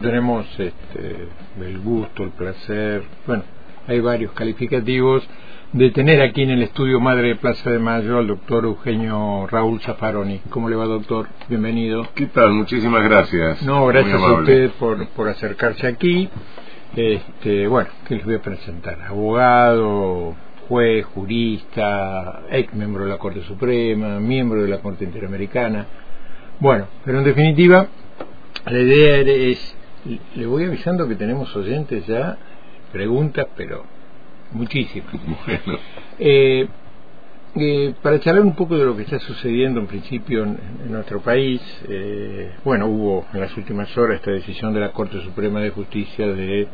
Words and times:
Tenemos 0.00 0.46
este, 0.60 1.28
el 1.60 1.78
gusto, 1.80 2.22
el 2.22 2.30
placer, 2.30 3.02
bueno, 3.26 3.42
hay 3.88 3.98
varios 3.98 4.30
calificativos 4.32 5.28
de 5.72 5.90
tener 5.90 6.22
aquí 6.22 6.42
en 6.42 6.50
el 6.50 6.62
estudio 6.62 7.00
Madre 7.00 7.28
de 7.28 7.36
Plaza 7.36 7.70
de 7.70 7.80
Mayo 7.80 8.18
al 8.18 8.28
doctor 8.28 8.64
Eugenio 8.64 9.48
Raúl 9.48 9.80
Zafaroni. 9.80 10.40
¿Cómo 10.50 10.68
le 10.68 10.76
va, 10.76 10.84
doctor? 10.84 11.26
Bienvenido. 11.48 12.06
¿Qué 12.14 12.26
tal? 12.26 12.52
Muchísimas 12.52 13.02
gracias. 13.02 13.62
No, 13.64 13.86
gracias 13.86 14.22
a 14.22 14.32
usted 14.34 14.70
por, 14.78 15.08
por 15.08 15.28
acercarse 15.28 15.86
aquí. 15.88 16.30
Este, 16.94 17.66
bueno, 17.66 17.90
¿qué 18.06 18.14
les 18.14 18.24
voy 18.24 18.36
a 18.36 18.42
presentar? 18.42 19.02
Abogado, 19.02 20.36
juez, 20.68 21.04
jurista, 21.06 22.42
ex 22.50 22.72
miembro 22.72 23.02
de 23.02 23.10
la 23.10 23.18
Corte 23.18 23.42
Suprema, 23.42 24.20
miembro 24.20 24.62
de 24.62 24.68
la 24.68 24.78
Corte 24.78 25.04
Interamericana. 25.04 25.86
Bueno, 26.60 26.86
pero 27.04 27.18
en 27.18 27.24
definitiva, 27.24 27.88
la 28.64 28.78
idea 28.78 29.16
es, 29.16 29.76
le 30.34 30.46
voy 30.46 30.64
avisando 30.64 31.06
que 31.08 31.14
tenemos 31.16 31.54
oyentes 31.56 32.06
ya, 32.06 32.36
preguntas, 32.92 33.46
pero 33.56 33.84
muchísimas. 34.52 35.12
Bueno, 35.46 35.78
Eh, 36.20 36.66
eh, 37.54 37.94
para 38.02 38.20
charlar 38.20 38.44
un 38.44 38.54
poco 38.54 38.76
de 38.76 38.84
lo 38.84 38.96
que 38.96 39.02
está 39.02 39.18
sucediendo 39.20 39.80
en 39.80 39.86
principio 39.86 40.42
en, 40.44 40.58
en 40.84 40.92
nuestro 40.92 41.20
país, 41.20 41.60
eh, 41.88 42.50
bueno, 42.64 42.86
hubo 42.86 43.26
en 43.32 43.40
las 43.40 43.56
últimas 43.56 43.96
horas 43.96 44.16
esta 44.16 44.30
decisión 44.32 44.74
de 44.74 44.80
la 44.80 44.92
Corte 44.92 45.20
Suprema 45.22 45.60
de 45.60 45.70
Justicia 45.70 46.26
de 46.26 46.66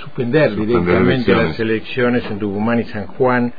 suspender, 0.00 0.50
Suspender 0.50 0.56
directamente 0.56 1.14
elecciones. 1.32 1.48
las 1.48 1.60
elecciones 1.60 2.30
en 2.30 2.38
Tucumán 2.38 2.80
y 2.80 2.84
San 2.84 3.06
Juan. 3.08 3.52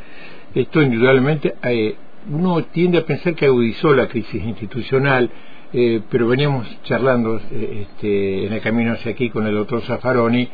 Esto 0.55 0.81
indudablemente, 0.81 1.55
eh, 1.63 1.95
uno 2.31 2.63
tiende 2.65 2.97
a 2.99 3.05
pensar 3.05 3.35
que 3.35 3.45
agudizó 3.45 3.93
la 3.93 4.07
crisis 4.07 4.41
institucional, 4.43 5.29
eh, 5.73 6.01
pero 6.09 6.27
veníamos 6.27 6.67
charlando 6.83 7.39
eh, 7.51 7.87
este, 7.87 8.45
en 8.47 8.53
el 8.53 8.61
camino 8.61 8.93
hacia 8.93 9.11
aquí 9.11 9.29
con 9.29 9.45
el 9.47 9.55
doctor 9.55 9.81
Zaffaroni. 9.81 10.47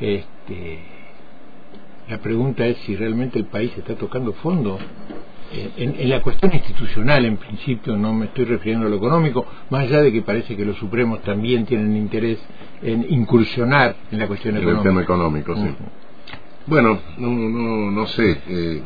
Este, 0.00 0.78
la 2.08 2.18
pregunta 2.18 2.66
es 2.66 2.76
si 2.78 2.96
realmente 2.96 3.38
el 3.38 3.46
país 3.46 3.72
está 3.78 3.94
tocando 3.94 4.32
fondo. 4.34 4.78
Eh, 5.52 5.70
En, 5.76 5.94
en 6.00 6.08
la 6.08 6.20
cuestión 6.20 6.52
institucional, 6.52 7.24
en 7.24 7.36
principio, 7.36 7.96
no 7.96 8.12
me 8.12 8.26
estoy 8.26 8.44
refiriendo 8.46 8.86
a 8.86 8.90
lo 8.90 8.96
económico, 8.96 9.46
más 9.70 9.82
allá 9.84 10.02
de 10.02 10.10
que 10.12 10.22
parece 10.22 10.56
que 10.56 10.64
los 10.64 10.76
supremos 10.78 11.22
también 11.22 11.64
tienen 11.64 11.96
interés 11.96 12.38
en 12.82 13.06
incursionar 13.08 13.94
en 14.10 14.18
la 14.18 14.26
cuestión 14.26 14.56
en 14.56 14.62
el 14.62 14.68
económica. 14.68 14.90
tema 14.90 15.02
económico, 15.02 15.54
sí. 15.54 15.74
Bueno, 16.66 16.98
no, 17.18 17.28
no, 17.28 17.90
no 17.90 18.06
sé, 18.06 18.38
eh, 18.48 18.82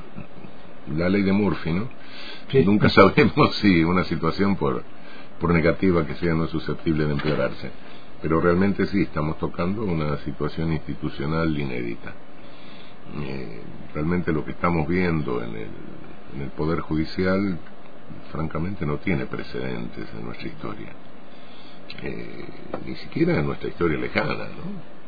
la 0.97 1.09
ley 1.09 1.22
de 1.22 1.33
Murphy, 1.33 1.72
¿no? 1.72 1.89
Sí. 2.50 2.64
Nunca 2.64 2.88
sabemos 2.88 3.56
si 3.56 3.84
una 3.84 4.04
situación 4.04 4.56
por, 4.56 4.82
por 5.41 5.52
negativa 5.52 6.06
que 6.06 6.14
sea 6.14 6.34
no 6.34 6.44
es 6.44 6.50
susceptible 6.50 7.06
de 7.06 7.12
empeorarse. 7.12 7.70
Pero 8.20 8.41
realmente 8.41 8.86
sí, 8.86 9.02
estamos 9.02 9.38
tocando 9.38 9.82
una 9.84 10.18
situación 10.18 10.72
institucional 10.72 11.56
inédita. 11.58 12.14
Eh, 13.22 13.60
realmente 13.94 14.32
lo 14.32 14.44
que 14.44 14.50
estamos 14.50 14.86
viendo 14.88 15.42
en 15.42 15.50
el, 15.50 15.70
en 16.34 16.42
el 16.42 16.50
Poder 16.50 16.80
Judicial, 16.80 17.58
francamente, 18.32 18.84
no 18.84 18.98
tiene 18.98 19.26
precedentes 19.26 20.08
en 20.19 20.24
nuestra 20.24 20.48
historia. 20.48 20.92
Eh, 22.02 22.44
ni 22.86 22.96
siquiera 22.96 23.38
en 23.38 23.46
nuestra 23.46 23.69
historia 23.69 23.98
lejana, 23.98 24.34
¿no? 24.34 24.98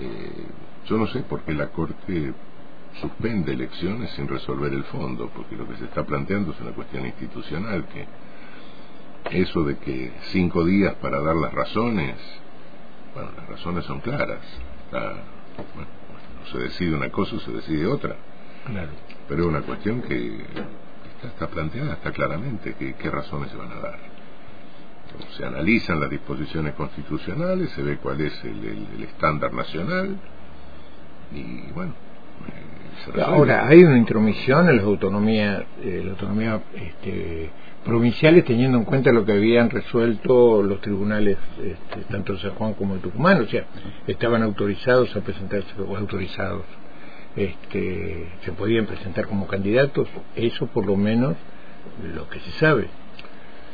Eh, 0.00 0.46
yo 0.86 0.96
no 0.96 1.06
sé 1.06 1.20
por 1.20 1.42
qué 1.42 1.54
la 1.54 1.68
Corte 1.68 2.34
suspende 3.00 3.52
elecciones 3.52 4.10
sin 4.12 4.28
resolver 4.28 4.72
el 4.72 4.84
fondo, 4.84 5.30
porque 5.34 5.56
lo 5.56 5.66
que 5.68 5.76
se 5.76 5.84
está 5.84 6.04
planteando 6.04 6.52
es 6.52 6.60
una 6.60 6.72
cuestión 6.72 7.06
institucional, 7.06 7.86
que 7.86 8.06
eso 9.42 9.64
de 9.64 9.76
que 9.78 10.12
cinco 10.32 10.64
días 10.64 10.94
para 10.96 11.20
dar 11.20 11.36
las 11.36 11.52
razones, 11.52 12.16
bueno, 13.14 13.30
las 13.36 13.48
razones 13.48 13.84
son 13.84 14.00
claras, 14.00 14.40
Está- 14.86 15.16
bueno, 15.74 15.90
no 16.40 16.46
se 16.50 16.58
decide 16.58 16.94
una 16.94 17.10
cosa 17.10 17.36
o 17.36 17.40
se 17.40 17.52
decide 17.52 17.86
otra, 17.86 18.16
Claro. 18.66 18.90
pero 19.28 19.42
es 19.42 19.48
una 19.48 19.60
cuestión 19.62 20.00
que 20.02 20.36
está, 20.38 21.28
está 21.28 21.46
planteada, 21.48 21.94
está 21.94 22.12
claramente 22.12 22.74
que, 22.74 22.94
qué 22.94 23.10
razones 23.10 23.50
se 23.50 23.56
van 23.56 23.72
a 23.72 23.80
dar. 23.80 23.98
Se 25.36 25.44
analizan 25.44 26.00
las 26.00 26.10
disposiciones 26.10 26.74
constitucionales, 26.74 27.70
se 27.70 27.82
ve 27.82 27.96
cuál 27.98 28.20
es 28.20 28.44
el, 28.44 28.64
el- 28.64 28.86
el 28.96 29.02
estándar 29.04 29.52
nacional 29.52 30.16
y 31.34 31.70
bueno. 31.72 31.94
Ahora, 33.24 33.66
hay 33.66 33.84
una 33.84 33.96
intromisión 33.96 34.68
en 34.68 34.76
las 34.76 34.84
autonomías, 34.84 35.62
eh, 35.82 36.02
la 36.04 36.10
autonomía 36.10 36.60
este, 36.74 37.50
provinciales 37.84 38.44
teniendo 38.44 38.76
en 38.76 38.84
cuenta 38.84 39.12
lo 39.12 39.24
que 39.24 39.32
habían 39.32 39.70
resuelto 39.70 40.62
los 40.62 40.80
tribunales, 40.80 41.38
este, 41.62 42.00
tanto 42.10 42.34
de 42.34 42.40
San 42.40 42.50
Juan 42.52 42.74
como 42.74 42.94
de 42.94 43.00
Tucumán, 43.00 43.40
o 43.40 43.46
sea, 43.46 43.64
estaban 44.06 44.42
autorizados 44.42 45.14
a 45.16 45.20
presentarse, 45.20 45.68
o 45.80 45.96
autorizados, 45.96 46.64
este, 47.36 48.28
se 48.44 48.52
podían 48.52 48.86
presentar 48.86 49.26
como 49.26 49.46
candidatos, 49.46 50.08
eso 50.34 50.66
por 50.66 50.86
lo 50.86 50.96
menos 50.96 51.36
lo 52.14 52.28
que 52.28 52.40
se 52.40 52.50
sabe. 52.52 52.88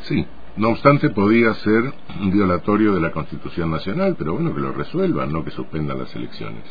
Sí, 0.02 0.26
no 0.56 0.68
obstante 0.68 1.10
podía 1.10 1.54
ser 1.54 1.92
un 2.20 2.30
violatorio 2.30 2.94
de 2.94 3.00
la 3.00 3.10
Constitución 3.10 3.70
Nacional, 3.70 4.14
pero 4.16 4.34
bueno, 4.34 4.54
que 4.54 4.60
lo 4.60 4.72
resuelvan, 4.72 5.32
no 5.32 5.44
que 5.44 5.50
suspendan 5.50 5.98
las 5.98 6.14
elecciones. 6.14 6.62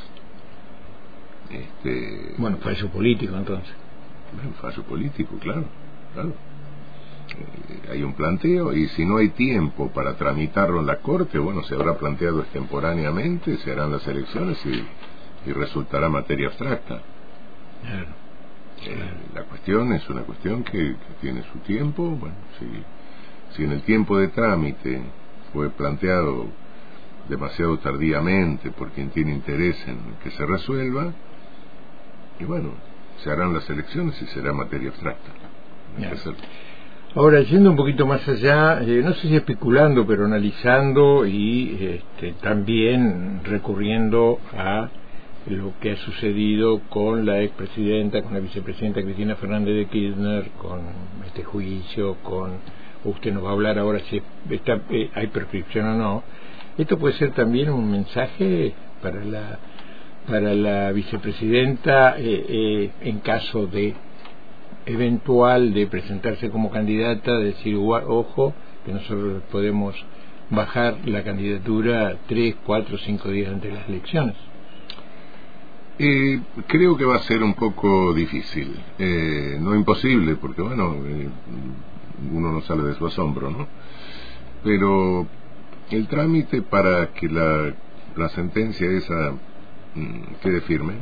Este, 1.50 2.34
Bueno, 2.38 2.58
fallo 2.58 2.90
político 2.90 3.36
entonces. 3.36 3.74
Un 4.46 4.54
fallo 4.56 4.84
político, 4.84 5.36
claro, 5.40 5.66
claro. 6.14 6.30
Eh, 6.30 7.92
hay 7.92 8.04
un 8.04 8.14
planteo 8.14 8.74
y 8.74 8.88
si 8.90 9.06
no 9.06 9.18
hay 9.18 9.30
tiempo 9.30 9.90
para 9.92 10.16
tramitarlo 10.16 10.80
en 10.80 10.88
la 10.88 10.98
Corte, 10.98 11.38
bueno, 11.40 11.64
se 11.64 11.76
habrá 11.76 11.98
planteado 11.98 12.42
extemporáneamente, 12.42 13.58
se 13.58 13.72
harán 13.72 13.92
las 13.92 14.08
elecciones 14.08 14.58
y, 14.66 15.50
y 15.50 15.54
resultará 15.54 16.10
materia 16.10 16.48
abstracta. 16.48 17.02
Claro. 17.84 18.08
Eh, 18.86 19.14
la 19.36 19.44
cuestión 19.44 19.94
es 19.94 20.08
una 20.10 20.24
cuestión 20.24 20.64
que, 20.64 20.72
que 20.72 21.14
tiene 21.22 21.44
su 21.54 21.60
tiempo, 21.60 22.04
bueno, 22.04 22.36
si, 22.60 22.66
si 23.56 23.64
en 23.64 23.72
el 23.72 23.84
tiempo 23.84 24.18
de 24.18 24.30
trámite 24.30 25.02
fue 25.54 25.70
planteado 25.70 26.48
demasiado 27.30 27.78
tardíamente 27.78 28.72
por 28.72 28.92
quien 28.92 29.10
tiene 29.12 29.32
interés 29.34 29.78
en 29.88 29.98
que 30.22 30.32
se 30.32 30.46
resuelva, 30.46 31.14
y 32.44 32.46
bueno, 32.46 32.72
se 33.24 33.32
harán 33.32 33.54
las 33.54 33.70
elecciones 33.70 34.22
y 34.22 34.26
será 34.28 34.52
materia 34.52 34.90
abstracta. 34.90 35.32
Ahora, 37.16 37.42
yendo 37.42 37.70
un 37.70 37.78
poquito 37.78 38.06
más 38.06 38.28
allá, 38.28 38.82
eh, 38.82 39.02
no 39.04 39.14
sé 39.14 39.30
si 39.30 39.36
especulando, 39.36 40.06
pero 40.06 40.26
analizando 40.26 41.26
y 41.26 42.02
este, 42.02 42.34
también 42.42 43.42
recurriendo 43.46 44.40
a 44.58 44.90
lo 45.48 45.74
que 45.80 45.92
ha 45.92 45.96
sucedido 45.98 46.82
con 46.90 47.26
la 47.26 47.42
expresidenta, 47.42 48.22
con 48.24 48.34
la 48.34 48.40
vicepresidenta 48.40 49.02
Cristina 49.02 49.36
Fernández 49.36 49.76
de 49.76 49.86
Kirchner, 49.86 50.50
con 50.62 50.82
este 51.26 51.44
juicio, 51.44 52.16
con 52.24 52.52
usted 53.06 53.32
nos 53.32 53.46
va 53.46 53.50
a 53.50 53.54
hablar 53.54 53.78
ahora 53.80 54.00
si 54.10 54.22
está, 54.50 54.82
eh, 54.90 55.12
hay 55.14 55.28
prescripción 55.28 55.86
o 55.86 55.96
no. 55.96 56.24
Esto 56.78 56.98
puede 56.98 57.14
ser 57.16 57.32
también 57.32 57.70
un 57.70 57.90
mensaje 57.90 58.74
para 59.02 59.24
la 59.24 59.60
para 60.28 60.54
la 60.54 60.92
vicepresidenta 60.92 62.16
eh, 62.18 62.46
eh, 62.48 62.92
en 63.02 63.20
caso 63.20 63.68
de 63.68 63.94
eventual 64.86 65.74
de 65.74 65.88
presentarse 65.88 66.50
como 66.50 66.70
candidata, 66.70 67.38
decir, 67.38 67.76
"Gua- 67.78 68.04
ojo, 68.08 68.54
que 68.86 68.92
nosotros 68.94 69.44
podemos 69.52 69.96
bajar 70.50 70.98
la 71.06 71.24
candidatura 71.24 72.18
tres, 72.28 72.56
cuatro, 72.66 72.98
cinco 73.00 73.30
días 73.30 73.52
antes 73.52 73.72
de 73.72 73.78
las 73.78 73.88
elecciones. 73.90 74.36
Eh, 76.00 76.42
creo 76.68 76.98
que 76.98 77.06
va 77.06 77.16
a 77.18 77.24
ser 77.24 77.44
un 77.44 77.54
poco 77.54 78.14
difícil, 78.14 78.76
eh, 79.00 79.58
no 79.60 79.76
imposible, 79.76 80.36
porque 80.36 80.62
bueno, 80.62 80.96
eh, 81.06 81.30
uno 82.32 82.52
no 82.52 82.62
sale 82.62 82.84
de 82.84 82.96
su 82.96 83.06
asombro, 83.06 83.52
¿no? 83.52 83.68
Pero 84.64 85.28
el 85.92 86.08
trámite 86.08 86.62
para 86.62 87.08
que 87.14 87.28
la, 87.30 87.74
la 88.18 88.30
sentencia 88.30 88.88
esa 88.90 89.34
quede 90.42 90.62
firme, 90.62 90.96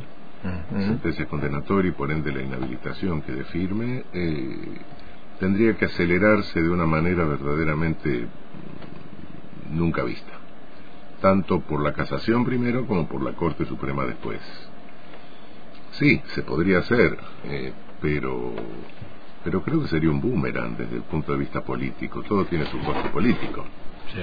Ujú. 0.44 0.80
sentencia 0.82 1.26
condenatoria 1.26 1.90
y 1.90 1.94
por 1.94 2.10
ende 2.10 2.32
la 2.32 2.42
inhabilitación 2.42 3.22
quede 3.22 3.44
firme, 3.44 4.04
eh, 4.12 4.78
tendría 5.38 5.74
que 5.76 5.86
acelerarse 5.86 6.60
de 6.60 6.68
una 6.68 6.86
manera 6.86 7.24
verdaderamente 7.24 8.26
mm, 9.70 9.76
nunca 9.78 10.02
vista, 10.04 10.32
tanto 11.20 11.60
por 11.60 11.82
la 11.82 11.92
casación 11.92 12.44
primero 12.44 12.86
como 12.86 13.08
por 13.08 13.22
la 13.22 13.32
Corte 13.32 13.64
Suprema 13.66 14.04
después. 14.04 14.40
Sí, 15.92 16.22
se 16.34 16.42
podría 16.42 16.78
hacer, 16.78 17.18
eh, 17.44 17.72
pero 18.00 18.52
pero 19.44 19.62
creo 19.62 19.82
que 19.82 19.88
sería 19.88 20.10
un 20.10 20.20
boomerang 20.20 20.76
desde 20.76 20.96
el 20.96 21.02
punto 21.02 21.32
de 21.32 21.38
vista 21.38 21.62
político. 21.62 22.22
Todo 22.22 22.44
tiene 22.44 22.64
su 22.66 22.78
costo 22.78 23.10
político. 23.12 23.64
Sí. 24.14 24.22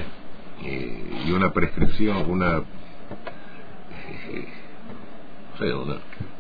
Eh, 0.66 1.24
y 1.26 1.32
una 1.32 1.52
prescripción, 1.52 2.30
una, 2.30 2.62
no 5.52 5.58
sé, 5.58 5.74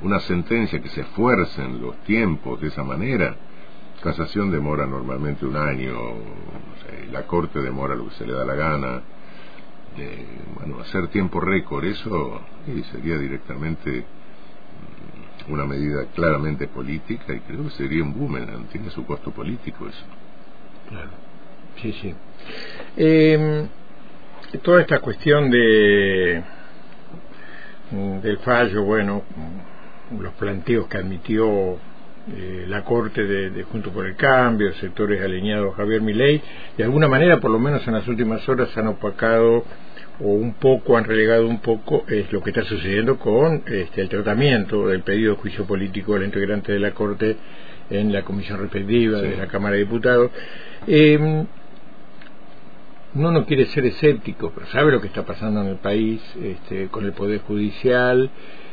una, 0.01 0.19
sentencia 0.21 0.81
que 0.81 0.89
se 0.89 1.01
esfuerce 1.01 1.61
en 1.61 1.81
los 1.81 1.97
tiempos 2.03 2.61
de 2.61 2.67
esa 2.67 2.83
manera, 2.83 3.35
casación 4.01 4.51
demora 4.51 4.85
normalmente 4.85 5.45
un 5.45 5.57
año, 5.57 5.93
la 7.11 7.25
corte 7.27 7.59
demora 7.59 7.95
lo 7.95 8.09
que 8.09 8.15
se 8.15 8.25
le 8.25 8.33
da 8.33 8.45
la 8.45 8.55
gana, 8.55 9.01
bueno, 10.55 10.79
hacer 10.79 11.07
tiempo 11.07 11.39
récord, 11.39 11.85
eso 11.85 12.41
sería 12.91 13.17
directamente 13.17 14.05
una 15.49 15.65
medida 15.65 16.05
claramente 16.13 16.67
política 16.67 17.33
y 17.33 17.39
creo 17.39 17.63
que 17.63 17.71
sería 17.71 18.03
un 18.03 18.13
boomerang, 18.13 18.67
tiene 18.67 18.89
su 18.91 19.05
costo 19.05 19.31
político 19.31 19.87
eso. 19.87 20.05
Claro, 20.89 21.09
sí, 21.81 21.91
sí. 21.93 22.13
Eh, 22.97 23.67
toda 24.61 24.81
esta 24.81 24.99
cuestión 24.99 25.49
de 25.49 26.43
del 27.91 28.37
fallo, 28.39 28.83
bueno, 28.83 29.23
los 30.19 30.33
planteos 30.33 30.87
que 30.87 30.97
admitió 30.97 31.77
eh, 32.35 32.65
la 32.67 32.83
Corte 32.83 33.23
de, 33.23 33.49
de, 33.49 33.63
Junto 33.63 33.91
por 33.91 34.05
el 34.05 34.15
Cambio, 34.15 34.71
sectores 34.73 35.21
alineados 35.21 35.73
a 35.73 35.77
Javier 35.77 36.01
Milei, 36.01 36.41
de 36.77 36.83
alguna 36.83 37.07
manera, 37.07 37.39
por 37.39 37.49
lo 37.51 37.59
menos 37.59 37.85
en 37.87 37.93
las 37.93 38.07
últimas 38.07 38.47
horas, 38.47 38.75
han 38.77 38.87
opacado 38.87 39.63
o 40.21 40.27
un 40.27 40.53
poco, 40.53 40.97
han 40.97 41.05
relegado 41.05 41.47
un 41.47 41.59
poco 41.59 42.03
es 42.07 42.31
lo 42.31 42.43
que 42.43 42.49
está 42.49 42.63
sucediendo 42.63 43.17
con 43.17 43.63
este, 43.65 44.01
el 44.01 44.09
tratamiento 44.09 44.87
del 44.87 45.01
pedido 45.01 45.33
de 45.33 45.41
juicio 45.41 45.65
político 45.65 46.13
del 46.13 46.25
integrante 46.25 46.73
de 46.73 46.79
la 46.79 46.91
Corte 46.91 47.37
en 47.89 48.11
la 48.11 48.23
comisión 48.23 48.59
respectiva 48.59 49.21
de 49.21 49.37
la 49.37 49.47
Cámara 49.47 49.75
de 49.75 49.79
Diputados. 49.79 50.31
Eh, 50.87 51.45
uno 53.15 53.31
no 53.31 53.45
quiere 53.45 53.65
ser 53.67 53.85
escéptico, 53.85 54.51
pero 54.53 54.67
sabe 54.67 54.91
lo 54.91 55.01
que 55.01 55.07
está 55.07 55.25
pasando 55.25 55.61
en 55.61 55.67
el 55.67 55.77
país 55.77 56.21
este, 56.41 56.87
con 56.87 57.05
el 57.05 57.13
Poder 57.13 57.41
Judicial, 57.41 58.29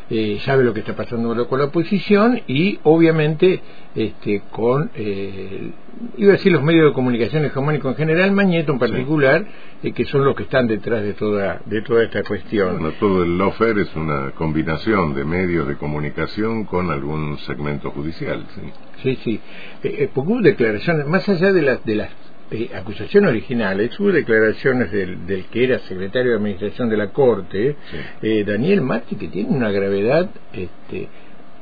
eh, 0.08 0.38
sabe 0.44 0.62
lo 0.62 0.72
que 0.72 0.80
está 0.80 0.94
pasando 0.94 1.48
con 1.48 1.58
la 1.58 1.64
oposición 1.64 2.40
y 2.46 2.78
obviamente 2.84 3.60
este, 3.94 4.42
con, 4.52 4.90
eh, 4.94 5.72
iba 6.16 6.30
a 6.30 6.36
decir 6.36 6.52
los 6.52 6.62
medios 6.62 6.90
de 6.90 6.92
comunicación 6.92 7.44
hegemónicos 7.44 7.92
en 7.92 7.96
general, 7.96 8.30
Mañeto 8.30 8.72
en 8.72 8.78
particular, 8.78 9.44
eh, 9.82 9.92
que 9.92 10.04
son 10.04 10.24
los 10.24 10.36
que 10.36 10.44
están 10.44 10.68
detrás 10.68 11.02
de 11.02 11.14
toda, 11.14 11.60
de 11.64 11.82
toda 11.82 12.04
esta 12.04 12.22
cuestión. 12.22 12.78
Bueno, 12.78 12.94
todo 13.00 13.24
el 13.24 13.36
lawfare 13.36 13.82
es 13.82 13.96
una 13.96 14.30
combinación 14.32 15.14
de 15.14 15.24
medios 15.24 15.66
de 15.66 15.76
comunicación 15.76 16.66
con 16.66 16.90
algún 16.90 17.38
segmento 17.38 17.90
judicial. 17.90 18.46
Sí, 18.54 18.70
sí. 19.02 19.18
sí. 19.24 19.40
Eh, 19.82 20.08
porque 20.14 20.30
hubo 20.30 20.40
declaraciones, 20.40 21.06
más 21.06 21.28
allá 21.28 21.52
de 21.52 21.62
las, 21.62 21.84
de 21.84 21.96
las 21.96 22.25
eh, 22.50 22.70
acusación 22.74 23.26
original, 23.26 23.90
hubo 23.98 24.12
declaraciones 24.12 24.92
del, 24.92 25.26
del, 25.26 25.44
que 25.46 25.64
era 25.64 25.78
secretario 25.80 26.32
de 26.32 26.36
Administración 26.36 26.88
de 26.88 26.96
la 26.96 27.08
Corte, 27.08 27.76
eh, 28.22 28.44
Daniel 28.46 28.82
Marti, 28.82 29.16
que 29.16 29.28
tiene 29.28 29.50
una 29.50 29.70
gravedad, 29.70 30.28
este, 30.52 31.08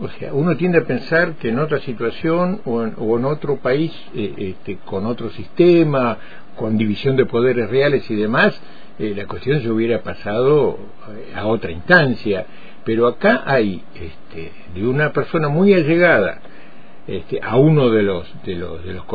o 0.00 0.08
sea, 0.08 0.32
uno 0.34 0.56
tiende 0.56 0.78
a 0.78 0.84
pensar 0.84 1.34
que 1.34 1.50
en 1.50 1.58
otra 1.58 1.78
situación 1.80 2.60
o 2.64 2.82
en, 2.82 2.94
o 2.98 3.16
en 3.16 3.24
otro 3.24 3.56
país, 3.56 3.92
eh, 4.14 4.34
este, 4.36 4.78
con 4.84 5.06
otro 5.06 5.30
sistema, 5.30 6.18
con 6.56 6.76
división 6.76 7.16
de 7.16 7.26
poderes 7.26 7.70
reales 7.70 8.10
y 8.10 8.16
demás, 8.16 8.60
eh, 8.98 9.14
la 9.16 9.26
cuestión 9.26 9.60
se 9.62 9.70
hubiera 9.70 10.02
pasado 10.02 10.78
a 11.34 11.46
otra 11.46 11.70
instancia. 11.70 12.46
Pero 12.84 13.06
acá 13.06 13.44
hay 13.46 13.82
este, 13.94 14.52
de 14.74 14.86
una 14.86 15.12
persona 15.12 15.48
muy 15.48 15.72
allegada, 15.72 16.40
este, 17.06 17.40
a 17.42 17.56
uno 17.56 17.90
de 17.90 18.02
los 18.02 18.26
de 18.44 18.54
los 18.56 18.84
de 18.84 18.94
los 18.94 19.06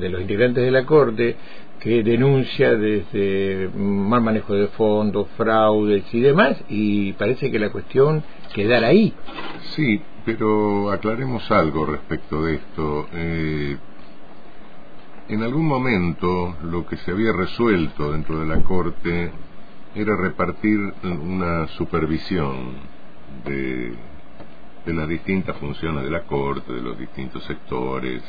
de 0.00 0.08
los 0.08 0.20
integrantes 0.20 0.64
de 0.64 0.70
la 0.70 0.84
corte 0.84 1.36
que 1.80 2.02
denuncia 2.02 2.74
desde 2.74 3.70
mal 3.76 4.22
manejo 4.22 4.54
de 4.54 4.68
fondos, 4.68 5.28
fraudes 5.36 6.02
y 6.12 6.20
demás 6.20 6.56
y 6.68 7.12
parece 7.12 7.50
que 7.50 7.58
la 7.58 7.70
cuestión 7.70 8.24
quedará 8.54 8.88
ahí. 8.88 9.14
Sí, 9.74 10.00
pero 10.24 10.90
aclaremos 10.90 11.48
algo 11.50 11.86
respecto 11.86 12.42
de 12.42 12.54
esto. 12.54 13.06
Eh, 13.12 13.76
en 15.28 15.42
algún 15.42 15.66
momento 15.66 16.56
lo 16.64 16.86
que 16.86 16.96
se 16.98 17.10
había 17.10 17.32
resuelto 17.32 18.12
dentro 18.12 18.40
de 18.40 18.46
la 18.46 18.62
corte 18.62 19.30
era 19.94 20.16
repartir 20.16 20.78
una 21.02 21.66
supervisión 21.68 22.74
de 23.44 23.94
de 24.86 24.94
las 24.94 25.08
distintas 25.08 25.56
funciones 25.56 26.04
de 26.04 26.10
la 26.10 26.22
Corte, 26.22 26.72
de 26.72 26.80
los 26.80 26.96
distintos 26.96 27.42
sectores. 27.44 28.22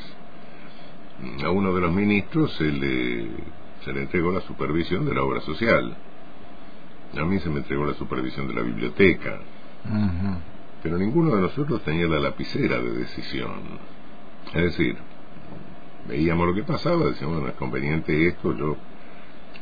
A 1.44 1.52
uno 1.52 1.74
de 1.74 1.82
los 1.82 1.94
ministros 1.94 2.52
se 2.54 2.72
le, 2.72 3.28
se 3.86 3.94
le 3.94 4.02
entregó 4.02 4.32
la 4.32 4.42
supervisión 4.42 5.06
de 5.06 5.14
la 5.14 5.24
obra 5.24 5.40
social. 5.42 5.96
A 7.16 7.26
mí 7.26 7.40
se 7.40 7.50
me 7.50 7.60
entregó 7.60 7.86
la 7.86 7.94
supervisión 7.94 8.48
de 8.48 8.56
la 8.56 8.62
biblioteca. 8.62 9.40
Pero 10.82 10.98
ninguno 10.98 11.36
de 11.36 11.42
nosotros 11.42 11.84
tenía 11.84 12.08
la 12.08 12.20
lapicera 12.20 12.80
de 12.80 12.92
decisión. 12.92 13.62
Es 14.48 14.64
decir, 14.64 14.98
veíamos 16.08 16.48
lo 16.48 16.56
que 16.56 16.64
pasaba, 16.64 17.06
decíamos, 17.06 17.38
bueno, 17.38 17.50
es 17.50 17.56
conveniente 17.56 18.28
esto, 18.28 18.56
yo 18.56 18.78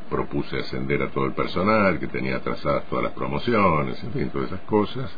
propuse 0.10 0.60
ascender 0.60 1.02
a 1.04 1.10
todo 1.10 1.26
el 1.26 1.34
personal, 1.34 2.00
que 2.00 2.08
tenía 2.08 2.38
atrasadas 2.38 2.86
todas 2.86 3.04
las 3.04 3.14
promociones, 3.14 4.02
en 4.04 4.12
fin, 4.12 4.30
todas 4.30 4.48
esas 4.48 4.62
cosas 4.62 5.12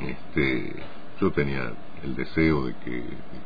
este, 0.00 0.72
yo 1.20 1.30
tenía 1.32 1.72
el 2.04 2.14
deseo 2.14 2.66
de 2.66 2.74
que, 2.84 3.02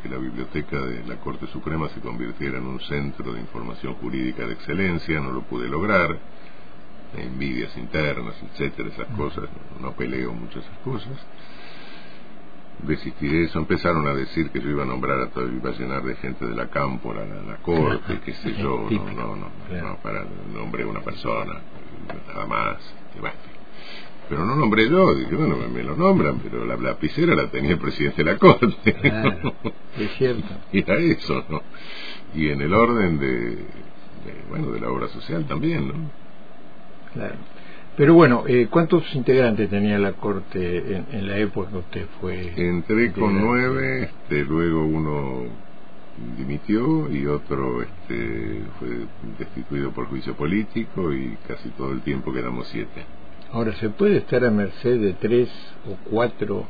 la 0.08 0.18
biblioteca 0.18 0.80
de 0.80 1.04
la 1.06 1.16
Corte 1.16 1.46
Suprema 1.48 1.88
se 1.90 2.00
convirtiera 2.00 2.58
en 2.58 2.66
un 2.66 2.80
centro 2.80 3.32
de 3.32 3.40
información 3.40 3.94
jurídica 3.94 4.46
de 4.46 4.54
excelencia, 4.54 5.20
no 5.20 5.30
lo 5.30 5.42
pude 5.42 5.68
lograr, 5.68 6.18
envidias 7.16 7.76
internas, 7.76 8.34
etcétera, 8.50 8.88
esas 8.88 9.06
cosas, 9.16 9.44
no, 9.80 9.92
peleo 9.92 10.32
muchas 10.32 10.64
esas 10.64 10.78
cosas. 10.78 11.12
Desistí 12.82 13.28
de 13.28 13.44
eso, 13.44 13.58
empezaron 13.58 14.08
a 14.08 14.14
decir 14.14 14.50
que 14.50 14.60
yo 14.60 14.70
iba 14.70 14.84
a 14.84 14.86
nombrar 14.86 15.20
a 15.20 15.30
todo, 15.30 15.46
iba 15.48 15.70
a 15.70 15.74
llenar 15.74 16.02
de 16.02 16.16
gente 16.16 16.46
de 16.46 16.54
la 16.56 16.68
cámpora, 16.68 17.26
la, 17.26 17.42
la 17.42 17.56
corte, 17.58 18.20
qué 18.24 18.32
sé 18.32 18.54
yo, 18.54 18.86
no, 18.90 19.12
no, 19.12 19.36
no, 19.36 19.50
no, 19.82 19.96
para 20.02 20.24
nombre 20.52 20.84
una 20.84 21.00
persona, 21.00 21.60
nada 22.26 22.46
más, 22.46 22.78
que 23.12 23.20
pero 24.30 24.46
no 24.46 24.54
nombré 24.54 24.88
yo, 24.88 25.12
dije, 25.16 25.34
bueno, 25.34 25.56
me, 25.56 25.82
lo 25.82 25.96
nombran, 25.96 26.38
pero 26.38 26.64
la 26.64 26.76
lapicera 26.76 27.34
la 27.34 27.50
tenía 27.50 27.72
el 27.72 27.78
presidente 27.78 28.22
de 28.22 28.32
la 28.32 28.38
Corte. 28.38 28.94
Claro, 28.94 29.54
es 29.98 30.10
cierto. 30.16 30.48
y 30.72 30.78
era 30.78 30.98
eso, 30.98 31.44
¿no? 31.48 31.60
Y 32.32 32.48
en 32.48 32.62
el 32.62 32.72
orden 32.72 33.18
de, 33.18 33.58
bueno, 34.48 34.70
de 34.70 34.80
la 34.80 34.88
obra 34.88 35.08
social 35.08 35.44
también, 35.46 35.88
¿no? 35.88 35.94
Claro. 37.12 37.34
Pero 37.96 38.14
bueno, 38.14 38.44
eh, 38.46 38.68
¿cuántos 38.70 39.12
integrantes 39.16 39.68
tenía 39.68 39.98
la 39.98 40.12
Corte 40.12 40.94
en, 40.94 41.06
en 41.10 41.26
la 41.26 41.36
época 41.36 41.70
que 41.70 41.78
usted 41.78 42.06
fue? 42.20 42.52
Entré 42.56 43.10
con 43.10 43.36
nueve, 43.36 44.04
este, 44.04 44.44
luego 44.44 44.84
uno 44.84 45.46
dimitió 46.38 47.12
y 47.12 47.26
otro 47.26 47.82
este, 47.82 48.62
fue 48.78 48.88
destituido 49.40 49.90
por 49.90 50.06
juicio 50.06 50.34
político 50.36 51.12
y 51.12 51.36
casi 51.48 51.68
todo 51.70 51.90
el 51.90 52.02
tiempo 52.02 52.32
quedamos 52.32 52.68
siete. 52.68 53.04
Ahora, 53.52 53.72
¿se 53.74 53.90
puede 53.90 54.18
estar 54.18 54.44
a 54.44 54.50
merced 54.52 55.00
de 55.00 55.12
tres 55.14 55.48
o 55.84 55.96
cuatro 56.08 56.66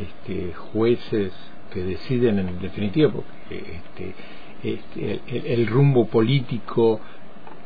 este, 0.00 0.52
jueces 0.54 1.32
que 1.72 1.84
deciden 1.84 2.40
en 2.40 2.60
definitiva? 2.60 3.12
Porque 3.12 3.76
este, 3.76 4.14
este, 4.64 5.52
el, 5.54 5.68
rumbo 5.68 6.08
político, 6.08 7.00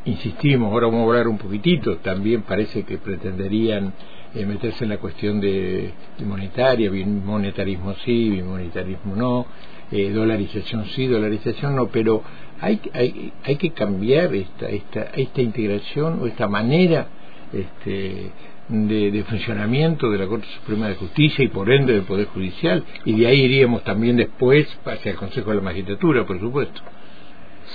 insistimos, 0.05 0.71
ahora 0.71 0.89
vamos 0.89 1.01
a 1.01 1.05
hablar 1.05 1.29
un 1.29 1.39
poquitito, 1.39 1.97
también 1.99 2.43
parece 2.43 2.83
que 2.83 2.99
pretenderían 2.99 3.95
eh, 4.35 4.45
meterse 4.45 4.85
en 4.85 4.91
la 4.91 4.99
cuestión 4.99 5.41
de, 5.41 5.93
monetaria, 6.27 6.91
monetarismo 6.91 7.95
sí, 8.05 8.29
bimonetarismo 8.29 9.17
no, 9.17 9.47
eh, 9.91 10.11
dolarización 10.11 10.85
sí, 10.89 11.07
dolarización 11.07 11.77
no, 11.77 11.89
pero 11.89 12.23
hay, 12.61 12.79
hay, 12.93 13.33
hay 13.43 13.57
que 13.57 13.71
cambiar 13.71 14.35
esta, 14.35 14.69
esta, 14.69 15.05
esta 15.15 15.41
integración 15.41 16.21
o 16.21 16.27
esta 16.27 16.47
manera 16.47 17.09
este, 17.55 18.31
de, 18.69 19.25
funcionamiento 19.29 20.11
de 20.11 20.19
la 20.19 20.27
Corte 20.27 20.47
Suprema 20.59 20.89
de 20.89 20.97
Justicia 20.97 21.45
y 21.45 21.49
por 21.49 21.71
ende 21.71 21.93
del 21.93 22.03
Poder 22.03 22.27
Judicial, 22.29 22.85
y 23.05 23.19
de 23.19 23.27
ahí 23.27 23.43
iríamos 23.43 23.85
también 23.85 24.17
después 24.17 24.67
hacia 24.85 25.13
el 25.13 25.17
Consejo 25.17 25.51
de 25.51 25.57
la 25.57 25.63
Magistratura, 25.63 26.27
por 26.27 26.41
supuesto. 26.41 26.81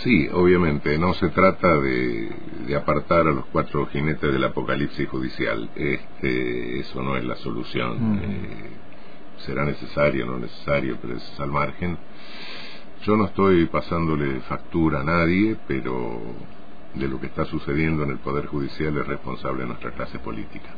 Sí, 0.03 0.29
obviamente, 0.31 0.97
no 0.97 1.13
se 1.15 1.29
trata 1.29 1.77
de, 1.77 2.29
apartar 2.75 3.27
a 3.27 3.31
los 3.31 3.45
cuatro 3.47 3.87
jinetes 3.87 4.31
del 4.31 4.43
apocalipsis 4.43 5.07
judicial, 5.09 5.69
este, 5.75 6.79
eso 6.79 7.01
no 7.01 7.17
es 7.17 7.25
la 7.25 7.35
solución, 7.37 8.19
eh, 8.23 8.69
será 9.45 9.65
necesario, 9.65 10.25
no 10.25 10.37
necesario, 10.37 10.97
pero 11.01 11.17
es 11.17 11.39
al 11.39 11.49
margen. 11.49 11.97
Yo 13.03 13.15
no 13.15 13.25
estoy 13.25 13.65
pasándole 13.67 14.41
factura 14.41 15.01
a 15.01 15.03
nadie, 15.03 15.55
pero 15.67 16.21
de 16.95 17.07
lo 17.07 17.19
que 17.19 17.27
está 17.27 17.45
sucediendo 17.45 18.03
en 18.03 18.11
el 18.11 18.19
Poder 18.19 18.47
Judicial 18.47 18.97
es 18.97 19.07
responsable 19.07 19.65
nuestra 19.65 19.91
clase 19.91 20.19
política. 20.19 20.69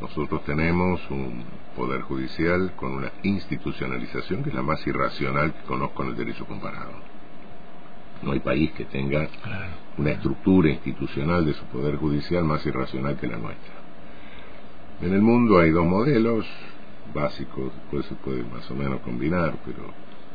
Nosotros 0.00 0.44
tenemos 0.44 1.00
un 1.10 1.44
Poder 1.74 2.02
Judicial 2.02 2.72
con 2.76 2.92
una 2.92 3.12
institucionalización 3.22 4.42
que 4.42 4.50
es 4.50 4.54
la 4.54 4.62
más 4.62 4.86
irracional 4.86 5.52
que 5.52 5.62
conozco 5.62 6.02
en 6.02 6.10
el 6.10 6.16
derecho 6.16 6.46
comparado. 6.46 6.92
No 8.22 8.32
hay 8.32 8.40
país 8.40 8.72
que 8.72 8.86
tenga 8.86 9.28
una 9.98 10.10
estructura 10.10 10.70
institucional 10.70 11.44
de 11.44 11.52
su 11.52 11.64
Poder 11.66 11.96
Judicial 11.96 12.44
más 12.44 12.64
irracional 12.64 13.18
que 13.18 13.26
la 13.26 13.36
nuestra. 13.36 13.74
En 15.02 15.12
el 15.12 15.20
mundo 15.20 15.58
hay 15.58 15.70
dos 15.70 15.84
modelos 15.84 16.46
básicos, 17.14 17.72
pues 17.90 18.06
se 18.06 18.14
puede 18.14 18.42
más 18.44 18.70
o 18.70 18.74
menos 18.74 19.00
combinar, 19.00 19.58
pero 19.64 19.92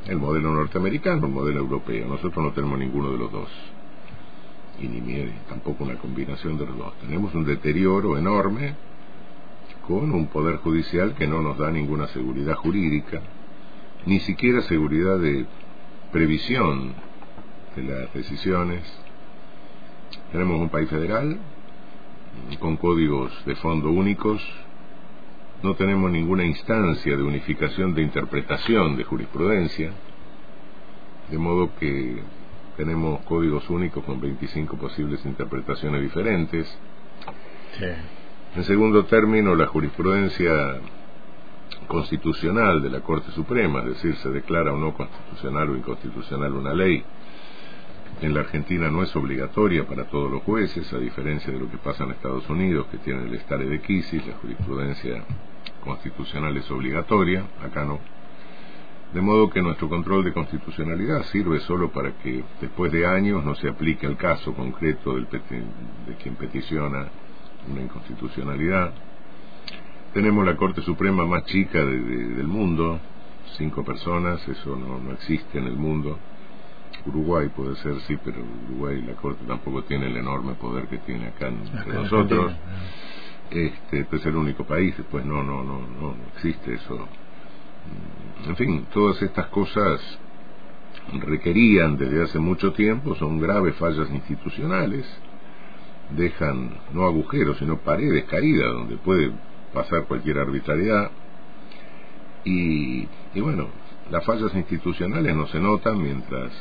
el 0.08 0.18
modelo 0.18 0.54
norteamericano, 0.54 1.25
el 1.25 1.34
modelo 1.34 1.60
europeo. 1.60 2.08
Nosotros 2.08 2.46
no 2.46 2.51
tenemos 2.51 2.78
ninguno 2.78 3.12
de 3.12 3.18
los 3.18 3.32
dos 3.32 3.50
y 4.80 4.88
ni 4.88 5.01
tampoco 5.50 5.84
una 5.84 5.96
combinación 5.96 6.58
de 6.58 6.66
los 6.66 6.78
dos. 6.78 6.94
Tenemos 7.00 7.34
un 7.36 7.46
deterioro 7.46 8.18
enorme 8.18 8.75
con 9.88 10.12
un 10.12 10.28
poder 10.28 10.58
judicial 10.58 11.16
que 11.16 11.28
no 11.28 11.42
nos 11.42 11.58
da 11.58 11.72
ninguna 11.72 12.08
seguridad 12.08 12.56
jurídica, 12.56 13.22
ni 14.06 14.20
siquiera 14.22 14.62
seguridad 14.62 15.20
de 15.20 15.46
previsión 16.12 16.94
de 17.75 17.84
las 17.84 18.13
decisiones. 18.13 18.84
Tenemos 20.32 20.60
un 20.60 20.70
país 20.70 20.90
federal 20.90 21.38
con 22.60 22.78
códigos 22.78 23.32
de 23.46 23.56
fondo 23.56 23.92
únicos, 23.92 24.42
no 25.63 25.75
tenemos 25.75 26.10
ninguna 26.12 26.46
instancia 26.46 27.16
de 27.16 27.24
unificación 27.24 27.94
de 27.94 28.01
interpretación 28.01 28.96
de 28.96 29.04
jurisprudencia, 29.04 29.92
de 31.30 31.38
modo 31.38 31.70
que 31.80 32.22
tenemos 32.75 33.22
códigos 33.22 33.70
únicos 33.70 34.04
con 34.04 34.20
25 34.20 34.78
posibles 34.78 35.25
interpretaciones 35.25 36.01
diferentes. 36.01 36.68
En 38.56 38.63
segundo 38.63 39.06
término, 39.06 39.56
la 39.56 39.68
jurisprudencia 39.68 40.80
constitucional 41.88 42.82
de 42.82 42.90
la 42.90 43.01
Corte 43.01 43.32
Suprema, 43.32 43.80
es 43.80 43.86
decir, 43.86 44.16
se 44.18 44.30
declara 44.30 44.74
o 44.74 44.78
no 44.78 44.94
constitucional 44.94 45.70
o 45.70 45.78
inconstitucional 45.78 46.54
una 46.54 46.74
ley, 46.74 47.04
en 48.22 48.34
la 48.34 48.42
Argentina 48.42 48.90
no 48.92 49.01
es 49.04 49.16
obligatoria 49.16 49.86
para 49.88 50.06
todos 50.06 50.30
los 50.30 50.44
jueces, 50.44 50.92
a 50.94 50.98
diferencia 51.00 51.51
de 51.51 51.60
lo 51.60 51.70
que 51.72 51.78
pasa 51.78 52.04
en 52.04 52.12
Estados 52.12 52.48
Unidos, 52.50 52.88
que 52.92 52.98
tiene 52.98 53.24
el 53.24 53.34
estare 53.34 53.66
de 53.66 53.82
quisis, 53.82 54.25
la 54.28 54.36
jurisprudencia 54.36 55.24
constitucional 55.84 56.56
es 56.58 56.70
obligatoria, 56.70 57.46
acá 57.63 57.86
no. 57.86 58.00
De 59.13 59.20
modo 59.20 59.50
que 59.50 59.62
nuestro 59.62 59.89
control 59.89 60.24
de 60.24 60.32
constitucionalidad 60.32 61.24
sirve 61.25 61.60
solo 61.62 61.91
para 61.91 62.13
que 62.20 62.46
después 62.62 62.94
de 62.94 63.06
años 63.06 63.44
no 63.44 63.56
se 63.56 63.68
aplique 63.68 64.08
el 64.08 64.15
caso 64.15 64.53
concreto 64.53 65.15
del 65.15 65.25
de 65.25 66.15
quien 66.15 66.36
peticiona 66.36 67.10
una 67.70 67.82
inconstitucionalidad. 67.82 68.94
Tenemos 70.13 70.46
la 70.46 70.56
Corte 70.56 70.82
Suprema 70.82 71.25
más 71.25 71.44
chica 71.46 71.84
del 71.84 72.48
mundo, 72.48 73.00
cinco 73.58 73.84
personas, 73.84 74.48
eso 74.48 74.77
no, 74.77 74.98
no 75.00 75.12
existe 75.12 75.58
en 75.58 75.68
el 75.68 75.75
mundo. 75.75 76.18
Uruguay 77.06 77.50
puede 77.50 77.75
ser, 77.77 78.00
sí, 78.08 78.18
pero 78.24 78.38
Uruguay 78.70 79.01
la 79.01 79.13
Corte 79.15 79.44
tampoco 79.46 79.84
tiene 79.84 80.08
el 80.08 80.15
enorme 80.15 80.53
poder 80.53 80.88
que 80.88 81.00
tiene 81.00 81.27
acá 81.27 81.50
entre 81.50 81.94
nosotros. 81.94 82.53
Este, 83.50 84.08
es 84.10 84.25
el 84.25 84.38
único 84.38 84.63
país, 84.63 84.96
después 84.96 85.25
no, 85.25 85.44
no, 85.44 85.63
no, 85.65 85.80
no 85.80 86.15
existe 86.34 86.75
eso 86.75 87.10
en 88.47 88.55
fin, 88.55 88.88
todas 88.93 89.21
estas 89.21 89.47
cosas 89.47 90.01
requerían 91.13 91.97
desde 91.97 92.23
hace 92.23 92.39
mucho 92.39 92.73
tiempo, 92.73 93.15
son 93.15 93.39
graves 93.39 93.75
fallas 93.75 94.09
institucionales, 94.11 95.05
dejan 96.11 96.71
no 96.93 97.05
agujeros, 97.05 97.57
sino 97.57 97.77
paredes 97.77 98.25
caídas 98.25 98.73
donde 98.73 98.97
puede 98.97 99.31
pasar 99.73 100.05
cualquier 100.05 100.39
arbitrariedad. 100.39 101.11
Y, 102.43 103.07
y 103.33 103.39
bueno, 103.41 103.67
las 104.09 104.25
fallas 104.25 104.53
institucionales 104.55 105.35
no 105.35 105.47
se 105.47 105.59
notan 105.59 106.01
mientras, 106.01 106.51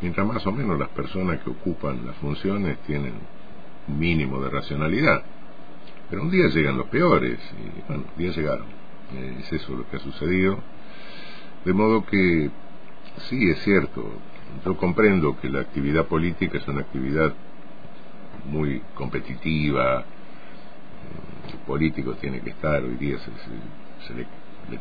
mientras 0.00 0.26
más 0.26 0.46
o 0.46 0.52
menos 0.52 0.78
las 0.78 0.88
personas 0.90 1.40
que 1.40 1.50
ocupan 1.50 2.06
las 2.06 2.16
funciones 2.16 2.78
tienen 2.86 3.14
un 3.88 3.98
mínimo 3.98 4.40
de 4.42 4.50
racionalidad. 4.50 5.22
Pero 6.08 6.22
un 6.22 6.30
día 6.30 6.46
llegan 6.48 6.78
los 6.78 6.86
peores, 6.86 7.38
y 7.52 7.88
bueno, 7.88 8.04
un 8.16 8.32
llegaron. 8.32 8.85
Eh, 9.14 9.36
es 9.40 9.52
eso 9.52 9.74
lo 9.74 9.88
que 9.88 9.96
ha 9.96 10.00
sucedido. 10.00 10.58
De 11.64 11.72
modo 11.72 12.04
que 12.06 12.50
sí, 13.28 13.50
es 13.50 13.62
cierto, 13.62 14.04
yo 14.64 14.76
comprendo 14.76 15.38
que 15.40 15.48
la 15.48 15.60
actividad 15.60 16.06
política 16.06 16.58
es 16.58 16.68
una 16.68 16.80
actividad 16.80 17.34
muy 18.46 18.80
competitiva, 18.94 20.04
el 21.52 21.58
político 21.66 22.14
tiene 22.14 22.40
que 22.40 22.50
estar, 22.50 22.82
hoy 22.82 22.96
día 22.96 23.18
se, 23.18 24.14
le, 24.14 24.26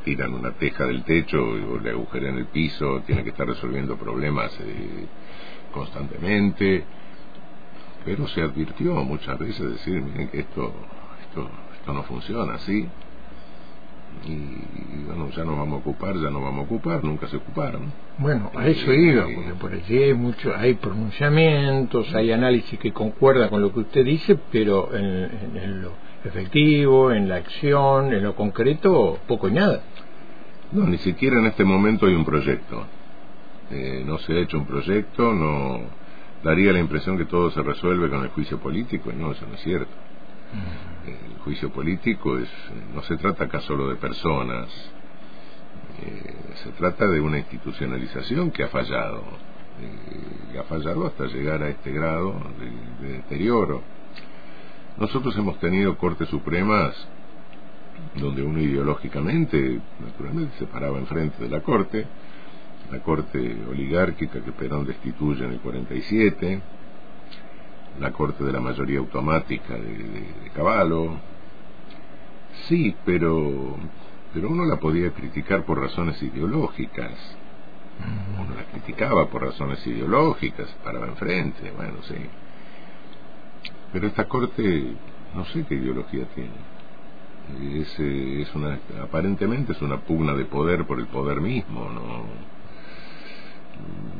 tiran 0.03 0.33
una 0.33 0.51
teja 0.51 0.85
del 0.85 1.03
techo 1.03 1.37
o 1.37 1.79
le 1.79 1.91
agujeran 1.91 2.37
el 2.37 2.47
piso, 2.47 3.01
tiene 3.05 3.23
que 3.23 3.29
estar 3.29 3.47
resolviendo 3.47 3.97
problemas 3.97 4.51
eh, 4.61 5.05
constantemente, 5.71 6.83
pero 8.03 8.27
se 8.27 8.41
advirtió 8.41 8.95
muchas 9.03 9.37
veces 9.39 9.71
decir, 9.71 10.01
miren 10.01 10.29
que 10.29 10.39
esto, 10.41 10.73
esto, 11.27 11.49
esto 11.79 11.93
no 11.93 12.03
funciona 12.03 12.55
así, 12.55 12.87
y, 14.23 15.05
bueno, 15.05 15.29
ya 15.29 15.43
nos 15.43 15.57
vamos 15.57 15.75
a 15.75 15.77
ocupar, 15.77 16.15
ya 16.15 16.29
nos 16.29 16.41
vamos 16.41 16.61
a 16.61 16.63
ocupar, 16.63 17.03
nunca 17.03 17.27
se 17.27 17.37
ocuparon. 17.37 17.91
Bueno, 18.17 18.51
a 18.55 18.67
eso 18.67 18.93
iba, 18.93 19.23
porque 19.23 19.53
por 19.59 19.73
allí 19.73 19.97
hay, 19.97 20.13
mucho, 20.13 20.55
hay 20.55 20.75
pronunciamientos, 20.75 22.13
hay 22.15 22.31
análisis 22.31 22.79
que 22.79 22.91
concuerda 22.91 23.49
con 23.49 23.61
lo 23.61 23.71
que 23.73 23.81
usted 23.81 24.05
dice, 24.05 24.37
pero 24.51 24.89
en, 24.95 25.81
lo 25.81 25.91
efectivo, 26.23 27.11
en 27.11 27.29
la 27.29 27.35
acción, 27.35 28.13
en 28.13 28.23
lo 28.23 28.35
concreto, 28.35 29.19
poco 29.27 29.47
y 29.47 29.51
nada. 29.51 29.81
No, 30.71 30.85
ni 30.87 30.97
siquiera 30.99 31.39
en 31.39 31.45
este 31.47 31.63
momento 31.63 32.07
hay 32.07 32.15
un 32.15 32.25
proyecto. 32.25 32.85
Eh, 33.71 34.03
no 34.05 34.17
se 34.19 34.33
ha 34.33 34.39
hecho 34.39 34.57
un 34.57 34.65
proyecto, 34.65 35.33
no 35.33 35.81
daría 36.43 36.71
la 36.71 36.79
impresión 36.79 37.17
que 37.17 37.25
todo 37.25 37.49
se 37.51 37.61
resuelve 37.61 38.09
con 38.09 38.23
el 38.23 38.29
juicio 38.29 38.59
político, 38.59 39.11
y 39.11 39.15
no, 39.15 39.31
eso 39.31 39.45
no 39.47 39.55
es 39.55 39.61
cierto. 39.61 39.91
El 41.05 41.37
juicio 41.39 41.71
político 41.71 42.39
es, 42.39 42.49
no 42.93 43.01
se 43.03 43.17
trata 43.17 43.45
acá 43.45 43.59
solo 43.61 43.89
de 43.89 43.95
personas, 43.95 44.67
eh, 46.01 46.35
se 46.63 46.71
trata 46.71 47.07
de 47.07 47.21
una 47.21 47.37
institucionalización 47.37 48.51
que 48.51 48.63
ha 48.63 48.67
fallado, 48.69 49.23
eh, 49.81 50.57
ha 50.59 50.63
fallado 50.63 51.05
hasta 51.05 51.25
llegar 51.25 51.61
a 51.61 51.69
este 51.69 51.91
grado 51.91 52.35
de, 52.99 53.07
deterioro. 53.13 53.81
Nosotros 54.97 55.35
hemos 55.37 55.59
tenido 55.59 55.97
Cortes 55.97 56.29
Supremas 56.29 56.95
donde 58.15 58.43
uno 58.43 58.59
ideológicamente, 58.59 59.79
naturalmente, 59.99 60.57
se 60.57 60.65
paraba 60.65 60.97
enfrente 60.97 61.43
de 61.43 61.49
la 61.49 61.61
Corte, 61.61 62.05
la 62.91 62.99
Corte 62.99 63.57
oligárquica 63.69 64.41
que 64.41 64.51
Perón 64.51 64.85
destituye 64.85 65.45
en 65.45 65.53
el 65.53 65.59
47, 65.59 66.61
la 67.99 68.11
corte 68.11 68.43
de 68.43 68.51
la 68.51 68.59
mayoría 68.59 68.99
automática 68.99 69.73
de, 69.73 69.97
de, 70.43 70.49
Caballo. 70.53 71.11
Sí, 72.67 72.95
pero, 73.05 73.75
pero 74.33 74.49
uno 74.49 74.65
la 74.65 74.77
podía 74.79 75.11
criticar 75.11 75.65
por 75.65 75.79
razones 75.79 76.21
ideológicas. 76.21 77.11
Uno 78.39 78.55
la 78.55 78.63
criticaba 78.65 79.27
por 79.29 79.43
razones 79.43 79.85
ideológicas, 79.87 80.67
paraba 80.83 81.07
enfrente, 81.07 81.71
bueno, 81.71 82.01
sí. 82.03 82.15
Pero 83.93 84.07
esta 84.07 84.27
corte, 84.27 84.93
no 85.33 85.45
sé 85.45 85.65
qué 85.65 85.75
ideología 85.75 86.25
tiene. 86.35 87.81
Es, 87.81 87.99
es 87.99 88.55
una, 88.55 88.79
aparentemente 89.03 89.73
es 89.73 89.81
una 89.81 90.01
pugna 90.01 90.33
de 90.33 90.45
poder 90.45 90.85
por 90.85 90.99
el 90.99 91.07
poder 91.07 91.39
mismo, 91.39 91.89
¿no? 91.89 92.54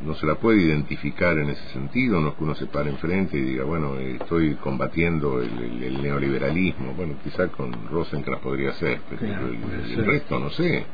No 0.06 0.14
se 0.16 0.26
la 0.26 0.36
puede 0.36 0.62
identificar 0.62 1.38
en 1.38 1.50
ese 1.50 1.68
sentido, 1.70 2.22
no 2.22 2.30
es 2.30 2.36
que 2.36 2.44
uno 2.44 2.56
se 2.56 2.68
pare 2.68 2.92
enfrente 2.92 3.38
y 3.38 3.42
diga, 3.42 3.64
bueno, 3.64 3.98
estoy 3.98 4.56
combatiendo 4.56 5.42
el, 5.42 6.02
neoliberalismo. 6.02 6.94
Bueno, 6.94 7.16
quizá 7.24 7.48
con 7.48 7.74
Rosencrantz 7.90 8.44
podría 8.44 8.74
ser, 8.74 9.00
pero 9.10 9.48
el, 9.48 10.06
resto 10.06 10.40
no 10.40 10.50
sé. 10.52 10.86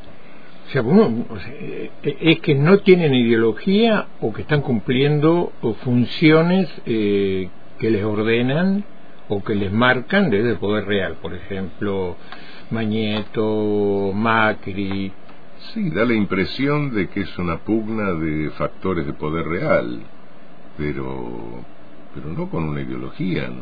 O 0.70 0.70
sea, 0.72 0.84
eh, 1.60 1.91
es 2.01 2.39
que 2.39 2.56
no 2.56 2.80
tienen 2.80 3.13
ideología 3.13 4.08
o 4.22 4.32
que 4.32 4.44
están 4.44 4.62
cumpliendo 4.62 5.51
funciones 5.84 6.70
eh, 6.86 7.50
que 7.77 7.89
les 7.89 8.06
ordenan 8.06 8.86
o 9.27 9.44
que 9.44 9.56
les 9.56 9.72
marcan 9.72 10.30
desde 10.30 10.51
el 10.51 10.58
poder 10.58 10.86
real. 10.86 11.18
Por 11.22 11.34
ejemplo, 11.34 12.15
Mañeto, 12.70 14.12
Macri, 14.13 15.12
Sí, 15.74 15.89
da 15.91 16.06
la 16.06 16.13
impresión 16.13 16.91
de 16.91 17.10
que 17.10 17.22
es 17.22 17.38
una 17.38 17.58
pugna 17.58 18.13
de 18.13 18.50
factores 18.51 19.06
de 19.06 19.13
poder 19.13 19.46
real, 19.46 20.01
pero 20.77 21.63
pero 22.13 22.27
no 22.27 22.50
con 22.50 22.63
una 22.63 22.82
ideología. 22.82 23.48
No, 23.48 23.56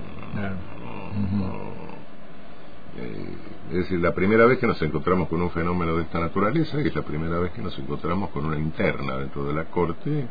eh, 2.97 3.25
es 3.69 3.75
decir, 3.75 3.99
la 3.99 4.13
primera 4.13 4.45
vez 4.45 4.57
que 4.57 4.67
nos 4.67 4.81
encontramos 4.81 5.27
con 5.27 5.41
un 5.41 5.51
fenómeno 5.51 5.95
de 5.95 6.03
esta 6.03 6.19
naturaleza 6.19 6.79
es 6.81 6.95
la 6.95 7.03
primera 7.03 7.37
vez 7.39 7.51
que 7.51 7.61
nos 7.61 7.77
encontramos 7.77 8.29
con 8.31 8.45
una 8.45 8.57
interna 8.57 9.17
dentro 9.17 9.45
de 9.45 9.53
la 9.53 9.65
Corte 9.65 10.27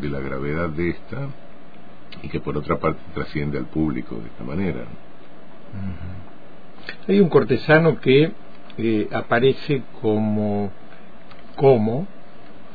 de 0.00 0.08
la 0.08 0.20
gravedad 0.20 0.70
de 0.70 0.90
esta 0.90 1.28
y 2.22 2.28
que 2.28 2.40
por 2.40 2.56
otra 2.56 2.78
parte 2.78 3.00
trasciende 3.14 3.58
al 3.58 3.66
público 3.66 4.16
de 4.16 4.26
esta 4.26 4.44
manera. 4.44 4.84
Hay 7.06 7.20
un 7.20 7.28
cortesano 7.28 8.00
que 8.00 8.32
eh, 8.78 9.08
aparece 9.12 9.82
como 10.00 10.70
cómo, 11.56 12.06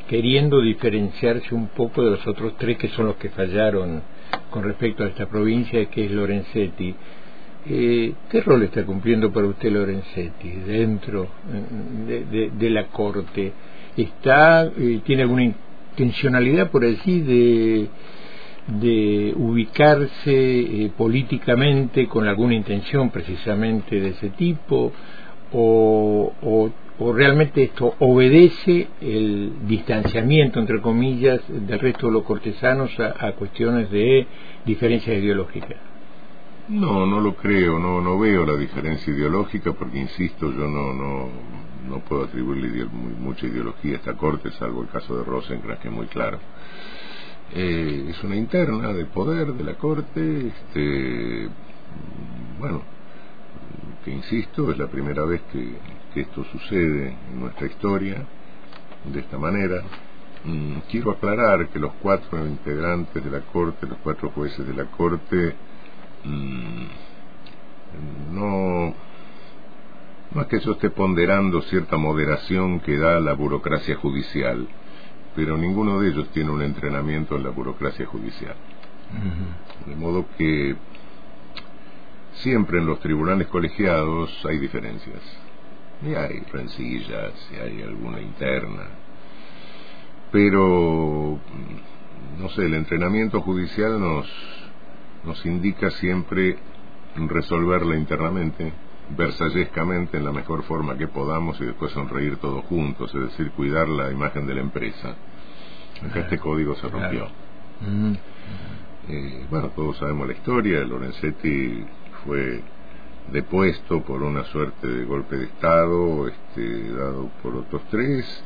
queriendo 0.08 0.62
diferenciarse 0.62 1.54
un 1.54 1.68
poco 1.68 2.04
de 2.04 2.12
los 2.12 2.28
otros 2.28 2.54
tres 2.58 2.78
que 2.78 2.90
son 2.90 3.08
los 3.08 3.16
que 3.18 3.30
fallaron 3.30 4.02
con 4.50 4.64
respecto 4.64 5.04
a 5.04 5.08
esta 5.08 5.28
provincia, 5.28 5.86
que 5.86 6.06
es 6.06 6.12
Lorenzetti. 6.12 6.96
Eh, 7.70 8.14
¿Qué 8.30 8.42
rol 8.42 8.64
está 8.64 8.86
cumpliendo 8.86 9.32
para 9.32 9.48
usted 9.48 9.72
Lorenzetti 9.72 10.50
dentro 10.66 11.28
de, 12.08 12.70
la 12.70 12.88
Corte? 12.88 13.52
¿Está, 13.98 14.66
eh, 14.66 15.02
¿Tiene 15.04 15.24
alguna 15.24 15.44
intencionalidad 15.44 16.72
por 16.72 16.86
allí 16.86 17.22
de, 17.22 17.88
de 18.68 19.34
ubicarse 19.36 20.32
eh, 20.32 20.92
políticamente 20.98 22.08
con 22.08 22.28
alguna 22.28 22.54
intención 22.54 23.10
precisamente 23.10 24.00
de 24.00 24.10
ese 24.10 24.30
tipo 24.32 24.92
o, 25.54 26.72
realmente 27.00 27.64
esto 27.64 27.96
obedece 28.00 28.88
el 29.02 29.52
distanciamiento 29.68 30.60
entre 30.60 30.82
comillas 30.82 31.42
del 31.48 31.80
resto 31.80 32.08
de 32.08 32.14
los 32.14 32.24
cortesanos 32.24 32.92
a, 33.00 33.32
cuestiones 33.34 33.92
de 33.92 34.26
diferencias 34.66 35.18
ideológicas 35.18 35.78
no 36.70 37.06
no 37.06 37.20
lo 37.20 37.36
creo 37.36 37.80
no 37.80 38.02
no 38.02 38.20
veo 38.20 38.46
la 38.46 38.58
diferencia 38.58 39.14
ideológica 39.14 39.74
porque 39.74 40.00
insisto 40.00 40.52
yo 40.52 40.68
no 40.68 40.94
no 40.94 41.30
no 41.88 42.00
puedo 42.00 42.26
atribuirle 42.26 42.86
mucha 43.20 43.48
ideología 43.48 43.94
a 43.94 43.96
esta 43.98 44.14
corte 44.14 44.52
salvo 44.52 44.82
el 44.82 44.90
caso 44.90 45.18
de 45.18 45.24
Rosencrantz 45.24 45.82
que 45.82 45.88
es 45.88 45.94
muy 45.94 46.08
claro. 46.08 46.40
Eh, 47.54 48.08
es 48.10 48.24
una 48.24 48.36
interna 48.36 48.92
de 48.94 49.06
poder 49.06 49.54
de 49.54 49.64
la 49.64 49.76
Corte, 49.76 50.48
este, 50.48 51.48
bueno, 52.60 52.82
que 54.04 54.12
insisto, 54.12 54.70
es 54.70 54.78
la 54.78 54.88
primera 54.88 55.24
vez 55.24 55.42
que, 55.54 55.78
esto 56.16 56.44
sucede 56.46 57.16
en 57.30 57.40
nuestra 57.40 57.68
historia 57.68 58.26
de 59.06 59.20
esta 59.20 59.38
manera. 59.38 59.84
Mm, 60.44 60.80
quiero 60.90 61.12
aclarar 61.12 61.68
que 61.70 61.80
los 61.80 61.94
cuatro 62.02 62.46
integrantes 62.46 63.24
de 63.24 63.30
la 63.30 63.42
Corte, 63.42 63.88
los 63.88 63.98
cuatro 64.00 64.32
jueces 64.32 64.66
de 64.66 64.74
la 64.74 64.86
Corte, 64.86 65.56
mm, 66.24 66.86
no, 68.34 68.94
no 70.32 70.42
es 70.42 70.48
que 70.48 70.60
yo 70.60 70.74
esté 70.74 70.90
ponderando 70.90 71.62
cierta 71.64 71.98
moderación 71.98 72.80
que 72.82 72.98
da 72.98 73.20
la 73.20 73.34
burocracia 73.34 73.96
judicial 73.96 74.68
pero 75.38 75.56
ninguno 75.56 76.00
de 76.00 76.10
ellos 76.10 76.28
tiene 76.32 76.50
un 76.50 76.64
entrenamiento 76.64 77.36
en 77.36 77.44
la 77.44 77.52
burocracia 77.52 78.08
judicial. 78.08 78.56
De 79.86 79.96
modo 79.96 80.26
que 80.36 80.76
siempre 82.42 82.80
en 82.80 82.88
los 82.88 83.00
tribunales 83.02 83.48
colegiados 83.48 84.32
hay 84.46 84.58
diferencias. 84.58 85.22
Y 86.06 86.14
hay 86.14 86.40
rencillas, 86.52 87.34
y 87.52 87.56
hay 87.56 87.82
alguna 87.82 88.22
interna. 88.22 88.84
Pero, 90.32 91.40
no 92.40 92.50
sé, 92.50 92.66
el 92.66 92.76
entrenamiento 92.76 93.42
judicial 93.42 94.00
nos, 94.00 94.28
nos 95.24 95.46
indica 95.46 95.90
siempre 95.92 96.58
resolverla 97.16 97.96
internamente 97.96 98.74
versallescamente 99.16 100.18
en 100.18 100.26
la 100.26 100.32
mejor 100.32 100.64
forma 100.64 100.98
que 100.98 101.08
podamos 101.08 101.60
y 101.62 101.66
después 101.66 101.92
sonreír 101.94 102.38
todos 102.38 102.66
juntos, 102.66 103.14
es 103.16 103.22
decir, 103.22 103.52
cuidar 103.52 103.88
la 103.88 104.12
imagen 104.12 104.46
de 104.46 104.56
la 104.56 104.62
empresa. 104.62 105.16
Acá 106.04 106.22
este 106.22 106.38
código 106.38 106.76
se 106.76 106.90
rompió. 106.90 107.28
Eh, 109.10 109.46
bueno, 109.50 109.70
todos 109.70 109.98
sabemos 109.98 110.28
la 110.28 110.34
historia, 110.34 110.80
Lorenzetti 110.82 111.86
fue 112.26 112.62
depuesto 113.32 114.02
por 114.04 114.24
una 114.24 114.44
suerte 114.46 114.88
de 114.88 115.06
golpe 115.06 115.36
de 115.36 115.46
Estado 115.46 116.28
este, 116.28 116.92
dado 116.92 117.30
por 117.42 117.56
otros 117.56 117.82
tres, 117.90 118.44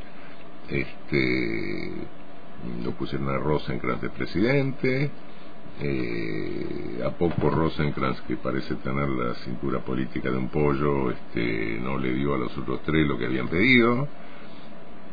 este, 0.68 1.92
lo 2.84 2.92
pusieron 2.92 3.28
a 3.28 3.38
Rosenkrantz 3.38 4.02
de 4.02 4.10
presidente, 4.10 5.10
eh, 5.80 7.02
a 7.04 7.10
poco 7.10 7.50
Rosenkrantz, 7.50 8.20
que 8.22 8.36
parece 8.36 8.74
tener 8.76 9.08
la 9.08 9.34
cintura 9.36 9.80
política 9.80 10.30
de 10.30 10.36
un 10.36 10.48
pollo, 10.48 11.10
este, 11.10 11.78
no 11.80 11.98
le 11.98 12.12
dio 12.12 12.34
a 12.34 12.38
los 12.38 12.56
otros 12.58 12.82
tres 12.82 13.06
lo 13.06 13.18
que 13.18 13.26
habían 13.26 13.48
pedido. 13.48 14.08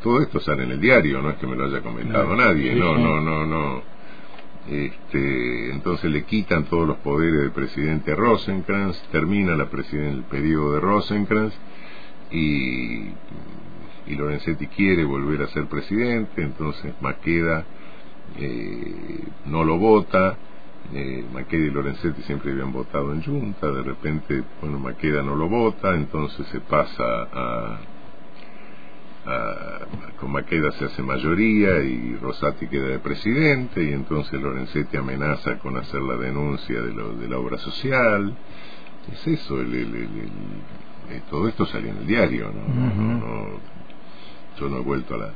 Todo 0.04 0.22
esto 0.22 0.40
sale 0.40 0.64
en 0.64 0.72
el 0.72 0.80
diario, 0.80 1.22
no 1.22 1.32
es 1.32 1.38
que 1.38 1.48
me 1.48 1.56
lo 1.56 1.66
haya 1.66 1.82
comentado 1.82 2.36
nadie, 2.36 2.74
no, 2.74 2.98
no, 2.98 3.20
no, 3.20 3.46
no. 3.46 3.99
Este, 4.70 5.72
entonces 5.72 6.12
le 6.12 6.26
quitan 6.26 6.66
todos 6.66 6.88
los 6.88 6.98
poderes 6.98 7.42
del 7.42 7.52
presidente 7.52 8.14
Rosenkrantz, 8.14 9.02
termina 9.12 9.56
la 9.56 9.64
el 9.64 10.24
periodo 10.30 10.74
de 10.74 10.80
Rosenkrantz 10.80 11.56
y, 12.32 13.10
Lorenzetti 14.08 14.68
quiere 14.68 15.06
volver 15.06 15.44
a 15.44 15.48
ser 15.48 15.68
presidente, 15.68 16.42
entonces 16.42 16.94
Maqueda 17.00 17.64
eh, 18.38 19.24
no 19.46 19.64
lo 19.64 19.78
vota, 19.78 20.38
eh, 20.94 21.24
Maqueda 21.34 21.66
y 21.66 21.70
Lorenzetti 21.72 22.22
siempre 22.24 22.52
habían 22.52 22.72
votado 22.72 23.14
en 23.14 23.24
junta, 23.24 23.72
de 23.72 23.84
repente, 23.84 24.44
bueno, 24.62 24.80
Maqueda 24.80 25.24
no 25.24 25.36
lo 25.36 25.48
vota, 25.48 25.96
entonces 25.96 26.46
se 26.48 26.60
pasa 26.60 27.04
a, 27.04 27.80
con 30.20 30.32
Maqueda 30.32 30.72
se 30.74 30.86
hace 30.86 31.04
mayoría 31.04 31.80
y 31.84 32.16
Rosati 32.22 32.68
queda 32.68 32.88
de 32.88 33.00
presidente 33.00 33.84
y 33.84 33.94
entonces 33.94 34.42
Lorenzetti 34.42 34.98
amenaza 34.98 35.60
con 35.60 35.78
hacer 35.78 36.02
la 36.02 36.16
denuncia 36.16 36.82
de, 36.82 36.94
lo, 36.94 37.14
de 37.16 37.28
la 37.28 37.38
obra 37.38 37.58
social. 37.58 38.36
Es 39.12 39.28
eso, 39.28 39.60
el, 39.62 39.74
eh, 41.10 41.22
todo 41.30 41.48
esto 41.48 41.66
salió 41.66 41.92
en 41.92 41.98
el 41.98 42.08
diario, 42.08 42.52
¿no? 42.52 43.60
Yo 44.60 44.70
no 44.70 44.78
he 44.78 44.82
vuelto 44.82 45.16
a 45.16 45.18
la 45.18 45.34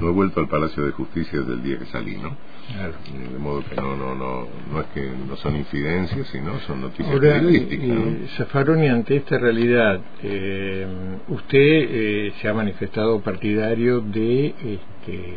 no 0.00 0.08
he 0.08 0.12
vuelto 0.12 0.40
al 0.40 0.48
Palacio 0.48 0.84
de 0.84 0.92
Justicia 0.92 1.40
desde 1.40 1.54
el 1.54 1.62
día 1.62 1.78
que 1.78 1.86
salí, 1.86 2.16
¿no? 2.16 2.36
Claro. 2.72 2.92
Eh, 3.14 3.32
de 3.32 3.38
modo 3.38 3.64
que 3.64 3.74
no, 3.76 3.96
no, 3.96 4.14
no, 4.14 4.46
no 4.72 4.80
es 4.80 4.86
que 4.88 5.10
no 5.28 5.36
son 5.36 5.56
infidencias, 5.56 6.26
sino 6.28 6.58
son 6.60 6.82
noticias 6.82 7.08
Ahora, 7.08 7.34
periodísticas. 7.34 8.90
ante 8.90 9.16
esta 9.16 9.38
realidad, 9.38 10.00
eh, 10.22 10.86
usted 11.28 11.58
eh, 11.58 12.32
se 12.40 12.48
ha 12.48 12.54
manifestado 12.54 13.20
partidario 13.20 14.00
de 14.00 14.46
este, 14.48 15.34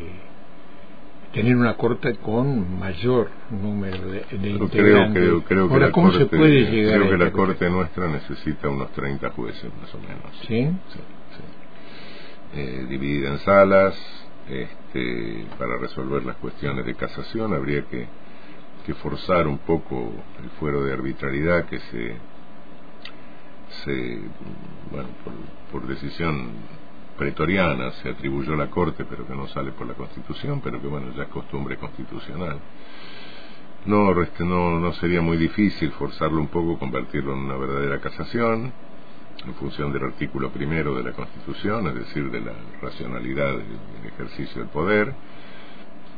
tener 1.33 1.55
una 1.55 1.75
corte 1.75 2.15
con 2.15 2.79
mayor 2.79 3.29
número 3.49 4.11
de, 4.11 4.25
integrantes. 4.31 5.23
Creo, 5.23 5.43
creo, 5.43 5.69
que 5.69 5.79
la 5.79 5.91
¿cómo 5.91 6.11
se 6.11 6.25
puede 6.25 6.69
llegar 6.69 6.99
Creo 6.99 7.11
que 7.11 7.23
la 7.23 7.31
corte 7.31 7.69
nuestra 7.69 8.07
necesita 8.09 8.69
unos 8.69 8.91
30 8.91 9.29
jueces, 9.31 9.71
más 9.79 9.93
o 9.95 9.99
menos. 9.99 10.35
¿Sí? 10.47 10.69
Sí, 10.93 10.99
sí. 12.53 12.85
dividida 12.89 13.29
en 13.29 13.39
salas, 13.39 14.20
este, 14.51 15.45
para 15.57 15.77
resolver 15.77 16.25
las 16.25 16.35
cuestiones 16.37 16.85
de 16.85 16.95
casación 16.95 17.53
habría 17.53 17.85
que, 17.85 18.07
forzar 19.01 19.47
un 19.47 19.59
poco 19.59 20.11
el 20.43 20.49
fuero 20.59 20.83
de 20.83 20.91
arbitrariedad 20.91 21.63
que 21.65 21.79
se, 21.79 22.15
se 23.85 24.19
bueno, 24.91 25.07
por, 25.71 25.87
decisión 25.87 26.51
pretoriana 27.17 27.91
se 28.03 28.09
atribuyó 28.09 28.53
a 28.53 28.57
la 28.57 28.69
Corte, 28.69 29.05
pero 29.09 29.25
que 29.25 29.33
no 29.33 29.47
sale 29.47 29.71
por 29.71 29.87
la 29.87 29.93
Constitución, 29.93 30.59
pero 30.61 30.81
que 30.81 30.87
bueno, 30.87 31.13
ya 31.15 31.23
es 31.23 31.29
costumbre 31.29 31.77
constitucional. 31.77 32.59
No, 33.85 34.13
no, 34.13 34.79
no 34.79 34.93
sería 34.93 35.21
muy 35.21 35.37
difícil 35.37 35.91
forzarlo 35.93 36.41
un 36.41 36.47
poco, 36.47 36.77
convertirlo 36.77 37.31
en 37.31 37.39
una 37.39 37.55
verdadera 37.55 38.01
casación, 38.01 38.73
en 39.45 39.53
función 39.55 39.91
del 39.91 40.03
artículo 40.03 40.51
primero 40.51 40.95
de 40.95 41.03
la 41.03 41.11
Constitución, 41.13 41.87
es 41.87 41.95
decir, 41.95 42.29
de 42.29 42.41
la 42.41 42.53
racionalidad 42.81 43.53
del 43.53 44.11
ejercicio 44.13 44.61
del 44.61 44.69
poder, 44.69 45.13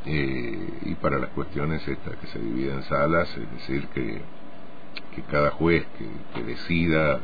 eh, 0.06 0.70
y 0.82 0.96
para 0.96 1.18
las 1.18 1.30
cuestiones 1.30 1.88
estas 1.88 2.18
que 2.18 2.28
se 2.28 2.40
dividen 2.40 2.78
en 2.78 2.84
salas, 2.84 3.30
es 3.38 3.52
decir, 3.52 3.88
que, 3.94 4.22
que 5.16 5.22
cada 5.24 5.52
juez 5.52 5.86
que, 6.36 6.44
decida 6.44 7.20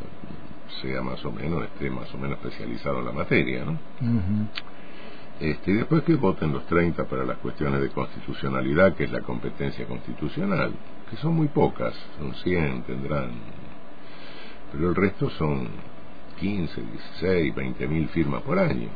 sea 0.82 1.02
más 1.02 1.24
o 1.26 1.32
menos, 1.32 1.64
esté 1.64 1.90
más 1.90 2.14
o 2.14 2.18
menos 2.18 2.38
especializado 2.38 3.00
en 3.00 3.06
la 3.06 3.12
materia, 3.12 3.66
¿no? 3.66 3.78
Este, 5.40 5.72
y 5.72 5.74
después 5.76 6.04
que 6.04 6.16
voten 6.16 6.52
los 6.52 6.66
30 6.68 7.06
para 7.06 7.24
las 7.24 7.38
cuestiones 7.38 7.82
de 7.82 7.90
constitucionalidad, 7.90 8.96
que 8.96 9.06
es 9.06 9.12
la 9.12 9.22
competencia 9.22 9.86
constitucional, 9.86 10.74
que 11.10 11.16
son 11.18 11.36
muy 11.36 11.48
pocas, 11.48 11.94
son 12.18 12.34
100, 12.36 12.84
tendrán 12.84 13.32
pero 14.72 14.90
el 14.90 14.96
resto 14.96 15.30
son 15.32 15.68
15, 16.40 16.82
16, 16.82 17.56
20 17.56 17.88
mil 17.88 18.08
firmas 18.10 18.42
por 18.44 18.60
año. 18.60 18.88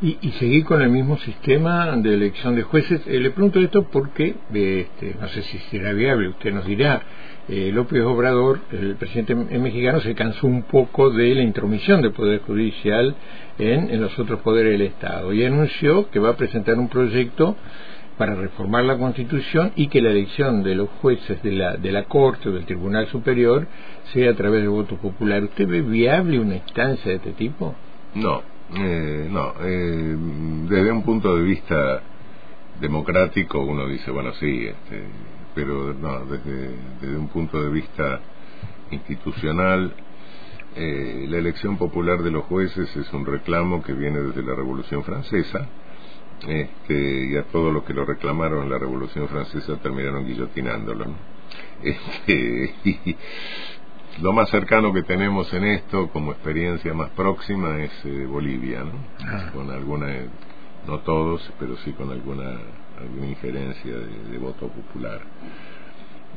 Y, 0.00 0.18
y, 0.20 0.30
seguir 0.32 0.64
con 0.64 0.80
el 0.82 0.88
mismo 0.88 1.18
sistema 1.18 1.94
de 1.96 2.14
elección 2.14 2.56
de 2.56 2.62
jueces. 2.62 3.02
Eh, 3.06 3.20
le 3.20 3.30
pregunto 3.30 3.60
esto 3.60 3.84
porque, 3.90 4.34
este, 4.52 5.16
no 5.20 5.28
sé 5.28 5.42
si 5.42 5.58
será 5.70 5.92
viable, 5.92 6.28
usted 6.28 6.52
nos 6.52 6.66
dirá, 6.66 7.02
eh, 7.48 7.70
López 7.72 8.02
Obrador, 8.02 8.60
el 8.72 8.96
presidente 8.96 9.34
mexicano, 9.34 10.00
se 10.00 10.14
cansó 10.14 10.46
un 10.46 10.62
poco 10.62 11.10
de 11.10 11.34
la 11.34 11.42
intromisión 11.42 12.00
del 12.00 12.12
Poder 12.12 12.40
Judicial 12.40 13.14
en, 13.58 13.90
en 13.90 14.00
los 14.00 14.18
otros 14.18 14.40
poderes 14.40 14.72
del 14.72 14.82
Estado 14.82 15.32
y 15.32 15.44
anunció 15.44 16.10
que 16.10 16.18
va 16.18 16.30
a 16.30 16.36
presentar 16.36 16.78
un 16.78 16.88
proyecto 16.88 17.56
para 18.16 18.34
reformar 18.34 18.84
la 18.84 18.96
Constitución 18.96 19.72
y 19.76 19.88
que 19.88 20.00
la 20.00 20.10
elección 20.10 20.62
de 20.62 20.74
los 20.74 20.88
jueces 21.00 21.42
de 21.42 21.52
la, 21.52 21.76
de 21.76 21.90
la 21.90 22.04
Corte 22.04 22.48
o 22.48 22.52
del 22.52 22.64
Tribunal 22.64 23.08
Superior 23.08 23.66
sea 24.12 24.30
a 24.30 24.34
través 24.34 24.62
de 24.62 24.68
voto 24.68 24.96
popular. 24.96 25.42
¿Usted 25.42 25.66
ve 25.66 25.82
viable 25.82 26.38
una 26.38 26.56
instancia 26.56 27.10
de 27.10 27.16
este 27.16 27.32
tipo? 27.32 27.74
No, 28.14 28.42
eh, 28.76 29.28
no. 29.30 29.54
Eh, 29.60 30.16
desde 30.68 30.92
un 30.92 31.02
punto 31.02 31.36
de 31.36 31.42
vista 31.42 32.02
democrático 32.80 33.60
uno 33.60 33.88
dice, 33.88 34.10
bueno, 34.10 34.32
sí, 34.34 34.66
este, 34.66 35.02
pero 35.54 35.92
no, 35.94 36.24
desde, 36.26 36.70
desde 37.00 37.16
un 37.16 37.28
punto 37.28 37.60
de 37.62 37.70
vista 37.70 38.20
institucional, 38.90 39.92
eh, 40.76 41.26
la 41.28 41.38
elección 41.38 41.78
popular 41.78 42.22
de 42.22 42.30
los 42.30 42.44
jueces 42.44 42.94
es 42.96 43.12
un 43.12 43.26
reclamo 43.26 43.82
que 43.82 43.92
viene 43.92 44.20
desde 44.20 44.42
la 44.42 44.54
Revolución 44.54 45.02
Francesa 45.02 45.68
este, 46.46 47.26
y 47.26 47.36
a 47.36 47.44
todos 47.44 47.72
los 47.72 47.84
que 47.84 47.94
lo 47.94 48.04
reclamaron 48.04 48.64
en 48.64 48.70
la 48.70 48.78
Revolución 48.78 49.28
Francesa 49.28 49.76
terminaron 49.76 50.26
guillotinándolo. 50.26 51.06
Este, 51.82 52.74
y 52.84 53.16
lo 54.22 54.32
más 54.32 54.48
cercano 54.48 54.92
que 54.92 55.02
tenemos 55.02 55.52
en 55.52 55.64
esto 55.64 56.08
como 56.08 56.32
experiencia 56.32 56.94
más 56.94 57.10
próxima 57.10 57.78
es 57.82 57.92
eh, 58.04 58.26
Bolivia, 58.26 58.84
¿no? 58.84 58.92
Ah. 59.26 59.50
con 59.52 59.70
alguna, 59.70 60.06
no 60.86 61.00
todos, 61.00 61.52
pero 61.58 61.76
sí 61.78 61.92
con 61.92 62.10
alguna, 62.10 62.58
alguna 63.00 63.26
injerencia 63.26 63.92
de, 63.92 64.38
voto 64.38 64.68
popular. 64.68 65.20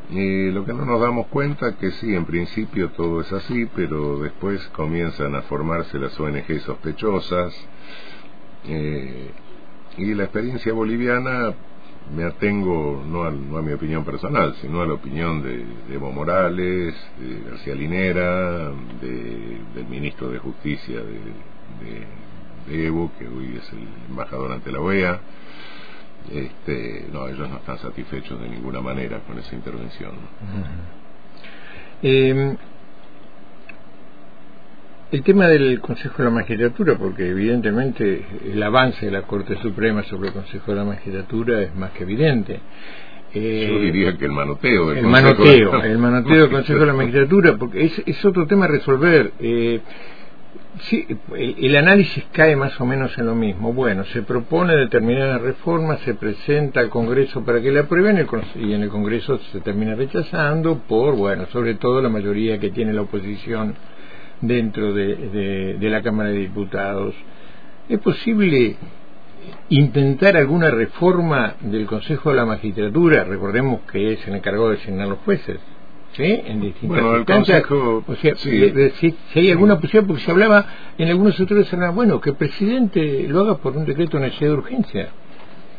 Y 0.09 0.51
lo 0.51 0.65
que 0.65 0.73
no 0.73 0.85
nos 0.85 0.99
damos 0.99 1.27
cuenta 1.27 1.77
que 1.77 1.91
sí, 1.91 2.15
en 2.15 2.25
principio 2.25 2.89
todo 2.91 3.21
es 3.21 3.31
así, 3.31 3.67
pero 3.75 4.19
después 4.19 4.65
comienzan 4.69 5.35
a 5.35 5.43
formarse 5.43 5.99
las 5.99 6.19
ONG 6.19 6.59
sospechosas, 6.61 7.53
eh, 8.67 9.31
y 9.97 10.13
la 10.13 10.25
experiencia 10.25 10.73
boliviana 10.73 11.53
me 12.15 12.23
atengo 12.23 13.03
no 13.05 13.23
a, 13.23 13.31
no 13.31 13.57
a 13.57 13.61
mi 13.61 13.73
opinión 13.73 14.05
personal, 14.05 14.55
sino 14.61 14.81
a 14.81 14.85
la 14.85 14.93
opinión 14.93 15.41
de, 15.41 15.65
Evo 15.93 16.11
Morales, 16.11 16.95
de 17.19 17.49
García 17.49 17.75
Linera, 17.75 18.71
del 19.01 19.85
ministro 19.89 20.29
de 20.29 20.39
Justicia 20.39 20.99
de, 20.99 22.85
Evo, 22.85 23.11
que 23.17 23.27
hoy 23.27 23.57
es 23.57 23.71
el 23.73 23.87
embajador 24.09 24.51
ante 24.51 24.71
la 24.71 24.79
OEA. 24.79 25.19
Este, 26.31 27.07
no, 27.13 27.27
ellos 27.27 27.49
no 27.49 27.57
están 27.57 27.77
satisfechos 27.77 28.41
de 28.41 28.49
ninguna 28.49 28.81
manera 28.81 29.19
con 29.19 29.39
esa 29.39 29.55
intervención. 29.55 30.11
El 35.09 35.23
tema 35.23 35.47
del 35.47 35.79
Consejo 35.79 36.15
de 36.17 36.23
la 36.25 36.31
Magistratura, 36.31 36.97
porque 36.97 37.29
evidentemente 37.29 38.25
el 38.51 38.61
avance 38.61 39.05
de 39.05 39.11
la 39.13 39.21
Corte 39.21 39.55
Suprema 39.61 40.03
sobre 40.03 40.27
el 40.27 40.33
Consejo 40.33 40.71
de 40.71 40.77
la 40.77 40.83
Magistratura 40.83 41.61
es 41.61 41.73
más 41.75 41.91
que 41.91 42.03
evidente. 42.03 42.59
Eh, 43.33 43.69
Yo 43.71 43.79
diría 43.79 44.17
que 44.17 44.25
el 44.25 44.33
manoteo 44.33 44.89
del 44.89 44.97
el 44.97 45.07
manoteo, 45.07 45.81
el 45.81 45.97
manoteo 45.97 46.41
del 46.41 46.51
Consejo 46.51 46.79
de 46.81 46.85
la 46.87 46.93
Magistratura, 46.93 47.55
porque 47.55 47.85
es, 47.85 48.03
es 48.05 48.25
otro 48.25 48.47
tema 48.47 48.65
a 48.65 48.67
resolver. 48.67 49.31
Eh, 49.39 49.79
sí, 50.89 51.07
el, 51.37 51.77
análisis 51.77 52.25
cae 52.33 52.57
más 52.57 52.77
o 52.81 52.85
menos 52.85 53.17
en 53.17 53.27
lo 53.27 53.35
mismo. 53.35 53.71
Bueno, 53.71 54.03
se 54.05 54.23
propone 54.23 54.75
determinada 54.75 55.37
reforma, 55.37 55.95
se 55.99 56.15
presenta 56.15 56.81
al 56.81 56.89
Congreso 56.89 57.45
para 57.45 57.61
que 57.61 57.71
la 57.71 57.81
aprueben 57.81 58.27
y 58.55 58.73
en 58.73 58.81
el 58.81 58.89
Congreso 58.89 59.39
se 59.53 59.61
termina 59.61 59.95
rechazando 59.95 60.79
por, 60.79 61.15
bueno, 61.15 61.45
sobre 61.53 61.75
todo 61.75 62.01
la 62.01 62.09
mayoría 62.09 62.59
que 62.59 62.71
tiene 62.71 62.91
la 62.91 63.03
oposición 63.03 63.73
dentro 64.41 64.93
de, 64.93 65.77
la 65.79 66.01
Cámara 66.01 66.29
de 66.29 66.39
Diputados. 66.39 67.15
¿Es 67.89 67.99
posible 67.99 68.75
intentar 69.69 70.35
alguna 70.35 70.69
reforma 70.69 71.55
del 71.61 71.85
Consejo 71.85 72.31
de 72.31 72.35
la 72.35 72.45
Magistratura? 72.45 73.23
Recordemos 73.23 73.81
que 73.91 74.13
es 74.13 74.27
el 74.27 74.35
encargado 74.35 74.69
de 74.69 74.77
designar 74.77 75.07
los 75.07 75.19
jueces. 75.19 75.59
¿Sí? 76.13 76.23
En 76.23 76.61
distintas 76.61 77.03
bueno, 77.03 77.25
Consejo, 77.25 78.03
o 78.07 78.15
sea, 78.15 78.35
si, 78.35 79.15
hay 79.35 79.51
alguna 79.51 79.75
posibilidad, 79.75 80.07
porque 80.07 80.23
se 80.23 80.31
hablaba, 80.31 80.65
en 80.97 81.09
algunos 81.09 81.35
sectores 81.35 81.67
se 81.67 81.75
hablaba, 81.75 81.93
bueno, 81.93 82.19
que 82.19 82.31
el 82.31 82.35
presidente 82.35 83.27
lo 83.27 83.41
haga 83.41 83.57
por 83.57 83.77
un 83.77 83.85
decreto 83.85 84.17
de 84.17 84.23
necesidad 84.23 84.51
de 84.51 84.57
urgencia. 84.57 85.09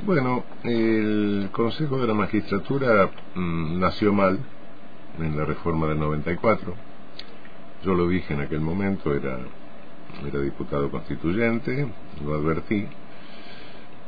Bueno, 0.06 0.44
el 0.62 1.48
Consejo 1.50 1.98
de 1.98 2.06
la 2.06 2.14
Magistratura 2.14 3.10
mm, 3.34 3.80
nació 3.80 4.12
mal 4.12 4.38
en 5.18 5.36
la 5.36 5.44
reforma 5.44 5.88
del 5.88 5.98
94 5.98 6.87
yo 7.84 7.94
lo 7.94 8.08
dije 8.08 8.34
en 8.34 8.40
aquel 8.40 8.60
momento, 8.60 9.14
era, 9.14 9.38
era 10.26 10.40
diputado 10.40 10.90
constituyente, 10.90 11.86
lo 12.24 12.34
advertí. 12.34 12.86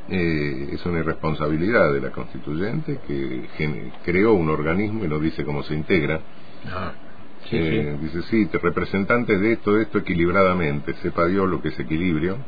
Eh, 0.08 0.70
es 0.72 0.84
una 0.86 0.98
irresponsabilidad 1.00 1.92
de 1.92 2.00
la 2.00 2.10
constituyente 2.10 2.98
que 3.06 3.92
creó 4.04 4.32
un 4.32 4.50
organismo 4.50 5.04
y 5.04 5.08
no 5.08 5.20
dice 5.20 5.44
cómo 5.44 5.62
se 5.62 5.74
integra. 5.74 6.20
Ah, 6.66 6.92
eh, 7.52 7.96
dice, 8.02 8.22
sí, 8.22 8.48
representantes 8.60 9.40
de 9.40 9.52
esto, 9.52 9.74
de 9.74 9.82
esto 9.82 9.98
equilibradamente, 9.98 10.94
sepa 10.94 11.26
Dios 11.26 11.48
lo 11.48 11.62
que 11.62 11.68
es 11.68 11.78
equilibrio. 11.78 12.38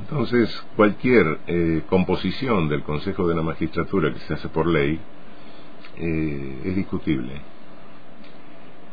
Entonces, 0.00 0.48
cualquier 0.74 1.38
eh, 1.46 1.82
composición 1.88 2.68
del 2.68 2.82
Consejo 2.82 3.28
de 3.28 3.34
la 3.34 3.42
Magistratura 3.42 4.12
que 4.12 4.20
se 4.20 4.34
hace 4.34 4.48
por 4.48 4.66
ley 4.66 4.98
es 6.02 6.76
discutible 6.76 7.42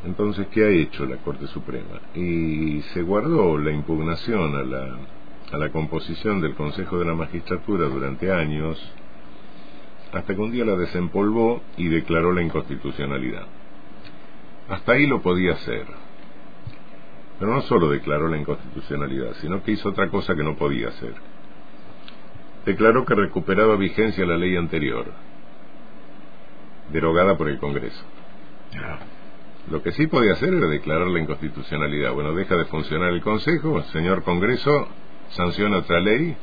entonces, 0.05 0.47
¿qué 0.47 0.63
ha 0.63 0.69
hecho 0.69 1.05
la 1.05 1.17
Corte 1.17 1.47
Suprema? 1.47 2.01
Y 2.13 2.81
se 2.93 3.01
guardó 3.01 3.57
la 3.57 3.71
impugnación 3.71 4.55
a 4.55 4.63
la, 4.63 4.97
a 5.51 5.57
la 5.57 5.69
composición 5.71 6.39
del 6.39 6.55
Consejo 6.55 6.99
de 6.99 7.05
la 7.05 7.15
Magistratura 7.15 7.87
durante 7.87 8.31
años, 8.31 8.79
hasta 10.13 10.35
que 10.35 10.41
un 10.41 10.51
día 10.51 10.65
la 10.65 10.75
desempolvó 10.75 11.61
y 11.77 11.87
declaró 11.87 12.31
la 12.31 12.41
inconstitucionalidad. 12.41 13.45
Hasta 14.69 14.93
ahí 14.93 15.07
lo 15.07 15.21
podía 15.21 15.53
hacer. 15.53 15.85
Pero 17.39 17.53
no 17.53 17.61
solo 17.61 17.89
declaró 17.89 18.27
la 18.27 18.37
inconstitucionalidad, 18.37 19.33
sino 19.41 19.63
que 19.63 19.71
hizo 19.71 19.89
otra 19.89 20.09
cosa 20.09 20.35
que 20.35 20.43
no 20.43 20.55
podía 20.55 20.89
hacer. 20.89 21.13
Declaró 22.65 23.05
que 23.05 23.15
recuperaba 23.15 23.75
vigencia 23.75 24.25
la 24.25 24.37
ley 24.37 24.55
anterior, 24.55 25.05
derogada 26.91 27.37
por 27.37 27.47
el 27.47 27.59
Congreso. 27.59 28.03
Lo 29.69 29.83
que 29.83 29.91
sí 29.91 30.07
podía 30.07 30.33
hacer 30.33 30.53
era 30.53 30.67
declarar 30.67 31.07
la 31.07 31.19
inconstitucionalidad. 31.19 32.13
Bueno, 32.13 32.33
deja 32.33 32.55
de 32.55 32.65
funcionar 32.65 33.11
el 33.11 33.21
Consejo, 33.21 33.83
señor 33.91 34.23
Congreso, 34.23 34.87
sanciona 35.31 35.77
otra 35.79 35.99
ley 35.99 36.37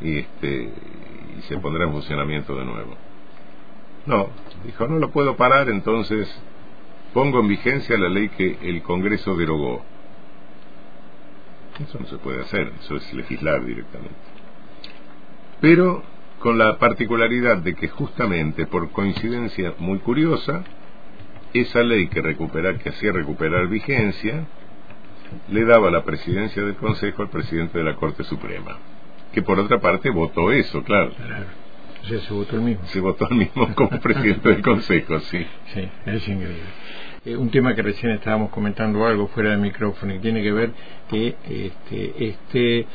y, 0.00 0.18
este, 0.18 0.72
y 1.36 1.42
se 1.42 1.58
pondrá 1.58 1.84
en 1.84 1.92
funcionamiento 1.92 2.54
de 2.56 2.64
nuevo. 2.64 2.96
No, 4.06 4.28
dijo, 4.64 4.86
no 4.86 4.98
lo 4.98 5.10
puedo 5.10 5.34
parar, 5.36 5.68
entonces 5.70 6.28
pongo 7.12 7.40
en 7.40 7.48
vigencia 7.48 7.98
la 7.98 8.08
ley 8.08 8.28
que 8.28 8.58
el 8.62 8.82
Congreso 8.82 9.34
derogó. 9.34 9.82
Eso 11.80 11.98
no 11.98 12.06
se 12.06 12.18
puede 12.18 12.42
hacer, 12.42 12.72
eso 12.78 12.96
es 12.96 13.12
legislar 13.12 13.64
directamente. 13.64 14.14
Pero 15.60 16.04
con 16.38 16.58
la 16.58 16.78
particularidad 16.78 17.56
de 17.56 17.74
que 17.74 17.88
justamente 17.88 18.66
por 18.66 18.90
coincidencia 18.90 19.74
muy 19.78 19.98
curiosa, 19.98 20.62
esa 21.54 21.82
ley 21.82 22.08
que, 22.08 22.20
recupera, 22.20 22.76
que 22.78 22.90
hacía 22.90 23.12
recuperar 23.12 23.68
vigencia 23.68 24.44
le 25.50 25.64
daba 25.64 25.90
la 25.90 26.04
presidencia 26.04 26.62
del 26.62 26.76
Consejo 26.76 27.22
al 27.22 27.30
presidente 27.30 27.78
de 27.78 27.84
la 27.84 27.96
Corte 27.96 28.24
Suprema, 28.24 28.76
que 29.32 29.42
por 29.42 29.58
otra 29.58 29.80
parte 29.80 30.10
votó 30.10 30.52
eso, 30.52 30.82
claro. 30.82 31.12
O 32.02 32.06
sea, 32.06 32.20
se 32.20 32.34
votó 32.34 32.56
el 32.56 32.62
mismo. 32.62 32.84
Se 32.86 33.00
votó 33.00 33.28
el 33.30 33.36
mismo 33.36 33.74
como 33.74 33.98
presidente 34.00 34.48
del 34.48 34.62
Consejo, 34.62 35.20
sí. 35.20 35.46
Sí, 35.72 35.88
es 36.06 36.28
increíble. 36.28 36.62
Eh, 37.24 37.36
un 37.36 37.50
tema 37.50 37.74
que 37.74 37.82
recién 37.82 38.12
estábamos 38.12 38.50
comentando 38.50 39.06
algo 39.06 39.28
fuera 39.28 39.50
del 39.50 39.60
micrófono 39.60 40.14
y 40.14 40.18
tiene 40.18 40.42
que 40.42 40.52
ver 40.52 40.72
que 41.08 41.34
este, 41.48 42.26
este 42.28 42.86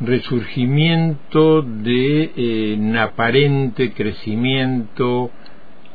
resurgimiento 0.00 1.62
de 1.62 2.32
eh, 2.36 2.76
un 2.78 2.96
aparente 2.96 3.92
crecimiento 3.92 5.30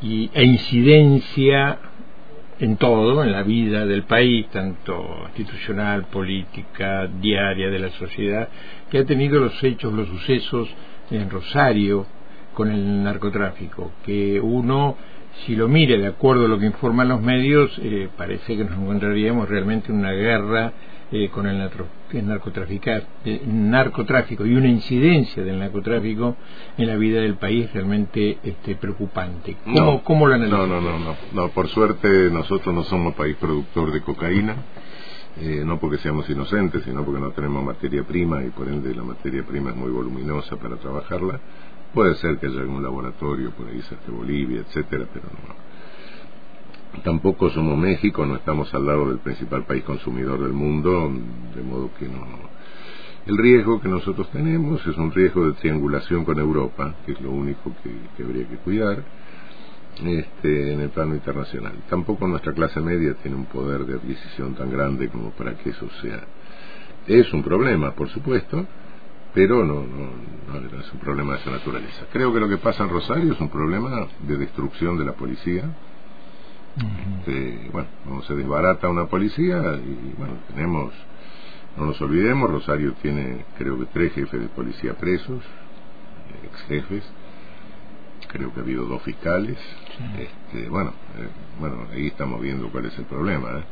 y, 0.02 0.30
e 0.34 0.44
incidencia 0.44 1.80
en 2.60 2.76
todo, 2.76 3.24
en 3.24 3.32
la 3.32 3.44
vida 3.44 3.86
del 3.86 4.04
país, 4.04 4.48
tanto 4.52 5.30
institucional, 5.38 6.06
política, 6.06 7.08
diaria 7.08 7.70
de 7.70 7.80
la 7.80 7.90
sociedad, 7.92 8.50
que 8.90 9.00
ha 9.00 9.06
tenido 9.06 9.40
los 9.40 9.64
hechos, 9.64 9.94
los 9.94 10.08
sucesos 10.08 10.70
en 11.10 11.30
Rosario 11.30 12.06
con 12.54 12.70
el 12.70 13.04
narcotráfico, 13.04 13.94
que 14.06 14.40
uno, 14.42 14.98
si 15.46 15.56
lo 15.56 15.70
mira 15.70 15.98
de 15.98 16.08
acuerdo 16.08 16.46
a 16.46 16.48
lo 16.50 16.60
que 16.60 16.66
informan 16.66 17.08
los 17.08 17.22
medios, 17.22 17.72
eh, 17.82 18.10
parece 18.18 18.58
que 18.58 18.66
nos 18.66 18.78
encontraríamos 18.78 19.48
realmente 19.48 19.92
en 19.92 20.00
una 20.00 20.12
guerra 20.12 20.74
eh, 21.12 21.30
con 21.30 21.48
el, 21.48 21.70
narcotráfico 23.46 24.46
y 24.46 24.56
una 24.56 24.68
incidencia 24.68 25.44
del 25.44 25.60
narcotráfico 25.60 26.36
en 26.78 26.88
la 26.88 26.96
vida 26.96 27.22
del 27.22 27.36
país 27.36 27.72
realmente 27.74 28.38
este, 28.44 28.76
preocupante. 28.76 29.58
¿Cómo, 30.04 30.28
lo 30.28 30.36
analizan? 30.36 30.60
No, 30.60 30.68
no, 30.68 30.82
no, 30.82 31.00
no, 31.00 31.16
no. 31.32 31.50
Por 31.50 31.68
suerte 31.68 32.30
nosotros 32.32 32.74
no 32.74 32.84
somos 32.84 33.14
país 33.16 33.36
productor 33.38 33.92
de 33.92 34.02
cocaína. 34.02 34.56
Eh, 35.42 35.64
no 35.66 35.80
porque 35.80 35.98
seamos 36.00 36.30
inocentes, 36.30 36.84
sino 36.84 37.06
porque 37.06 37.22
no 37.22 37.32
tenemos 37.32 37.64
materia 37.64 38.04
prima 38.04 38.44
y 38.44 38.50
por 38.50 38.68
ende 38.68 38.94
la 38.94 39.04
materia 39.04 39.46
prima 39.46 39.70
es 39.70 39.76
muy 39.76 39.92
voluminosa 39.92 40.58
para 40.58 40.76
trabajarla. 40.76 41.40
Puede 41.94 42.16
ser 42.16 42.38
que 42.40 42.48
haya 42.48 42.60
algún 42.60 42.84
laboratorio 42.84 43.52
por 43.52 43.68
ahí 43.68 43.82
cerca 43.84 44.08
de 44.08 44.12
Bolivia, 44.12 44.62
etcétera, 44.62 45.06
pero 45.14 45.26
no 45.48 45.69
Tampoco 47.04 47.50
somos 47.52 47.78
México, 47.78 48.26
no 48.26 48.36
estamos 48.36 48.74
al 48.74 48.86
lado 48.86 49.10
del 49.10 49.20
principal 49.20 49.66
país 49.66 49.84
consumidor 49.84 50.42
del 50.42 50.54
mundo, 50.54 51.12
de 51.56 51.62
modo 51.62 51.92
que 51.98 52.08
no. 52.08 52.50
El 53.26 53.38
riesgo 53.38 53.80
que 53.80 53.88
nosotros 53.88 54.30
tenemos 54.32 54.86
es 54.88 54.98
un 54.98 55.12
riesgo 55.12 55.46
de 55.46 55.54
triangulación 55.54 56.26
con 56.26 56.40
Europa, 56.40 56.96
que 57.06 57.12
es 57.12 57.22
lo 57.22 57.32
único 57.32 57.72
que, 57.84 58.24
habría 58.24 58.48
que 58.48 58.58
cuidar 58.58 59.04
este, 60.04 60.74
en 60.74 60.82
el 60.82 60.90
plano 60.90 61.14
internacional. 61.14 61.74
Tampoco 61.90 62.28
nuestra 62.28 62.54
clase 62.54 62.80
media 62.82 63.14
tiene 63.22 63.38
un 63.38 63.46
poder 63.46 63.86
de 63.86 63.94
adquisición 63.94 64.56
tan 64.56 64.72
grande 64.72 65.10
como 65.10 65.30
para 65.32 65.56
que 65.56 65.70
eso 65.70 65.88
sea. 66.02 66.24
Es 67.06 67.32
un 67.32 67.44
problema, 67.44 67.92
por 67.92 68.10
supuesto, 68.10 68.66
pero 69.34 69.64
no, 69.64 69.86
no, 69.86 70.60
no 70.60 70.80
es 70.80 70.92
un 70.92 71.00
problema 71.00 71.34
de 71.34 71.42
esa 71.42 71.52
naturaleza. 71.52 72.08
Creo 72.12 72.34
que 72.34 72.40
lo 72.40 72.50
que 72.50 72.58
pasa 72.58 72.84
en 72.84 72.90
Rosario 72.90 73.34
es 73.34 73.40
un 73.40 73.50
problema 73.50 74.08
de 74.28 74.38
destrucción 74.38 74.98
de 74.98 75.06
la 75.06 75.14
policía. 75.14 75.70
Bueno, 77.72 78.22
se 78.24 78.36
desbarata 78.36 78.90
una 78.90 79.06
policía 79.06 79.58
y 79.76 80.14
bueno, 80.18 80.36
tenemos, 80.48 80.94
no 81.78 81.86
nos 81.86 82.02
olvidemos, 82.02 82.50
Rosario 82.50 82.94
tiene 83.02 83.46
creo 83.58 83.78
que 83.80 83.86
tres 83.88 84.14
jefes 84.14 84.42
de 84.42 84.48
policía 84.50 84.94
presos, 84.96 85.44
ex 86.44 86.62
jefes, 86.68 87.04
creo 88.28 88.54
que 88.54 88.60
ha 88.60 88.64
habido 88.64 88.86
dos 88.86 89.02
fiscales. 89.04 89.58
Este, 90.18 90.70
bueno, 90.70 90.92
eh, 91.18 91.28
bueno, 91.60 91.88
ahí 91.92 92.08
estamos 92.08 92.42
viendo 92.42 92.70
cuál 92.70 92.86
es 92.86 92.98
el 92.98 93.06
problema. 93.06 93.50
¿eh? 93.50 93.64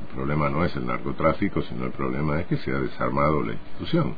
El 0.00 0.14
problema 0.14 0.48
no 0.50 0.64
es 0.64 0.74
el 0.76 0.86
narcotráfico, 0.86 1.62
sino 1.62 1.86
el 1.86 1.92
problema 1.92 2.40
es 2.40 2.46
que 2.46 2.56
se 2.56 2.72
ha 2.72 2.78
desarmado 2.78 3.42
la 3.42 3.52
institución. 3.52 4.14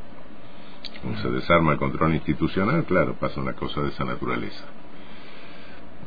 Cuando 1.02 1.20
se 1.20 1.30
desarma 1.30 1.72
el 1.72 1.78
control 1.78 2.14
institucional, 2.14 2.84
claro, 2.84 3.14
pasa 3.14 3.40
una 3.40 3.52
cosa 3.52 3.82
de 3.82 3.88
esa 3.90 4.04
naturaleza. 4.04 4.64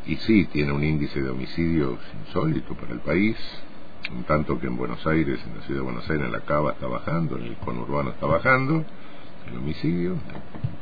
Y 0.07 0.15
sí, 0.17 0.45
tiene 0.45 0.71
un 0.71 0.83
índice 0.83 1.21
de 1.21 1.29
homicidios 1.29 1.99
insólito 2.25 2.73
para 2.75 2.93
el 2.93 3.01
país, 3.01 3.35
un 4.15 4.23
tanto 4.23 4.57
que 4.57 4.67
en 4.67 4.77
Buenos 4.77 5.05
Aires, 5.05 5.39
en 5.45 5.57
la 5.57 5.61
ciudad 5.63 5.81
de 5.81 5.85
Buenos 5.85 6.09
Aires, 6.09 6.25
en 6.25 6.31
la 6.31 6.39
Cava 6.41 6.71
está 6.71 6.87
bajando, 6.87 7.37
en 7.37 7.43
el 7.43 7.57
conurbano 7.57 8.11
está 8.11 8.25
bajando, 8.25 8.85
el 9.49 9.57
homicidio, 9.57 10.15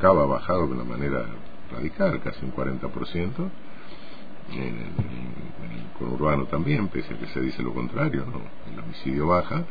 Cava 0.00 0.22
ha 0.22 0.26
bajado 0.26 0.68
de 0.68 0.74
una 0.74 0.84
manera 0.84 1.26
radical, 1.72 2.20
casi 2.22 2.44
un 2.44 2.52
40%, 2.52 3.50
en 4.52 4.58
el, 4.60 4.68
en 4.68 5.72
el 5.72 5.92
conurbano 5.98 6.44
también, 6.44 6.86
pese 6.86 7.14
a 7.14 7.18
que 7.18 7.26
se 7.26 7.40
dice 7.40 7.64
lo 7.64 7.74
contrario, 7.74 8.24
¿no? 8.26 8.40
el 8.72 8.78
homicidio 8.78 9.26
baja, 9.26 9.64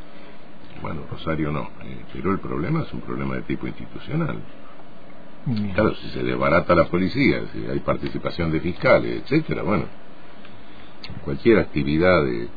bueno, 0.81 1.03
Rosario 1.09 1.51
no, 1.53 1.69
eh, 1.83 2.03
pero 2.11 2.33
el 2.33 2.39
problema 2.39 2.81
es 2.81 2.91
un 2.91 2.99
problema 2.99 3.35
de 3.35 3.43
tipo 3.43 3.67
institucional. 3.67 4.37
Claro, 5.73 5.95
si 5.95 6.09
se 6.09 6.23
desbarata 6.23 6.73
la 6.73 6.85
policía, 6.85 7.43
si 7.53 7.65
hay 7.67 7.79
participación 7.79 8.51
de 8.51 8.59
fiscales, 8.61 9.21
etcétera, 9.23 9.61
bueno, 9.61 9.85
cualquier 11.23 11.59
actividad 11.59 12.23
de, 12.23 12.47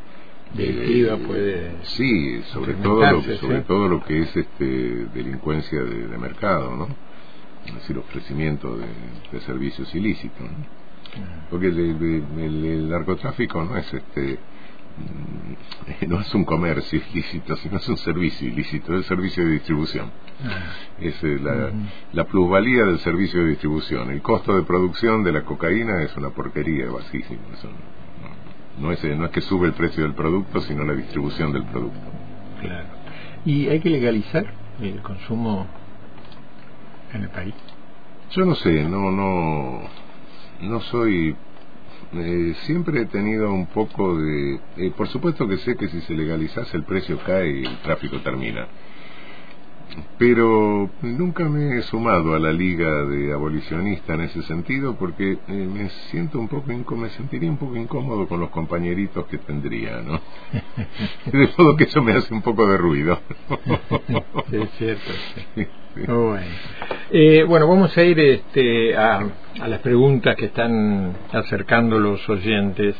de, 0.54 1.18
puede 1.26 1.72
sí 1.82 2.42
sobre 2.44 2.74
todo 2.74 3.12
lo 3.12 3.22
que, 3.22 3.36
sobre 3.36 3.60
todo 3.60 3.88
lo 3.88 4.02
que 4.02 4.20
es 4.20 4.34
este 4.34 4.64
delincuencia 5.14 5.82
de, 5.82 6.16
mercado 6.16 6.74
no 6.74 6.88
es 7.66 7.74
decir 7.74 7.98
ofrecimiento 7.98 8.74
de, 8.78 9.40
servicios 9.40 9.94
ilícitos 9.94 10.40
¿no? 10.40 10.56
porque 11.50 11.66
el, 11.66 12.24
el, 12.38 12.88
narcotráfico 12.88 13.62
no 13.62 13.76
es 13.76 13.92
este 13.92 14.38
Mm, 14.38 14.57
no 16.06 16.20
es 16.20 16.34
un 16.34 16.44
comercio 16.44 17.00
ilícito, 17.12 17.56
sino 17.56 17.76
es 17.78 17.88
un 17.88 17.96
servicio 17.96 18.48
ilícito, 18.48 18.92
es 18.92 18.98
el 18.98 19.04
servicio 19.04 19.44
de 19.44 19.52
distribución. 19.52 20.10
Ah. 20.44 20.72
Es 21.00 21.22
eh, 21.24 21.38
la, 21.40 21.70
la, 22.12 22.24
plusvalía 22.24 22.84
del 22.84 22.98
servicio 23.00 23.42
de 23.42 23.50
distribución. 23.50 24.10
El 24.10 24.22
costo 24.22 24.54
de 24.54 24.62
producción 24.62 25.24
de 25.24 25.32
la 25.32 25.42
cocaína 25.42 26.02
es 26.02 26.16
una 26.16 26.30
porquería, 26.30 26.86
es 26.86 26.92
bajísimo. 26.92 27.40
no, 28.78 28.92
es, 28.92 29.02
no 29.04 29.24
es 29.24 29.30
que 29.30 29.40
sube 29.40 29.66
el 29.66 29.74
precio 29.74 30.04
del 30.04 30.14
producto, 30.14 30.60
sino 30.60 30.84
la 30.84 30.94
distribución 30.94 31.52
del 31.52 31.64
producto. 31.64 32.00
Claro. 32.60 32.86
¿Y 33.44 33.68
hay 33.68 33.80
que 33.80 33.90
legalizar 33.90 34.46
el 34.80 35.00
consumo 35.02 35.66
en 37.12 37.22
el 37.22 37.28
país? 37.30 37.54
Yo 38.30 38.44
no 38.44 38.54
sé, 38.56 38.84
no, 38.84 39.10
no, 39.10 39.80
no 40.60 40.80
soy 40.82 41.34
eh, 42.12 42.54
siempre 42.64 43.02
he 43.02 43.06
tenido 43.06 43.52
un 43.52 43.66
poco 43.66 44.16
de... 44.16 44.60
Eh, 44.76 44.92
por 44.96 45.08
supuesto 45.08 45.46
que 45.46 45.58
sé 45.58 45.76
que 45.76 45.88
si 45.88 46.00
se 46.02 46.14
legalizase 46.14 46.76
el 46.76 46.84
precio 46.84 47.18
cae 47.24 47.60
y 47.60 47.64
el 47.64 47.78
tráfico 47.82 48.18
termina. 48.20 48.66
Pero 50.18 50.90
nunca 51.02 51.48
me 51.48 51.78
he 51.78 51.82
sumado 51.82 52.34
a 52.34 52.38
la 52.38 52.52
liga 52.52 53.04
de 53.04 53.32
abolicionista 53.32 54.14
en 54.14 54.22
ese 54.22 54.42
sentido 54.42 54.96
porque 54.96 55.32
eh, 55.32 55.52
me 55.52 55.88
siento 56.10 56.38
un 56.38 56.48
poco 56.48 56.96
me 56.96 57.08
sentiría 57.10 57.50
un 57.50 57.56
poco 57.56 57.76
incómodo 57.76 58.28
con 58.28 58.40
los 58.40 58.50
compañeritos 58.50 59.26
que 59.26 59.38
tendría, 59.38 60.02
¿no? 60.02 60.20
de 61.32 61.48
modo 61.56 61.76
que 61.76 61.84
eso 61.84 62.02
me 62.02 62.12
hace 62.12 62.32
un 62.32 62.42
poco 62.42 62.66
de 62.66 62.76
ruido. 62.76 63.18
es 64.52 64.70
cierto. 64.78 65.10
Bueno. 66.06 66.38
Eh, 67.10 67.44
bueno, 67.44 67.66
vamos 67.66 67.96
a 67.96 68.02
ir 68.04 68.20
este, 68.20 68.96
a, 68.96 69.26
las 69.66 69.80
preguntas 69.80 70.36
que 70.36 70.46
están 70.46 71.14
acercando 71.32 71.98
los 71.98 72.28
oyentes. 72.28 72.94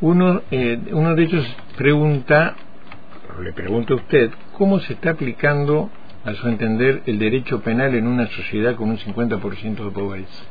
Uno, 0.00 0.42
eh, 0.50 0.78
uno 0.92 1.14
de 1.14 1.22
ellos 1.22 1.56
pregunta, 1.76 2.54
le 3.40 3.52
pregunta 3.52 3.94
a 3.94 3.96
usted, 3.96 4.30
¿cómo 4.58 4.80
se 4.80 4.92
está 4.94 5.10
aplicando, 5.10 5.90
a 6.24 6.34
su 6.34 6.48
entender, 6.48 7.02
el 7.06 7.18
derecho 7.18 7.60
penal 7.62 7.94
en 7.94 8.06
una 8.06 8.26
sociedad 8.28 8.76
con 8.76 8.90
un 8.90 8.98
50% 8.98 9.84
de 9.84 9.90
pobreza? 9.90 10.44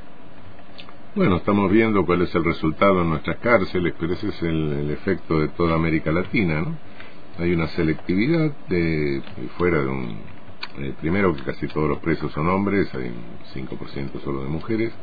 Bueno, 1.13 1.37
estamos 1.37 1.69
viendo 1.71 2.05
cuál 2.05 2.21
es 2.21 2.33
el 2.33 2.43
resultado 2.43 3.01
en 3.01 3.09
nuestras 3.09 3.37
cárceles, 3.37 3.93
pero 3.99 4.13
ese 4.13 4.29
es 4.29 4.41
el, 4.43 4.89
efecto 4.91 5.39
de 5.39 5.49
toda 5.49 5.75
América 5.75 6.11
Latina, 6.11 6.61
¿no? 6.61 6.75
Hay 7.37 7.53
una 7.53 7.67
selectividad 7.67 8.51
de, 8.69 9.21
fuera 9.57 9.81
de 9.81 9.87
un 9.87 10.40
eh, 10.79 10.93
primero 10.99 11.35
que 11.35 11.43
casi 11.43 11.67
todos 11.67 11.89
los 11.89 11.99
presos 11.99 12.31
son 12.31 12.47
hombres, 12.49 12.93
hay 12.93 13.09
un 13.09 13.67
5% 13.67 14.21
solo 14.23 14.43
de 14.43 14.49
mujeres, 14.49 14.93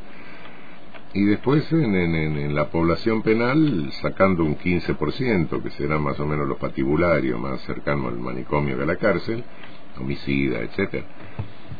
y 1.14 1.24
después 1.24 1.70
en, 1.72 1.94
en, 1.94 2.54
la 2.54 2.68
población 2.68 3.22
penal 3.22 3.90
sacando 4.02 4.44
un 4.44 4.58
15%, 4.58 5.62
que 5.62 5.70
serán 5.70 6.02
más 6.02 6.20
o 6.20 6.26
menos 6.26 6.46
los 6.46 6.58
patibularios, 6.58 7.40
más 7.40 7.60
cercanos 7.62 8.12
al 8.12 8.18
manicomio 8.18 8.76
que 8.76 8.82
a 8.82 8.86
la 8.86 8.96
cárcel, 8.96 9.42
homicida, 9.98 10.60
etcétera. 10.60 11.06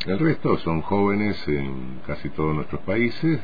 El 0.07 0.19
resto 0.19 0.57
son 0.59 0.81
jóvenes 0.81 1.47
en 1.49 2.01
casi 2.07 2.31
todos 2.31 2.55
nuestros 2.55 2.81
países 2.83 3.41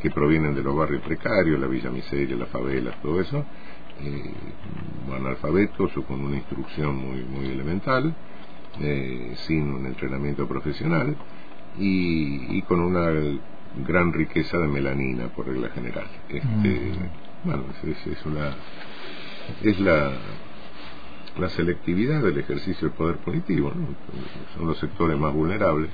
que 0.00 0.10
provienen 0.10 0.54
de 0.54 0.62
los 0.62 0.76
barrios 0.76 1.02
precarios, 1.02 1.58
la 1.58 1.66
Villa 1.66 1.90
Miseria, 1.90 2.36
las 2.36 2.48
favelas, 2.48 3.00
todo 3.02 3.20
eso, 3.20 3.44
eh, 4.00 4.32
analfabetos 5.12 5.96
o 5.96 6.04
con 6.04 6.20
una 6.20 6.36
instrucción 6.36 6.96
muy, 6.96 7.24
muy 7.24 7.46
elemental, 7.46 8.14
eh, 8.80 9.34
sin 9.46 9.72
un 9.72 9.86
entrenamiento 9.86 10.46
profesional 10.46 11.16
y, 11.78 12.62
con 12.62 12.80
una 12.80 13.10
gran 13.86 14.12
riqueza 14.12 14.58
de 14.58 14.68
melanina 14.68 15.28
por 15.28 15.46
regla 15.46 15.68
general. 15.70 16.06
Este, 16.28 16.92
Bueno, 17.44 17.64
es, 17.84 18.06
es, 18.06 18.26
una 18.26 18.54
es 19.62 19.78
la 19.80 20.12
la 21.38 21.48
selectividad 21.50 22.22
del 22.22 22.38
ejercicio 22.38 22.88
del 22.88 22.96
poder 22.96 23.16
punitivo, 23.18 23.72
son 24.56 24.66
los 24.66 24.78
sectores 24.78 25.18
más 25.18 25.32
vulnerables, 25.32 25.90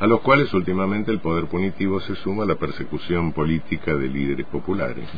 a 0.00 0.06
los 0.06 0.20
cuales 0.20 0.52
últimamente 0.54 1.10
el 1.10 1.20
poder 1.20 1.46
punitivo 1.46 2.00
se 2.00 2.16
suma 2.16 2.44
a 2.44 2.46
la 2.46 2.56
persecución 2.56 3.32
política 3.32 3.94
de 3.94 4.08
líderes 4.08 4.46
populares. 4.46 5.08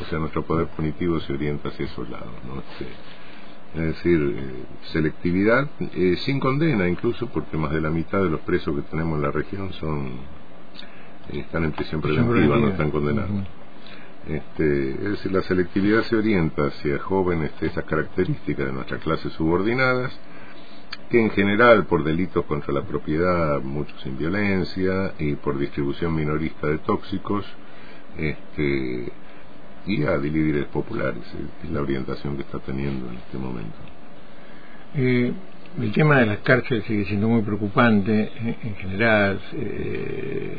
O 0.00 0.04
sea, 0.08 0.18
nuestro 0.18 0.44
poder 0.44 0.68
punitivo 0.68 1.20
se 1.20 1.32
orienta 1.34 1.68
hacia 1.68 1.86
esos 1.86 2.08
lados. 2.08 2.32
¿no? 2.46 2.60
Este, 2.60 2.86
es 3.74 3.80
decir, 3.80 4.36
eh, 4.38 4.64
selectividad 4.92 5.68
eh, 5.80 6.16
sin 6.18 6.38
condena 6.38 6.88
incluso 6.88 7.26
porque 7.26 7.56
más 7.56 7.72
de 7.72 7.80
la 7.80 7.90
mitad 7.90 8.22
de 8.22 8.30
los 8.30 8.40
presos 8.40 8.76
que 8.76 8.82
tenemos 8.82 9.16
en 9.16 9.22
la 9.22 9.32
región 9.32 9.72
son 9.72 10.06
eh, 11.32 11.40
están 11.40 11.64
en 11.64 11.72
prisión 11.72 12.00
preventiva, 12.00 12.56
no 12.56 12.68
están 12.68 12.90
condenados. 12.90 13.30
Este, 14.28 14.90
es 14.90 15.10
decir, 15.10 15.32
la 15.32 15.42
selectividad 15.42 16.02
se 16.02 16.16
orienta 16.16 16.66
hacia 16.66 16.98
jóvenes 16.98 17.50
de 17.60 17.66
esas 17.66 17.84
características 17.84 18.66
de 18.66 18.72
nuestras 18.72 19.02
clases 19.02 19.32
subordinadas, 19.34 20.18
que 21.10 21.20
en 21.20 21.30
general 21.30 21.84
por 21.86 22.04
delitos 22.04 22.44
contra 22.46 22.72
la 22.72 22.82
propiedad, 22.82 23.60
muchos 23.60 24.00
sin 24.02 24.16
violencia 24.16 25.12
y 25.18 25.34
por 25.34 25.58
distribución 25.58 26.14
minorista 26.14 26.68
de 26.68 26.78
tóxicos, 26.78 27.44
este, 28.16 29.12
y 29.86 30.04
a 30.04 30.16
líderes 30.16 30.66
populares. 30.66 31.22
Es 31.62 31.70
la 31.70 31.80
orientación 31.80 32.36
que 32.36 32.42
está 32.42 32.58
teniendo 32.60 33.08
en 33.10 33.16
este 33.16 33.38
momento. 33.38 33.76
Eh, 34.96 35.32
el 35.80 35.92
tema 35.92 36.20
de 36.20 36.26
las 36.26 36.38
cárceles 36.38 36.84
sigue 36.84 37.04
siendo 37.06 37.28
muy 37.28 37.42
preocupante 37.42 38.30
en, 38.62 38.76
general. 38.76 39.40
Eh, 39.54 40.58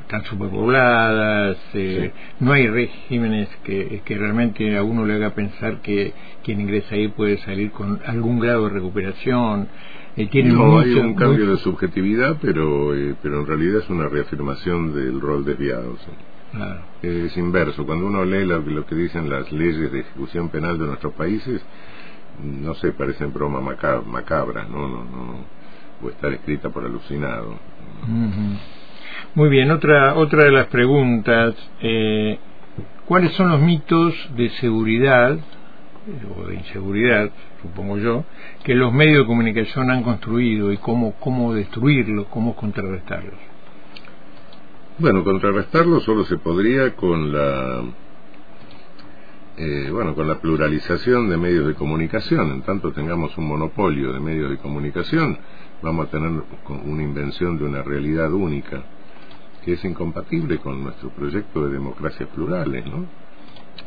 están 0.00 0.24
superpobladas, 0.24 1.56
eh, 1.74 2.10
no 2.40 2.52
hay 2.52 2.66
regímenes 2.66 3.48
que, 3.62 4.02
que 4.04 4.18
realmente 4.18 4.76
a 4.76 4.82
uno 4.82 5.06
le 5.06 5.14
haga 5.14 5.36
pensar 5.36 5.80
que 5.82 6.12
quien 6.42 6.60
ingresa 6.60 6.96
ahí 6.96 7.06
puede 7.06 7.38
salir 7.38 7.70
con 7.70 8.00
algún 8.04 8.40
grado 8.40 8.64
de 8.64 8.74
recuperación. 8.74 9.68
Eh, 10.16 10.26
tiene 10.26 10.52
no 10.52 10.80
hay 10.80 10.94
un 10.94 11.14
cambio 11.14 11.48
de 11.48 11.58
subjetividad, 11.58 12.38
pero, 12.42 12.92
pero 13.22 13.40
en 13.40 13.46
realidad 13.46 13.82
es 13.82 13.88
una 13.88 14.08
reafirmación 14.08 14.92
del 14.92 15.20
rol 15.20 15.44
desviado. 15.44 15.96
Es 17.02 17.36
inverso. 17.36 17.86
Cuando 17.86 18.06
uno 18.06 18.24
lee 18.24 18.44
lo, 18.44 18.86
que 18.86 18.94
dicen 18.94 19.30
las 19.30 19.50
leyes 19.52 19.92
de 19.92 20.00
ejecución 20.00 20.48
penal 20.48 20.78
de 20.78 20.86
nuestros 20.86 21.14
países, 21.14 21.62
no 22.42 22.74
sé, 22.74 22.92
parecen 22.92 23.32
bromas 23.32 23.62
macabras, 24.06 24.68
¿no? 24.68 24.88
No, 24.88 25.04
no, 25.04 25.44
o 26.02 26.08
estar 26.08 26.32
escrita 26.32 26.70
por 26.70 26.84
alucinado. 26.84 27.58
Muy 29.34 29.48
bien, 29.48 29.70
otra, 29.70 30.14
otra 30.14 30.44
de 30.44 30.50
las 30.50 30.66
preguntas. 30.66 31.54
Eh, 31.80 32.38
¿Cuáles 33.06 33.32
son 33.32 33.50
los 33.50 33.60
mitos 33.60 34.14
de 34.36 34.50
seguridad 34.60 35.38
o 36.36 36.46
de 36.46 36.54
inseguridad, 36.54 37.30
supongo 37.62 37.98
yo, 37.98 38.24
que 38.64 38.74
los 38.74 38.92
medios 38.92 39.18
de 39.18 39.26
comunicación 39.26 39.90
han 39.90 40.02
construido 40.02 40.72
y 40.72 40.78
cómo, 40.78 41.14
cómo 41.20 41.54
destruirlos, 41.54 42.26
cómo 42.28 42.56
contrarrestarlos. 42.56 43.49
Bueno, 45.00 45.24
contrarrestarlo 45.24 45.98
solo 46.00 46.24
se 46.26 46.36
podría 46.36 46.94
con 46.94 47.32
la 47.32 47.82
eh, 49.56 49.88
bueno, 49.90 50.14
con 50.14 50.28
la 50.28 50.38
pluralización 50.38 51.30
de 51.30 51.38
medios 51.38 51.66
de 51.66 51.74
comunicación, 51.74 52.50
en 52.50 52.60
tanto 52.60 52.92
tengamos 52.92 53.34
un 53.38 53.48
monopolio 53.48 54.12
de 54.12 54.20
medios 54.20 54.50
de 54.50 54.58
comunicación, 54.58 55.38
vamos 55.80 56.06
a 56.06 56.10
tener 56.10 56.42
una 56.84 57.02
invención 57.02 57.56
de 57.56 57.64
una 57.64 57.82
realidad 57.82 58.30
única 58.30 58.82
que 59.64 59.72
es 59.72 59.84
incompatible 59.86 60.58
con 60.58 60.84
nuestro 60.84 61.08
proyecto 61.08 61.64
de 61.64 61.72
democracias 61.72 62.28
plurales, 62.34 62.84
¿no? 62.84 63.06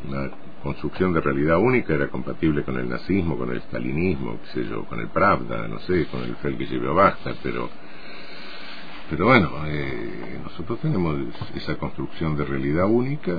La 0.09 0.31
construcción 0.63 1.13
de 1.13 1.21
realidad 1.21 1.59
única 1.59 1.93
era 1.93 2.07
compatible 2.07 2.63
con 2.63 2.79
el 2.79 2.89
nazismo, 2.89 3.37
con 3.37 3.51
el 3.51 3.61
stalinismo, 3.61 4.39
qué 4.45 4.63
sé 4.63 4.67
yo, 4.67 4.83
con 4.85 4.99
el 4.99 5.09
Pravda, 5.09 5.67
no 5.67 5.77
sé, 5.81 6.07
con 6.07 6.23
el 6.23 6.35
Fel 6.37 6.57
que 6.57 6.65
llevó 6.65 6.95
basta, 6.95 7.35
pero 7.43 7.69
pero 9.15 9.27
bueno, 9.27 9.51
eh, 9.67 10.39
nosotros 10.43 10.79
tenemos 10.79 11.15
esa 11.53 11.77
construcción 11.77 12.35
de 12.35 12.45
realidad 12.45 12.87
única 12.87 13.31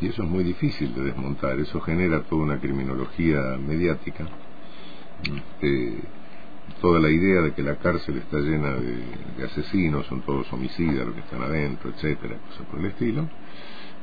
y 0.00 0.08
eso 0.08 0.24
es 0.24 0.28
muy 0.28 0.42
difícil 0.42 0.92
de 0.96 1.04
desmontar, 1.04 1.60
eso 1.60 1.80
genera 1.80 2.22
toda 2.22 2.42
una 2.42 2.58
criminología 2.58 3.38
mediática, 3.64 4.26
este, 5.22 6.00
toda 6.80 6.98
la 6.98 7.08
idea 7.08 7.40
de 7.42 7.52
que 7.52 7.62
la 7.62 7.76
cárcel 7.76 8.18
está 8.18 8.38
llena 8.38 8.72
de, 8.72 9.44
asesinos, 9.44 10.06
son 10.06 10.22
todos 10.22 10.52
homicidas 10.52 11.06
los 11.06 11.14
que 11.14 11.20
están 11.20 11.42
adentro, 11.42 11.90
etcétera, 11.90 12.38
cosas 12.48 12.66
por 12.66 12.80
el 12.80 12.86
estilo, 12.86 13.28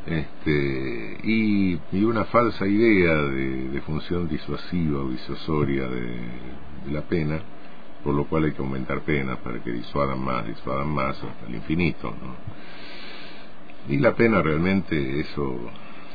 este, 0.06 1.18
y, 1.24 1.78
una 2.02 2.24
falsa 2.24 2.66
idea 2.66 3.14
de, 3.14 3.82
función 3.86 4.30
disuasiva 4.30 5.02
o 5.02 5.10
disuasoria 5.10 5.86
de, 5.90 6.92
la 6.94 7.02
pena, 7.02 7.42
por 8.08 8.16
lo 8.16 8.24
cual 8.24 8.46
hay 8.46 8.54
que 8.54 8.62
aumentar 8.62 9.02
penas 9.02 9.38
para 9.40 9.62
que 9.62 9.70
disuadan 9.70 10.24
más, 10.24 10.48
disuadan 10.48 10.88
más 10.88 11.22
hasta 11.22 11.46
el 11.46 11.56
infinito, 11.56 12.10
¿no? 12.10 12.36
Y 13.94 13.98
la 13.98 14.16
pena 14.16 14.42
realmente 14.42 15.20
eso 15.20 15.60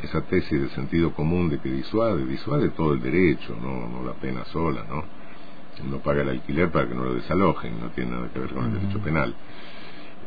esa 0.03 0.23
tesis 0.23 0.59
de 0.59 0.71
sentido 0.71 1.13
común 1.13 1.51
de 1.51 1.59
que 1.59 1.71
disuade, 1.71 2.25
disuade 2.25 2.71
todo 2.71 2.95
el 2.95 3.03
derecho, 3.03 3.55
no, 3.61 3.91
no 3.91 4.07
la 4.07 4.15
pena 4.15 4.43
sola, 4.47 4.87
¿no? 4.89 5.05
Uno 5.87 5.99
paga 5.99 6.23
el 6.23 6.31
alquiler 6.31 6.71
para 6.71 6.89
que 6.89 6.95
no 6.95 7.05
lo 7.05 7.13
desalojen, 7.13 7.79
no 7.79 7.91
tiene 7.91 8.13
nada 8.13 8.31
que 8.33 8.39
ver 8.39 8.55
con 8.55 8.65
el 8.65 8.73
derecho 8.73 8.99
penal. 9.01 9.35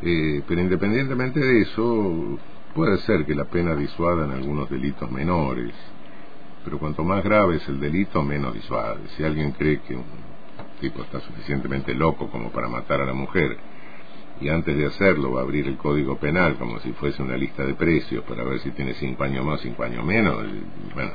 Eh, 0.02 0.44
pero 0.46 0.60
independientemente 0.60 1.40
de 1.40 1.62
eso, 1.62 2.38
puede 2.76 2.98
ser 2.98 3.26
que 3.26 3.34
la 3.34 3.46
pena 3.46 3.74
disuada 3.74 4.24
en 4.24 4.30
algunos 4.30 4.70
delitos 4.70 5.10
menores, 5.10 5.74
pero 6.64 6.78
cuanto 6.78 7.02
más 7.02 7.24
grave 7.24 7.56
es 7.56 7.68
el 7.68 7.80
delito, 7.80 8.22
menos 8.22 8.54
disuade. 8.54 9.00
Si 9.16 9.24
alguien 9.24 9.50
cree 9.50 9.80
que 9.80 9.96
un 9.96 10.35
tipo 10.80 11.02
está 11.02 11.20
suficientemente 11.20 11.94
loco 11.94 12.28
como 12.28 12.50
para 12.50 12.68
matar 12.68 13.00
a 13.00 13.06
la 13.06 13.14
mujer, 13.14 13.56
y 14.40 14.48
antes 14.48 14.76
de 14.76 14.86
hacerlo 14.86 15.32
va 15.32 15.40
a 15.40 15.44
abrir 15.44 15.66
el 15.66 15.76
código 15.76 16.18
penal 16.18 16.56
como 16.56 16.78
si 16.80 16.92
fuese 16.92 17.22
una 17.22 17.36
lista 17.36 17.64
de 17.64 17.74
precios 17.74 18.22
para 18.24 18.44
ver 18.44 18.58
si 18.60 18.70
tiene 18.72 18.94
cinco 18.94 19.24
años 19.24 19.44
más, 19.44 19.60
cinco 19.60 19.82
años 19.82 20.04
menos. 20.04 20.36
bueno, 20.94 21.12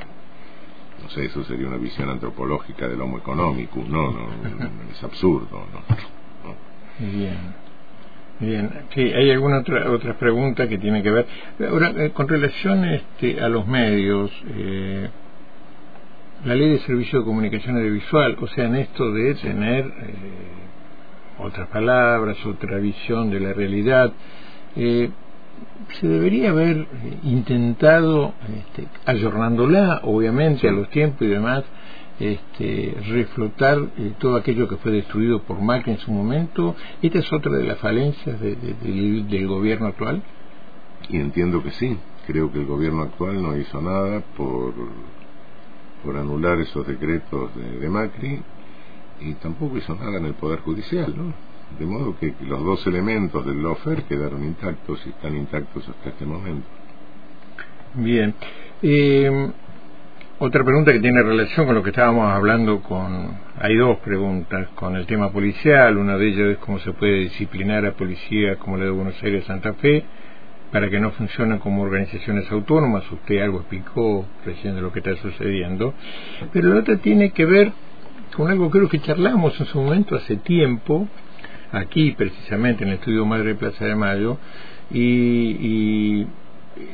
no 1.02 1.08
sé, 1.10 1.26
eso 1.26 1.44
sería 1.44 1.68
una 1.68 1.76
visión 1.76 2.08
antropológica 2.08 2.88
del 2.88 3.00
homo 3.00 3.18
económico, 3.18 3.82
no, 3.86 4.10
no, 4.12 4.28
es 4.90 5.02
absurdo, 5.02 5.66
¿no? 5.72 6.54
Bien. 6.98 7.62
Bien, 8.40 8.70
¿hay 8.96 9.30
alguna 9.30 9.58
otra 9.58 9.88
otra 9.92 10.18
pregunta 10.18 10.68
que 10.68 10.76
tiene 10.76 11.00
que 11.02 11.10
ver? 11.12 11.26
Ahora, 11.70 11.92
eh, 11.96 12.10
con 12.10 12.26
relación 12.26 12.84
este, 12.84 13.40
a 13.40 13.48
los 13.48 13.68
medios, 13.68 14.32
eh, 14.48 15.10
la 16.44 16.54
ley 16.54 16.70
de 16.70 16.78
servicio 16.80 17.20
de 17.20 17.24
comunicación 17.24 17.76
audiovisual, 17.76 18.36
o 18.40 18.46
sea, 18.48 18.64
en 18.64 18.76
esto 18.76 19.12
de 19.12 19.34
tener 19.36 19.86
eh, 19.86 19.92
otras 21.38 21.68
palabras, 21.68 22.36
otra 22.44 22.78
visión 22.78 23.30
de 23.30 23.40
la 23.40 23.52
realidad. 23.52 24.12
Eh, 24.76 25.10
se 26.00 26.08
debería 26.08 26.50
haber 26.50 26.86
intentado, 27.22 28.34
este, 28.58 28.88
ayornándola 29.06 30.00
obviamente 30.02 30.68
a 30.68 30.72
los 30.72 30.88
tiempos 30.90 31.22
y 31.22 31.26
demás, 31.26 31.64
este, 32.18 32.96
reflotar 33.08 33.78
eh, 33.98 34.12
todo 34.18 34.36
aquello 34.36 34.68
que 34.68 34.76
fue 34.76 34.92
destruido 34.92 35.42
por 35.42 35.60
Macri 35.60 35.92
en 35.92 35.98
su 35.98 36.10
momento. 36.10 36.74
¿Esta 37.02 37.20
es 37.20 37.32
otra 37.32 37.52
de 37.52 37.64
las 37.64 37.78
falencias 37.78 38.40
del 38.40 39.46
gobierno 39.46 39.86
actual? 39.86 40.22
Y 41.08 41.16
entiendo 41.18 41.62
que 41.62 41.70
sí. 41.72 41.98
Creo 42.26 42.52
que 42.52 42.60
el 42.60 42.66
gobierno 42.66 43.02
actual 43.02 43.42
no 43.42 43.56
hizo 43.56 43.80
nada 43.80 44.22
por, 44.36 44.72
por 46.04 46.16
anular 46.16 46.58
esos 46.60 46.86
decretos 46.86 47.50
de 47.54 47.88
Macri 47.88 48.40
y 49.20 49.34
tampoco 49.34 49.78
hizo 49.78 49.94
nada 49.94 50.18
en 50.18 50.26
el 50.26 50.34
Poder 50.34 50.60
Judicial, 50.60 51.14
¿no? 51.16 51.32
De 51.78 51.86
modo 51.86 52.16
que 52.18 52.34
los 52.40 52.62
dos 52.62 52.86
elementos 52.86 53.46
del 53.46 53.62
lofer 53.62 54.02
quedaron 54.04 54.44
intactos 54.44 55.00
y 55.06 55.10
están 55.10 55.36
intactos 55.36 55.88
hasta 55.88 56.10
este 56.10 56.26
momento. 56.26 56.66
Bien. 57.94 58.34
Eh, 58.82 59.50
otra 60.38 60.64
pregunta 60.64 60.92
que 60.92 61.00
tiene 61.00 61.22
relación 61.22 61.66
con 61.66 61.74
lo 61.74 61.82
que 61.82 61.90
estábamos 61.90 62.30
hablando 62.30 62.82
con... 62.82 63.38
Hay 63.60 63.76
dos 63.76 63.98
preguntas 63.98 64.68
con 64.74 64.96
el 64.96 65.06
tema 65.06 65.30
policial. 65.30 65.96
Una 65.96 66.18
de 66.18 66.28
ellas 66.28 66.48
es 66.52 66.58
cómo 66.58 66.78
se 66.80 66.92
puede 66.92 67.20
disciplinar 67.20 67.86
a 67.86 67.92
policías 67.92 68.56
como 68.58 68.76
la 68.76 68.84
de 68.84 68.90
Buenos 68.90 69.22
Aires 69.22 69.44
Santa 69.44 69.72
Fe 69.74 70.04
para 70.72 70.88
que 70.88 70.98
no 70.98 71.10
funcionen 71.12 71.58
como 71.58 71.82
organizaciones 71.82 72.50
autónomas. 72.50 73.04
Usted 73.12 73.42
algo 73.42 73.60
explicó 73.60 74.24
recién 74.44 74.74
de 74.74 74.80
lo 74.80 74.90
que 74.90 75.00
está 75.00 75.14
sucediendo. 75.16 75.92
Pero 76.52 76.70
la 76.70 76.80
otra 76.80 76.96
tiene 76.96 77.30
que 77.30 77.44
ver 77.44 77.72
con 78.34 78.50
algo 78.50 78.70
creo 78.70 78.88
que 78.88 78.98
charlamos 79.00 79.60
en 79.60 79.66
su 79.66 79.78
momento 79.78 80.16
hace 80.16 80.36
tiempo, 80.36 81.06
aquí 81.70 82.12
precisamente 82.12 82.82
en 82.82 82.90
el 82.90 82.94
estudio 82.96 83.26
Madre 83.26 83.54
Plaza 83.54 83.84
de 83.84 83.94
Mayo, 83.94 84.38
y, 84.90 86.26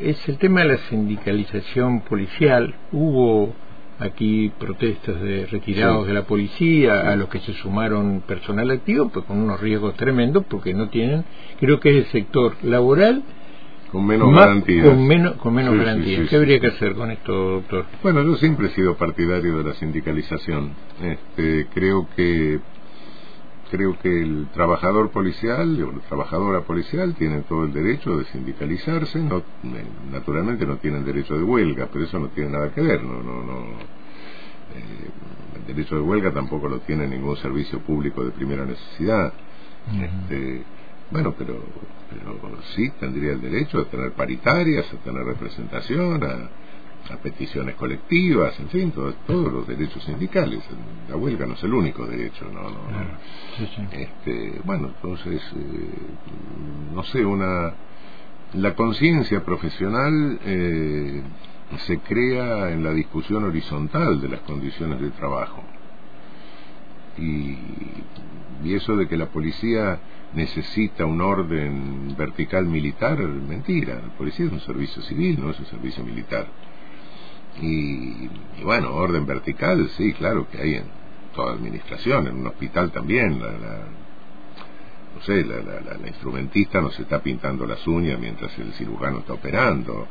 es 0.03 0.29
el 0.29 0.39
tema 0.39 0.63
de 0.63 0.69
la 0.71 0.77
sindicalización 0.89 2.01
policial. 2.01 2.75
Hubo 2.91 3.55
aquí 4.01 4.53
protestas 4.59 5.21
de 5.21 5.47
retirados 5.47 6.09
de 6.09 6.15
la 6.15 6.25
policía, 6.25 7.13
a 7.13 7.15
los 7.15 7.29
que 7.29 7.39
se 7.39 7.53
sumaron 7.55 8.23
personal 8.27 8.73
activo, 8.73 9.09
pues 9.09 9.25
con 9.25 9.39
unos 9.39 9.61
riesgos 9.61 9.95
tremendos, 9.95 10.45
porque 10.49 10.75
no 10.75 10.89
tienen, 10.89 11.25
creo 11.61 11.79
que 11.79 11.91
es 11.91 11.97
el 11.97 12.07
sector 12.07 12.57
laboral 12.65 13.23
con 13.91 14.07
menos 14.07 14.35
garantías. 14.35 14.87
Con 14.87 15.07
menos, 15.07 15.35
con 15.37 15.55
menos 15.55 15.77
garantías. 15.77 16.29
¿Qué 16.29 16.37
habría 16.37 16.61
que 16.61 16.69
hacer 16.69 16.95
con 16.95 17.11
esto, 17.11 17.33
doctor? 17.33 17.87
Bueno, 18.03 18.23
yo 18.23 18.37
siempre 18.37 18.69
he 18.69 18.71
sido 18.71 18.97
partidario 18.97 19.59
de 19.59 19.65
la 19.65 19.75
sindicalización. 19.75 20.73
Este, 21.01 21.67
creo 21.73 22.07
que 22.15 22.61
creo 23.71 23.99
que 23.99 24.23
el 24.23 24.49
trabajador 24.55 25.11
policial 25.11 25.83
o 25.83 25.93
la 25.93 26.01
trabajadora 26.01 26.63
policial 26.63 27.15
tienen 27.15 27.43
todo 27.45 27.65
el 27.65 27.73
derecho 27.73 28.17
de 28.17 28.25
sindicalizarse. 28.27 29.19
No, 29.19 29.39
eh, 29.39 29.43
naturalmente 30.11 30.67
no 30.67 30.77
tienen 30.77 31.05
derecho 31.05 31.37
de 31.37 31.45
huelga, 31.45 31.89
pero 31.93 32.05
eso 32.05 32.19
no 32.19 32.29
tiene 32.29 32.51
nada 32.51 32.73
que 32.73 32.81
ver. 32.81 33.03
No, 33.03 33.23
no, 33.23 33.43
no. 33.43 33.59
Eh, 34.75 35.11
el 35.57 35.67
derecho 35.75 35.97
de 35.97 36.03
huelga 36.03 36.33
tampoco 36.33 36.69
lo 36.69 36.81
tiene 36.81 37.07
ningún 37.07 37.37
servicio 37.37 37.81
público 37.81 38.25
de 38.25 38.31
primera 38.33 38.65
necesidad. 38.65 39.33
este, 40.01 40.63
bueno, 41.11 41.35
pero, 41.39 41.63
pero 42.11 42.63
sí 42.75 42.91
tendría 43.01 43.33
el 43.33 43.41
derecho 43.41 43.81
a 43.81 43.85
tener 43.87 44.13
paritarias, 44.13 44.93
a 44.93 44.97
tener 44.99 45.25
representación, 45.25 46.23
a, 46.23 46.51
peticiones 47.23 47.75
colectivas, 47.77 48.59
en 48.61 48.69
fin, 48.69 48.93
todos, 48.93 49.17
los 49.27 49.67
derechos 49.67 50.03
sindicales. 50.05 50.63
La 51.09 51.17
huelga 51.17 51.47
no 51.47 51.55
es 51.55 51.63
el 51.63 51.73
único 51.73 52.07
derecho, 52.07 52.45
¿no? 52.53 52.69
no, 52.69 53.89
Este, 53.93 54.61
bueno, 54.63 54.89
entonces, 54.89 55.41
eh, 55.57 56.95
no 56.95 57.03
sé, 57.05 57.25
una. 57.25 57.73
La 58.55 58.75
conciencia 58.75 59.43
profesional 59.43 60.39
eh, 60.45 61.23
se 61.87 61.99
crea 62.01 62.71
en 62.71 62.85
la 62.85 62.93
discusión 62.93 63.45
horizontal 63.45 64.21
de 64.21 64.29
las 64.29 64.41
condiciones 64.41 65.01
de 65.01 65.11
trabajo. 65.11 65.63
Y, 67.17 67.57
y 68.65 68.75
eso 68.75 68.97
de 68.97 69.09
que 69.09 69.17
la 69.17 69.27
policía 69.27 69.99
necesita 70.35 71.07
un 71.07 71.21
orden 71.21 72.15
vertical 72.17 72.67
militar, 72.67 73.19
mentira, 73.19 73.95
la 73.95 74.17
policía 74.17 74.47
es 74.47 74.53
un 74.53 74.61
servicio 74.61 75.03
civil, 75.03 75.41
no 75.41 75.51
es 75.51 75.59
un 75.59 75.67
servicio 75.67 76.05
militar. 76.05 76.47
Y, 77.61 78.29
bueno, 78.63 78.95
orden 78.95 79.27
vertical, 79.27 79.89
sí, 79.97 80.13
claro 80.13 80.49
que 80.49 80.59
hay 80.61 80.75
en 80.75 80.85
toda 81.35 81.55
administración, 81.55 82.29
en 82.29 82.37
un 82.37 82.47
hospital 82.47 82.93
también, 82.93 83.41
la, 83.41 83.51
no 85.15 85.23
sé, 85.23 85.45
la, 85.45 85.61
la, 85.63 85.99
la, 85.99 86.07
instrumentista 86.07 86.81
no 86.81 86.91
se 86.91 87.03
está 87.03 87.21
pintando 87.21 87.67
las 87.67 87.85
uñas 87.87 88.19
mientras 88.21 88.57
el 88.59 88.73
cirujano 88.75 89.21
está 89.21 89.33
operando. 89.33 90.07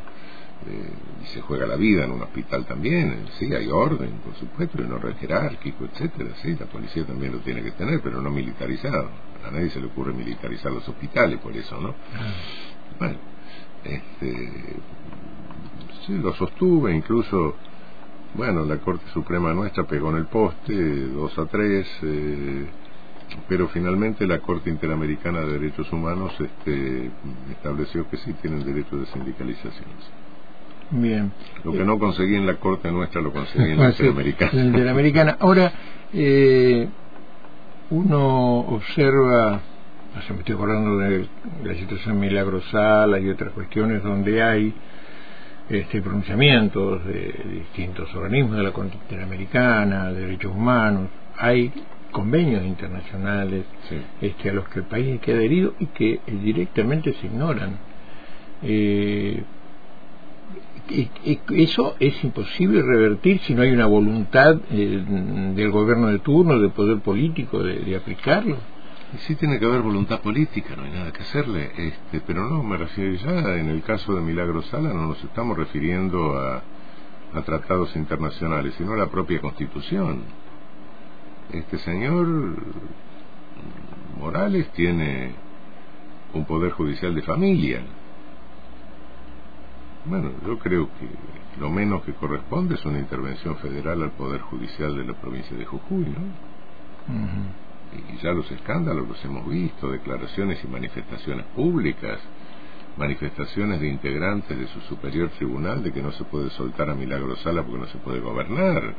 Eh, 0.65 1.23
y 1.23 1.25
se 1.27 1.41
juega 1.41 1.65
la 1.65 1.75
vida 1.75 2.03
en 2.03 2.11
un 2.11 2.21
hospital 2.21 2.65
también, 2.65 3.11
eh, 3.11 3.25
sí, 3.37 3.53
hay 3.53 3.69
orden, 3.69 4.11
por 4.25 4.35
supuesto, 4.35 4.79
hay 4.79 4.85
un 4.85 4.93
orden 4.93 5.15
jerárquico, 5.15 5.85
etcétera, 5.85 6.31
sí, 6.41 6.55
la 6.59 6.65
policía 6.65 7.05
también 7.05 7.31
lo 7.31 7.39
tiene 7.39 7.61
que 7.61 7.71
tener, 7.71 8.01
pero 8.01 8.21
no 8.21 8.31
militarizado. 8.31 9.09
A 9.45 9.51
nadie 9.51 9.69
se 9.69 9.79
le 9.79 9.87
ocurre 9.87 10.13
militarizar 10.13 10.71
los 10.71 10.87
hospitales 10.89 11.39
por 11.39 11.55
eso, 11.55 11.79
¿no? 11.79 11.93
Bueno, 12.99 13.17
este, 13.83 14.75
sí, 16.05 16.17
lo 16.17 16.33
sostuve, 16.33 16.93
incluso 16.93 17.55
bueno, 18.33 18.65
la 18.65 18.77
Corte 18.77 19.05
Suprema 19.13 19.53
nuestra 19.53 19.85
pegó 19.85 20.11
en 20.11 20.17
el 20.17 20.25
poste, 20.27 20.73
dos 21.07 21.37
a 21.39 21.45
tres, 21.45 21.87
eh, 22.03 22.65
pero 23.47 23.67
finalmente 23.69 24.27
la 24.27 24.39
Corte 24.39 24.69
Interamericana 24.69 25.41
de 25.41 25.53
Derechos 25.53 25.91
Humanos 25.91 26.33
este, 26.39 27.09
estableció 27.51 28.07
que 28.09 28.17
sí 28.17 28.33
tienen 28.33 28.63
derecho 28.63 28.97
de 28.97 29.05
sindicalización. 29.07 29.87
Bien. 30.91 31.31
Lo 31.63 31.73
que 31.73 31.83
no 31.83 31.99
conseguí 31.99 32.35
en 32.35 32.45
la 32.45 32.55
Corte 32.55 32.91
nuestra 32.91 33.21
lo 33.21 33.31
conseguí 33.31 33.71
en 33.71 33.79
la 33.79 33.89
Interamericana. 33.89 34.51
En 34.53 34.57
la 34.57 34.65
Interamericana. 34.65 35.37
Ahora, 35.39 35.71
eh, 36.13 36.87
uno 37.89 38.59
observa, 38.59 39.61
se 40.25 40.33
me 40.33 40.39
estoy 40.39 40.55
acordando 40.55 40.97
de 40.97 41.27
la 41.63 41.73
situación 41.75 42.19
milagrosal 42.19 43.21
y 43.23 43.29
otras 43.29 43.51
cuestiones 43.53 44.03
donde 44.03 44.41
hay 44.41 44.73
este, 45.69 46.01
pronunciamientos 46.01 47.05
de 47.05 47.33
distintos 47.51 48.13
organismos 48.15 48.57
de 48.57 48.63
la 48.63 48.71
Corte 48.71 48.95
Interamericana, 48.95 50.11
de 50.11 50.21
derechos 50.21 50.53
humanos, 50.53 51.09
hay 51.37 51.71
convenios 52.11 52.65
internacionales 52.65 53.65
este, 54.21 54.49
a 54.49 54.53
los 54.53 54.67
que 54.69 54.79
el 54.79 54.85
país 54.85 55.19
queda 55.19 55.37
adherido 55.37 55.73
y 55.79 55.87
que 55.87 56.21
directamente 56.25 57.13
se 57.13 57.27
ignoran. 57.27 57.77
Eh, 58.63 59.43
eso 60.89 61.95
es 61.99 62.23
imposible 62.23 62.81
revertir 62.81 63.39
si 63.39 63.53
no 63.53 63.61
hay 63.61 63.71
una 63.71 63.85
voluntad 63.85 64.57
eh, 64.71 65.03
del 65.55 65.71
gobierno 65.71 66.07
de 66.07 66.19
turno, 66.19 66.59
del 66.59 66.71
poder 66.71 66.99
político, 66.99 67.63
de, 67.63 67.95
aplicarlo. 67.95 68.57
Sí 69.19 69.35
tiene 69.35 69.57
que 69.57 69.65
haber 69.65 69.81
voluntad 69.81 70.19
política, 70.19 70.75
no 70.75 70.83
hay 70.83 70.91
nada 70.91 71.11
que 71.11 71.23
hacerle, 71.23 71.71
este, 71.77 72.21
pero 72.27 72.47
no, 72.49 72.61
me 72.61 72.77
refiero 72.77 73.13
ya 73.15 73.55
en 73.55 73.69
el 73.69 73.81
caso 73.81 74.13
de 74.13 74.21
Milagro 74.21 74.61
Sala 74.63 74.93
no 74.93 75.07
nos 75.07 75.23
estamos 75.23 75.57
refiriendo 75.57 76.37
a 76.37 76.61
tratados 77.45 77.95
internacionales, 77.95 78.73
sino 78.77 78.93
a 78.93 78.97
la 78.97 79.07
propia 79.07 79.39
Constitución 79.39 80.23
este 81.53 81.77
señor 81.77 82.27
Morales 84.19 84.69
tiene 84.73 85.31
un 86.33 86.45
poder 86.45 86.71
judicial 86.71 87.15
de 87.15 87.21
familia. 87.21 87.81
Bueno, 90.07 90.31
yo 90.45 90.57
creo 90.59 90.87
que 90.87 91.59
lo 91.59 91.69
menos 91.69 92.03
que 92.03 92.13
corresponde 92.13 92.75
es 92.75 92.85
una 92.85 92.99
intervención 92.99 93.57
federal 93.57 94.03
al 94.03 94.11
poder 94.11 94.41
judicial 94.41 94.95
de 94.95 95.05
la 95.05 95.13
provincia 95.13 95.55
de 95.57 95.65
Jujuy, 95.65 96.05
¿no? 96.05 96.47
Y 98.13 98.17
ya 98.21 98.31
los 98.31 98.49
escándalos 98.51 99.07
los 99.07 99.25
hemos 99.25 99.47
visto, 99.49 99.89
declaraciones 99.89 100.63
y 100.63 100.67
manifestaciones 100.67 101.45
públicas, 101.55 102.19
manifestaciones 102.97 103.79
de 103.79 103.87
integrantes 103.87 104.57
de 104.57 104.67
su 104.67 104.81
superior 104.81 105.29
tribunal 105.29 105.83
de 105.83 105.91
que 105.91 106.01
no 106.01 106.11
se 106.11 106.23
puede 106.25 106.49
soltar 106.51 106.89
a 106.89 106.95
Milagro 106.95 107.35
Sala 107.37 107.63
porque 107.63 107.79
no 107.79 107.87
se 107.87 107.97
puede 107.99 108.19
gobernar 108.19 108.95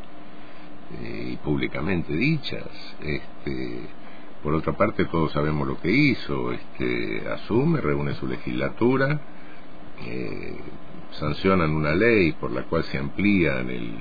y 1.01 1.37
públicamente 1.37 2.13
dichas. 2.13 2.69
Este, 3.01 3.89
por 4.43 4.55
otra 4.55 4.75
parte, 4.75 5.05
todos 5.07 5.33
sabemos 5.33 5.67
lo 5.67 5.81
que 5.81 5.91
hizo. 5.91 6.53
Este, 6.53 7.29
asume, 7.29 7.81
reúne 7.81 8.15
su 8.15 8.27
legislatura, 8.27 9.21
eh, 10.01 10.57
sancionan 11.13 11.71
una 11.71 11.95
ley 11.95 12.33
por 12.33 12.51
la 12.51 12.63
cual 12.65 12.85
se 12.85 12.99
amplía 12.99 13.61
en 13.61 13.71
el, 13.71 13.95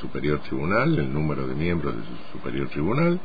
superior 0.00 0.40
tribunal 0.40 0.98
el 0.98 1.10
número 1.10 1.46
de 1.46 1.54
miembros 1.54 1.96
de 1.96 2.02
su 2.02 2.38
superior 2.38 2.68
tribunal 2.68 3.18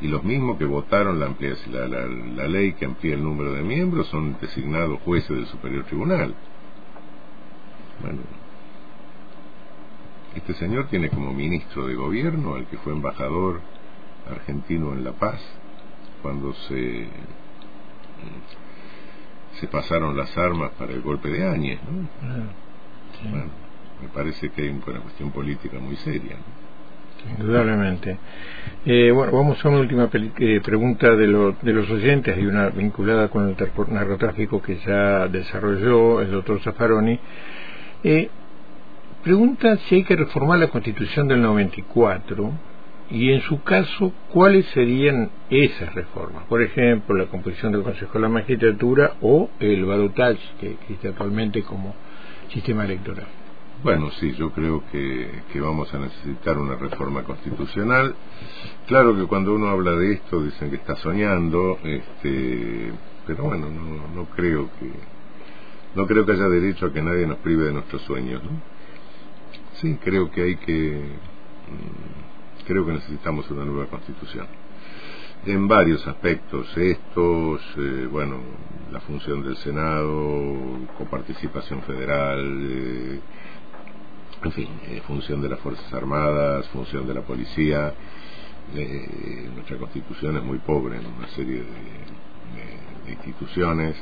y 0.00 0.06
los 0.06 0.22
mismos 0.22 0.58
que 0.58 0.64
votaron 0.64 1.18
la, 1.18 1.28
la, 1.28 1.88
la, 1.88 2.06
la 2.06 2.46
ley 2.46 2.74
que 2.74 2.84
amplía 2.84 3.14
el 3.14 3.24
número 3.24 3.52
de 3.52 3.62
miembros 3.62 4.06
son 4.08 4.36
designados 4.40 5.00
jueces 5.00 5.30
del 5.30 5.46
superior 5.46 5.84
tribunal. 5.86 6.34
Bueno, 8.00 8.20
este 10.36 10.54
señor 10.54 10.86
tiene 10.88 11.10
como 11.10 11.32
ministro 11.32 11.86
de 11.86 11.94
gobierno 11.94 12.54
al 12.54 12.66
que 12.66 12.76
fue 12.78 12.92
embajador 12.92 13.60
argentino 14.30 14.92
en 14.92 15.04
La 15.04 15.12
Paz 15.12 15.40
cuando 16.22 16.52
se 16.54 17.08
se 19.60 19.68
pasaron 19.68 20.16
las 20.16 20.36
armas 20.36 20.72
para 20.78 20.92
el 20.92 21.00
golpe 21.02 21.28
de 21.28 21.46
Áñez, 21.46 21.80
¿no? 21.82 22.08
Bueno, 23.30 23.50
me 24.02 24.08
parece 24.08 24.50
que 24.50 24.62
hay 24.62 24.68
una 24.68 25.00
cuestión 25.00 25.30
política 25.30 25.78
muy 25.78 25.96
seria. 25.96 26.36
Indudablemente. 27.38 28.18
Eh, 28.84 29.10
bueno, 29.10 29.32
vamos 29.32 29.64
a 29.64 29.68
una 29.68 29.78
última 29.78 30.10
eh, 30.12 30.60
pregunta 30.62 31.16
de, 31.16 31.26
de 31.62 31.72
los 31.72 31.90
oyentes. 31.90 32.36
Hay 32.36 32.44
una 32.44 32.68
vinculada 32.68 33.28
con 33.28 33.48
el 33.48 33.56
narcotráfico 33.88 34.60
que 34.60 34.76
ya 34.78 35.26
desarrolló 35.28 36.20
el 36.20 36.30
doctor 36.32 36.60
Zaffaroni. 36.60 37.18
Eh, 38.02 38.28
Pregunta 39.24 39.78
si 39.78 39.94
hay 39.94 40.04
que 40.04 40.16
reformar 40.16 40.58
la 40.58 40.68
Constitución 40.68 41.28
del 41.28 41.40
94 41.40 42.52
y, 43.10 43.32
en 43.32 43.42
su 43.42 43.62
caso, 43.62 44.12
cuáles 44.32 44.66
serían 44.66 45.30
esas 45.50 45.94
reformas. 45.94 46.44
Por 46.44 46.62
ejemplo, 46.62 47.16
la 47.16 47.26
composición 47.26 47.72
del 47.72 47.82
Consejo 47.82 48.12
de 48.14 48.20
la 48.20 48.28
Magistratura 48.28 49.14
o 49.20 49.50
el 49.60 49.84
balotage 49.84 50.40
que 50.60 50.72
existe 50.72 51.08
actualmente 51.08 51.62
como 51.62 51.94
sistema 52.52 52.84
electoral. 52.84 53.26
Bueno, 53.82 54.10
sí, 54.12 54.32
yo 54.38 54.50
creo 54.50 54.82
que, 54.90 55.28
que, 55.52 55.60
vamos 55.60 55.92
a 55.92 55.98
necesitar 55.98 56.56
una 56.56 56.76
reforma 56.76 57.22
constitucional. 57.24 58.14
Claro 58.86 59.14
que 59.14 59.26
cuando 59.26 59.54
uno 59.54 59.68
habla 59.68 59.92
de 59.92 60.14
esto 60.14 60.42
dicen 60.42 60.70
que 60.70 60.76
está 60.76 60.96
soñando, 60.96 61.78
este, 61.84 62.92
pero 63.26 63.44
bueno, 63.44 63.68
no, 63.68 64.08
no 64.14 64.24
creo 64.30 64.70
que 64.78 64.90
no 65.94 66.06
creo 66.08 66.26
que 66.26 66.32
haya 66.32 66.48
derecho 66.48 66.86
a 66.86 66.92
que 66.92 67.02
nadie 67.02 67.26
nos 67.26 67.38
prive 67.38 67.66
de 67.66 67.72
nuestros 67.72 68.02
sueños. 68.02 68.42
¿no? 68.42 68.50
Sí, 69.80 69.96
creo 70.02 70.30
que 70.30 70.42
hay 70.42 70.56
que. 70.56 71.00
Creo 72.66 72.86
que 72.86 72.92
necesitamos 72.92 73.50
una 73.50 73.64
nueva 73.64 73.86
constitución. 73.86 74.46
En 75.46 75.68
varios 75.68 76.06
aspectos, 76.06 76.74
estos, 76.74 77.60
eh, 77.76 78.08
bueno, 78.10 78.38
la 78.90 79.00
función 79.00 79.42
del 79.42 79.56
Senado, 79.58 80.56
coparticipación 80.96 81.82
federal, 81.82 82.40
eh, 82.62 83.20
en 84.42 84.52
fin, 84.52 84.68
eh, 84.88 85.02
función 85.06 85.42
de 85.42 85.50
las 85.50 85.60
Fuerzas 85.60 85.92
Armadas, 85.92 86.66
función 86.68 87.06
de 87.06 87.14
la 87.14 87.20
policía. 87.20 87.92
nuestra 89.54 89.76
constitución 89.76 90.38
es 90.38 90.42
muy 90.42 90.58
pobre 90.58 90.96
en 90.96 91.06
una 91.06 91.28
serie 91.28 91.62
de 93.04 93.12
instituciones. 93.12 93.94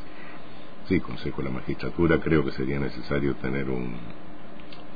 Sí, 0.89 1.01
Consejo 1.01 1.43
de 1.43 1.49
la 1.49 1.55
Magistratura, 1.55 2.21
creo 2.21 2.45
que 2.45 2.53
sería 2.53 2.79
necesario 2.79 3.35
tener 3.37 3.69
un, 3.69 3.97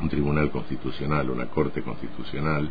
un 0.01 0.09
tribunal 0.09 0.51
constitucional, 0.53 1.31
una 1.31 1.47
corte 1.47 1.83
constitucional. 1.83 2.71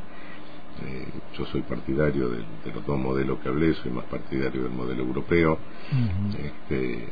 Eh, 0.83 1.07
yo 1.37 1.45
soy 1.45 1.61
partidario 1.61 2.29
de, 2.29 2.43
los 2.73 2.85
dos 2.85 2.99
modelos 2.99 3.39
que 3.39 3.47
hablé, 3.47 3.73
soy 3.75 3.91
más 3.91 4.05
partidario 4.05 4.63
del 4.63 4.71
modelo 4.71 5.03
europeo. 5.03 5.57
este, 6.37 7.07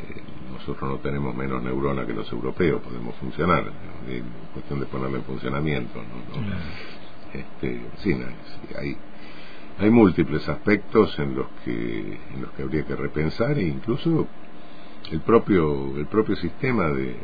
nosotros 0.52 0.90
no 0.90 0.98
tenemos 0.98 1.34
menos 1.36 1.64
neurona 1.64 2.06
que 2.06 2.14
los 2.14 2.30
europeos, 2.32 2.82
podemos 2.82 3.16
funcionar, 3.16 3.72
es 4.10 4.24
cuestión 4.54 4.80
de 4.80 4.86
ponerlo 4.86 5.18
en 5.18 5.24
funcionamiento. 5.24 6.02
este, 7.34 7.82
sí, 8.00 8.16
hay, 8.78 8.98
hay 9.80 9.90
múltiples 9.90 10.48
aspectos 10.50 11.18
en 11.20 11.36
los 11.36 11.48
que 11.64 12.20
en 12.34 12.42
los 12.42 12.52
que 12.52 12.64
habría 12.64 12.86
que 12.86 12.96
repensar 12.96 13.58
e 13.58 13.64
incluso 13.64 14.28
el 15.10 15.22
propio 15.22 15.98
el 15.98 16.06
propio 16.08 16.36
sistema 16.36 16.88
de, 16.90 17.16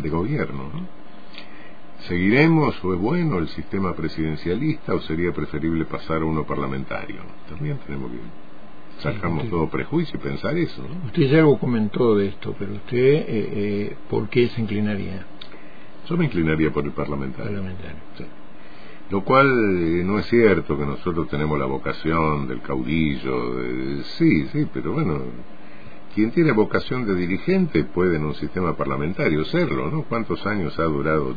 de 0.00 0.08
gobierno. 0.08 0.70
¿no? 0.72 1.05
¿Seguiremos 2.08 2.84
o 2.84 2.94
es 2.94 3.00
bueno 3.00 3.38
el 3.38 3.48
sistema 3.48 3.92
presidencialista 3.94 4.94
o 4.94 5.00
sería 5.00 5.32
preferible 5.32 5.84
pasar 5.86 6.22
a 6.22 6.24
uno 6.24 6.44
parlamentario? 6.44 7.16
También 7.48 7.78
tenemos 7.84 8.12
que 8.12 9.02
sacarnos 9.02 9.50
todo 9.50 9.68
prejuicio 9.68 10.18
y 10.18 10.22
pensar 10.22 10.56
eso. 10.56 10.86
Usted 11.06 11.22
ya 11.24 11.38
algo 11.38 11.58
comentó 11.58 12.14
de 12.14 12.28
esto, 12.28 12.54
pero 12.56 12.74
usted, 12.74 12.96
eh, 12.96 13.26
eh, 13.28 13.96
¿por 14.08 14.28
qué 14.28 14.48
se 14.48 14.60
inclinaría? 14.60 15.26
Yo 16.08 16.16
me 16.16 16.26
inclinaría 16.26 16.70
por 16.72 16.84
el 16.84 16.92
parlamentario. 16.92 17.60
Lo 19.10 19.24
cual 19.24 19.46
eh, 19.48 20.04
no 20.04 20.20
es 20.20 20.26
cierto 20.26 20.78
que 20.78 20.86
nosotros 20.86 21.28
tenemos 21.28 21.58
la 21.58 21.66
vocación 21.66 22.46
del 22.46 22.60
caudillo. 22.60 24.02
sí, 24.04 24.46
sí, 24.52 24.68
pero 24.72 24.92
bueno, 24.92 25.22
quien 26.16 26.30
tiene 26.30 26.52
vocación 26.52 27.04
de 27.04 27.14
dirigente 27.14 27.84
puede 27.84 28.16
en 28.16 28.24
un 28.24 28.34
sistema 28.34 28.74
parlamentario 28.74 29.44
serlo, 29.44 29.90
¿no? 29.90 30.04
¿Cuántos 30.04 30.46
años 30.46 30.78
ha 30.78 30.84
durado, 30.84 31.32
eh, 31.32 31.36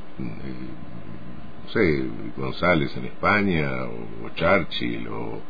no 1.66 1.70
sé, 1.70 2.06
González 2.38 2.96
en 2.96 3.08
España 3.08 3.70
o, 3.84 4.30
Churchill 4.36 5.06
o... 5.10 5.42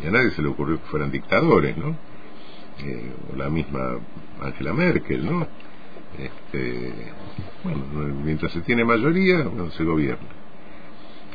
Y 0.00 0.06
a 0.06 0.12
nadie 0.12 0.30
se 0.30 0.42
le 0.42 0.48
ocurrió 0.48 0.76
que 0.80 0.86
fueran 0.86 1.10
dictadores, 1.10 1.76
¿no? 1.76 1.96
Eh, 2.78 3.12
o 3.32 3.36
la 3.36 3.50
misma 3.50 3.98
Angela 4.40 4.72
Merkel, 4.72 5.26
¿no? 5.26 5.48
Este, 6.16 6.92
bueno, 7.64 7.86
mientras 8.24 8.52
se 8.52 8.60
tiene 8.60 8.84
mayoría, 8.84 9.42
no 9.42 9.68
se 9.72 9.82
gobierna. 9.82 10.28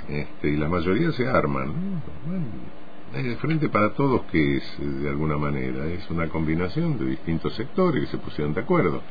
Este, 0.07 0.51
y 0.51 0.55
la 0.55 0.69
mayoría 0.69 1.11
se 1.11 1.27
arman, 1.27 1.67
¿no? 1.67 2.01
Bueno, 2.25 2.45
el 3.13 3.37
Frente 3.37 3.69
para 3.69 3.93
Todos, 3.93 4.23
que 4.31 4.57
es 4.57 4.63
de 4.79 5.09
alguna 5.09 5.37
manera, 5.37 5.85
es 5.87 6.09
una 6.09 6.27
combinación 6.27 6.97
de 6.97 7.05
distintos 7.05 7.53
sectores 7.55 8.05
que 8.05 8.11
se 8.11 8.17
pusieron 8.17 8.53
de 8.53 8.61
acuerdo. 8.61 9.01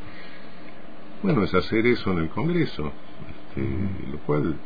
Bueno, 1.23 1.43
es 1.43 1.53
hacer 1.55 1.87
eso 1.87 2.13
en 2.13 2.19
el 2.19 2.29
Congreso, 2.29 2.93
este, 3.49 4.11
lo 4.13 4.19
cual 4.19 4.57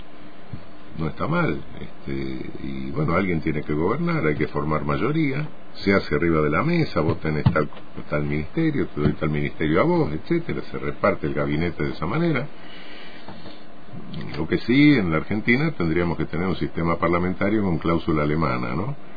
no 0.98 1.08
está 1.08 1.26
mal. 1.26 1.62
Este, 1.80 2.50
y 2.62 2.90
bueno, 2.90 3.14
alguien 3.14 3.40
tiene 3.40 3.62
que 3.62 3.72
gobernar, 3.72 4.26
hay 4.26 4.34
que 4.34 4.48
formar 4.48 4.84
mayoría, 4.84 5.48
se 5.76 5.94
hace 5.94 6.14
arriba 6.14 6.42
de 6.42 6.50
la 6.50 6.62
mesa, 6.62 7.00
vos 7.00 7.18
tenés 7.20 7.44
tal, 7.44 7.70
tal 8.10 8.24
ministerio, 8.24 8.86
te 8.88 9.00
doy 9.00 9.12
tal 9.14 9.30
ministerio 9.30 9.80
a 9.80 9.84
vos, 9.84 10.12
etcétera, 10.12 10.60
se 10.70 10.78
reparte 10.78 11.26
el 11.26 11.32
gabinete 11.32 11.84
de 11.84 11.90
esa 11.92 12.04
manera. 12.04 12.46
Lo 14.36 14.46
que 14.46 14.58
sí, 14.58 14.94
en 14.94 15.10
la 15.10 15.18
Argentina 15.18 15.72
tendríamos 15.72 16.18
que 16.18 16.26
tener 16.26 16.46
un 16.46 16.56
sistema 16.56 16.98
parlamentario 16.98 17.62
con 17.62 17.78
cláusula 17.78 18.22
alemana, 18.24 18.74
¿no? 18.74 19.11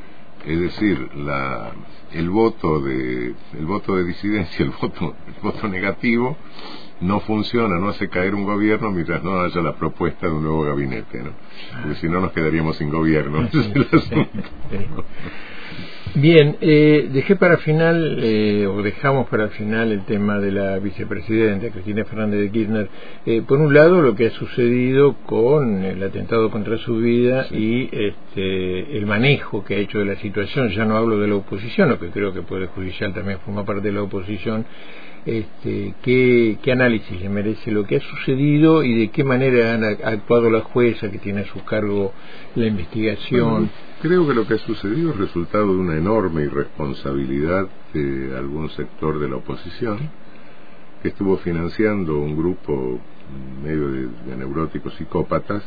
Es 0.46 0.60
decir, 0.60 1.10
la, 1.16 1.72
el 2.14 2.30
voto 2.30 2.80
de 2.80 3.34
el 3.58 3.66
voto 3.66 3.96
de 3.96 4.06
disidencia, 4.06 4.64
el 4.66 4.72
voto 4.72 5.16
el 5.28 5.42
voto 5.42 5.68
negativo 5.68 6.38
no 7.02 7.20
funciona, 7.20 7.78
no 7.78 7.90
hace 7.90 8.10
caer 8.10 8.36
un 8.36 8.46
gobierno 8.46 8.92
mientras 8.92 9.24
no 9.24 9.42
haya 9.42 9.62
la 9.62 9.76
propuesta 9.76 10.28
de 10.28 10.34
un 10.34 10.44
nuevo 10.44 10.64
gabinete, 10.64 11.24
¿no? 11.24 11.32
Porque 11.82 11.96
si 11.96 12.08
no 12.08 12.22
nos 12.22 12.32
quedaríamos 12.32 12.78
sin 12.78 12.90
gobierno. 12.90 13.50
Bien, 16.18 16.56
eh, 16.62 17.10
dejé 17.12 17.36
para 17.36 17.58
final, 17.58 18.20
eh, 18.24 18.66
o 18.68 18.82
dejamos 18.82 19.28
para 19.28 19.50
final 19.50 19.92
el 19.92 20.06
tema 20.06 20.40
de 20.40 20.50
la 20.50 20.80
vicepresidenta, 20.80 21.70
Cristina 21.72 22.06
Fernández 22.06 22.40
de 22.40 22.52
Kirchner. 22.52 22.90
Eh, 23.26 23.42
por 23.46 23.60
un 23.60 23.74
lado, 23.74 24.02
lo 24.02 24.16
que 24.16 24.28
ha 24.28 24.30
sucedido 24.30 25.18
con 25.26 25.84
el 25.84 26.02
atentado 26.02 26.50
contra 26.52 26.78
su 26.78 27.00
vida 27.00 27.48
y 27.52 27.90
este, 27.92 28.98
el 28.98 29.06
manejo 29.06 29.66
que 29.66 29.76
ha 29.76 29.78
hecho 29.80 30.00
de 30.00 30.06
la 30.06 30.16
situación. 30.16 30.70
Ya 30.70 30.86
no 30.86 30.96
hablo 30.96 31.20
de 31.20 31.28
la 31.28 31.36
oposición, 31.36 31.90
lo 31.90 32.00
que 32.00 32.08
creo 32.12 32.32
que 32.32 32.40
el 32.40 32.46
Poder 32.46 32.70
Judicial 32.70 33.14
también 33.14 33.40
forma 33.40 33.66
parte 33.66 33.88
de 33.88 33.92
la 33.92 34.04
oposición. 34.04 34.66
Este, 35.26 35.96
¿qué, 36.02 36.60
¿Qué 36.62 36.72
análisis 36.72 37.20
le 37.20 37.28
merece 37.28 37.72
lo 37.72 37.84
que 37.84 37.98
ha 37.98 38.00
sucedido 38.00 38.84
y 38.84 38.94
de 38.94 39.08
qué 39.10 39.26
manera 39.26 39.74
ha 39.74 40.10
actuado 40.12 40.50
la 40.50 40.62
jueza 40.62 41.12
que 41.12 41.18
tiene 41.18 41.42
a 41.42 41.46
su 41.48 41.62
cargo 41.66 42.14
la 42.56 42.68
investigación? 42.68 43.70
Creo 44.06 44.28
que 44.28 44.36
lo 44.36 44.46
que 44.46 44.54
ha 44.54 44.60
sucedido 44.60 45.14
es 45.14 45.18
resultado 45.18 45.66
de 45.66 45.80
una 45.80 45.98
enorme 45.98 46.44
irresponsabilidad 46.44 47.68
de 47.92 48.38
algún 48.38 48.70
sector 48.70 49.18
de 49.18 49.28
la 49.28 49.38
oposición 49.38 49.98
que 51.02 51.08
estuvo 51.08 51.38
financiando 51.38 52.20
un 52.20 52.38
grupo 52.38 53.00
medio 53.64 53.88
de, 53.88 54.38
neuróticos 54.38 54.94
psicópatas 54.94 55.64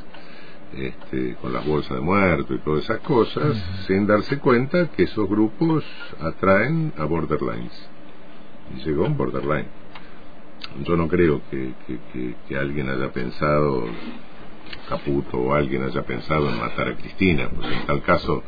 este, 0.73 1.35
con 1.43 1.53
las 1.53 1.67
bolsas 1.67 1.97
de 1.97 2.01
muerto 2.01 2.55
y 2.55 2.59
todas 2.59 2.85
esas 2.85 3.01
cosas, 3.01 3.57
sin 3.89 4.07
darse 4.07 4.39
cuenta 4.39 4.89
que 4.93 5.03
esos 5.03 5.29
grupos 5.29 5.85
atraen 6.21 6.93
a 6.97 7.07
borderlines. 7.07 7.91
Y 8.73 8.85
llegó 8.85 9.07
un 9.07 9.17
borderline. 9.17 9.67
Yo 10.85 10.97
no 10.97 11.09
creo 11.09 11.43
que, 11.51 11.73
que 12.47 12.57
alguien 12.57 12.89
haya 12.89 13.13
pensado 13.13 13.85
Caputo 14.89 15.39
o 15.39 15.55
alguien 15.55 15.83
haya 15.83 16.03
pensado 16.03 16.49
en 16.49 16.59
matar 16.59 16.89
a 16.89 16.97
Cristina, 16.97 17.49
pues 17.55 17.71
en 17.71 17.87
tal 17.87 18.03
caso 18.03 18.43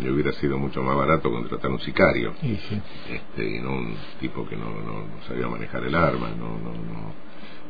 le 0.00 0.10
hubiera 0.10 0.32
sido 0.32 0.58
mucho 0.58 0.82
más 0.82 0.96
barato 0.96 1.30
contratar 1.30 1.70
un 1.70 1.80
sicario 1.80 2.32
Este, 2.42 3.56
y 3.56 3.60
no 3.60 3.72
un 3.72 3.94
tipo 4.20 4.48
que 4.48 4.56
no, 4.56 4.70
no, 4.70 5.06
sabía 5.28 5.48
manejar 5.48 5.84
el 5.84 5.94
arma, 5.94 6.30
no, 6.30 6.58
no, 6.58 6.72
no. 6.72 7.14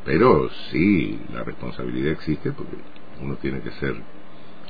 Pero 0.04 0.48
sí, 0.70 1.20
la 1.32 1.44
responsabilidad 1.44 2.12
existe 2.12 2.52
porque 2.52 2.76
uno 3.20 3.36
tiene 3.36 3.60
que 3.60 3.70
ser 3.72 3.94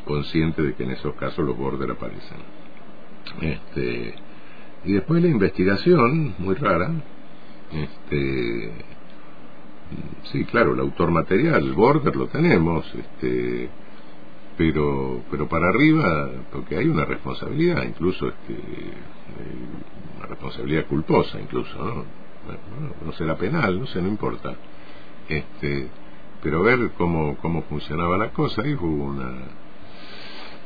consciente 0.04 0.62
de 0.62 0.74
que 0.74 0.82
en 0.82 0.92
esos 0.92 1.14
casos 1.14 1.44
los 1.44 1.56
border 1.56 1.90
aparecen. 1.90 2.38
Este, 3.40 4.14
y 4.84 4.92
después 4.92 5.22
la 5.22 5.28
investigación, 5.28 6.34
muy 6.38 6.54
rara, 6.54 6.90
este, 7.72 8.72
sí, 10.24 10.45
claro, 10.45 10.74
el 10.74 10.80
autor 10.80 11.11
material, 11.11 11.62
el 11.62 11.72
border 11.72 12.14
lo 12.16 12.26
tenemos, 12.28 12.84
este, 12.95 13.68
pero, 14.57 15.22
pero 15.30 15.49
para 15.49 15.68
arriba, 15.68 16.30
porque 16.53 16.76
hay 16.76 16.88
una 16.88 17.05
responsabilidad, 17.05 17.82
incluso 17.84 18.28
este, 18.28 18.57
una 20.18 20.26
responsabilidad 20.26 20.86
culposa, 20.86 21.40
incluso, 21.40 21.78
¿no? 21.78 22.05
no 23.05 23.12
será 23.12 23.36
penal, 23.36 23.78
no 23.80 23.86
sé, 23.86 24.03
no 24.03 24.09
importa. 24.09 24.55
Este, 25.28 25.88
pero 26.43 26.62
ver 26.62 26.90
cómo, 26.99 27.36
cómo 27.36 27.62
funcionaba 27.62 28.18
la 28.18 28.30
cosa, 28.30 28.66
y 28.66 28.74
hubo 28.74 29.05
una. 29.05 29.32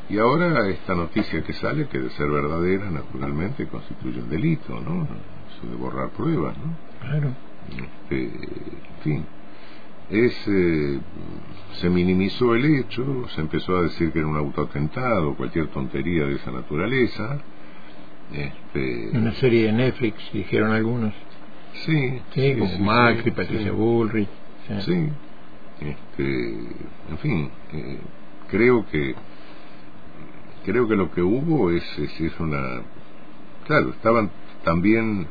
Y 0.08 0.18
ahora 0.18 0.68
esta 0.68 0.94
noticia 0.94 1.42
que 1.42 1.52
sale, 1.52 1.88
que 1.88 1.98
de 1.98 2.10
ser 2.10 2.30
verdadera, 2.30 2.90
naturalmente 2.90 3.66
constituye 3.66 4.20
un 4.20 4.30
delito, 4.30 4.80
¿no? 4.80 5.02
Eso 5.02 5.68
de 5.68 5.76
borrar 5.76 6.10
pruebas, 6.10 6.56
¿no? 6.58 6.76
Claro. 7.00 7.45
Este, 7.70 8.24
en 8.24 9.02
fin, 9.02 9.26
es, 10.10 10.48
eh, 10.48 11.00
se 11.80 11.90
minimizó 11.90 12.54
el 12.54 12.64
hecho, 12.64 13.26
se 13.34 13.40
empezó 13.40 13.76
a 13.76 13.82
decir 13.82 14.12
que 14.12 14.20
era 14.20 14.28
un 14.28 14.36
autoatentado, 14.36 15.34
cualquier 15.34 15.68
tontería 15.68 16.24
de 16.24 16.36
esa 16.36 16.50
naturaleza. 16.52 17.40
Este, 18.32 19.10
Una 19.16 19.32
serie 19.32 19.66
de 19.66 19.72
Netflix, 19.72 20.16
dijeron 20.32 20.72
algunos. 20.72 21.14
Sí, 21.84 22.20
sí, 22.34 22.54
como 22.58 22.78
Macri, 22.78 23.30
Patricia 23.32 23.72
Bullrich. 23.72 24.28
Sí. 24.84 25.08
Este, 25.80 26.52
en 27.10 27.18
fin, 27.18 27.50
eh, 27.72 27.98
creo 28.50 28.86
que 28.86 29.14
creo 30.64 30.88
que 30.88 30.96
lo 30.96 31.12
que 31.12 31.22
hubo 31.22 31.70
es, 31.70 31.84
es, 31.98 32.20
es 32.20 32.40
una 32.40 32.82
claro 33.66 33.90
estaban 33.90 34.30
también 34.64 35.28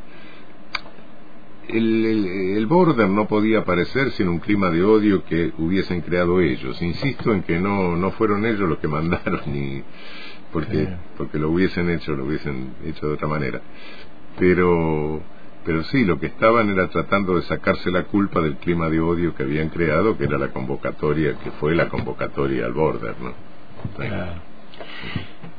el, 1.70 2.56
el, 2.58 2.66
border 2.68 3.10
no 3.10 3.28
podía 3.28 3.60
aparecer 3.60 4.12
sin 4.12 4.28
un 4.28 4.40
clima 4.40 4.70
de 4.70 4.84
odio 4.84 5.24
que 5.26 5.52
hubiesen 5.58 6.02
creado 6.02 6.42
ellos. 6.42 6.82
Insisto 6.82 7.34
en 7.34 7.44
que 7.44 7.60
no, 7.60 7.96
no 7.96 8.12
fueron 8.12 8.46
ellos 8.46 8.68
los 8.70 8.80
que 8.80 8.88
mandaron, 8.90 9.42
ni 9.48 9.84
porque, 10.52 10.88
porque 11.18 11.38
lo 11.38 11.50
hubiesen 11.50 11.90
hecho, 11.90 12.16
lo 12.16 12.26
hubiesen 12.26 12.76
hecho 12.86 13.08
de 13.08 13.14
otra 13.14 13.28
manera. 13.28 13.62
Pero, 14.40 15.22
pero 15.66 15.84
sí, 15.84 16.06
lo 16.06 16.20
que 16.20 16.28
estaban 16.28 16.70
era 16.70 16.88
tratando 16.90 17.36
de 17.36 17.42
sacarse 17.42 17.92
la 17.92 18.04
culpa 18.04 18.42
del 18.42 18.56
clima 18.56 18.90
de 18.90 19.00
odio 19.00 19.36
que 19.36 19.44
habían 19.44 19.70
creado, 19.70 20.18
que 20.18 20.24
era 20.24 20.38
la 20.38 20.54
convocatoria, 20.54 21.38
que 21.40 21.52
fue 21.52 21.76
la 21.76 21.90
convocatoria 21.90 22.66
al 22.66 22.74
border, 22.74 23.16
¿no? 23.22 23.34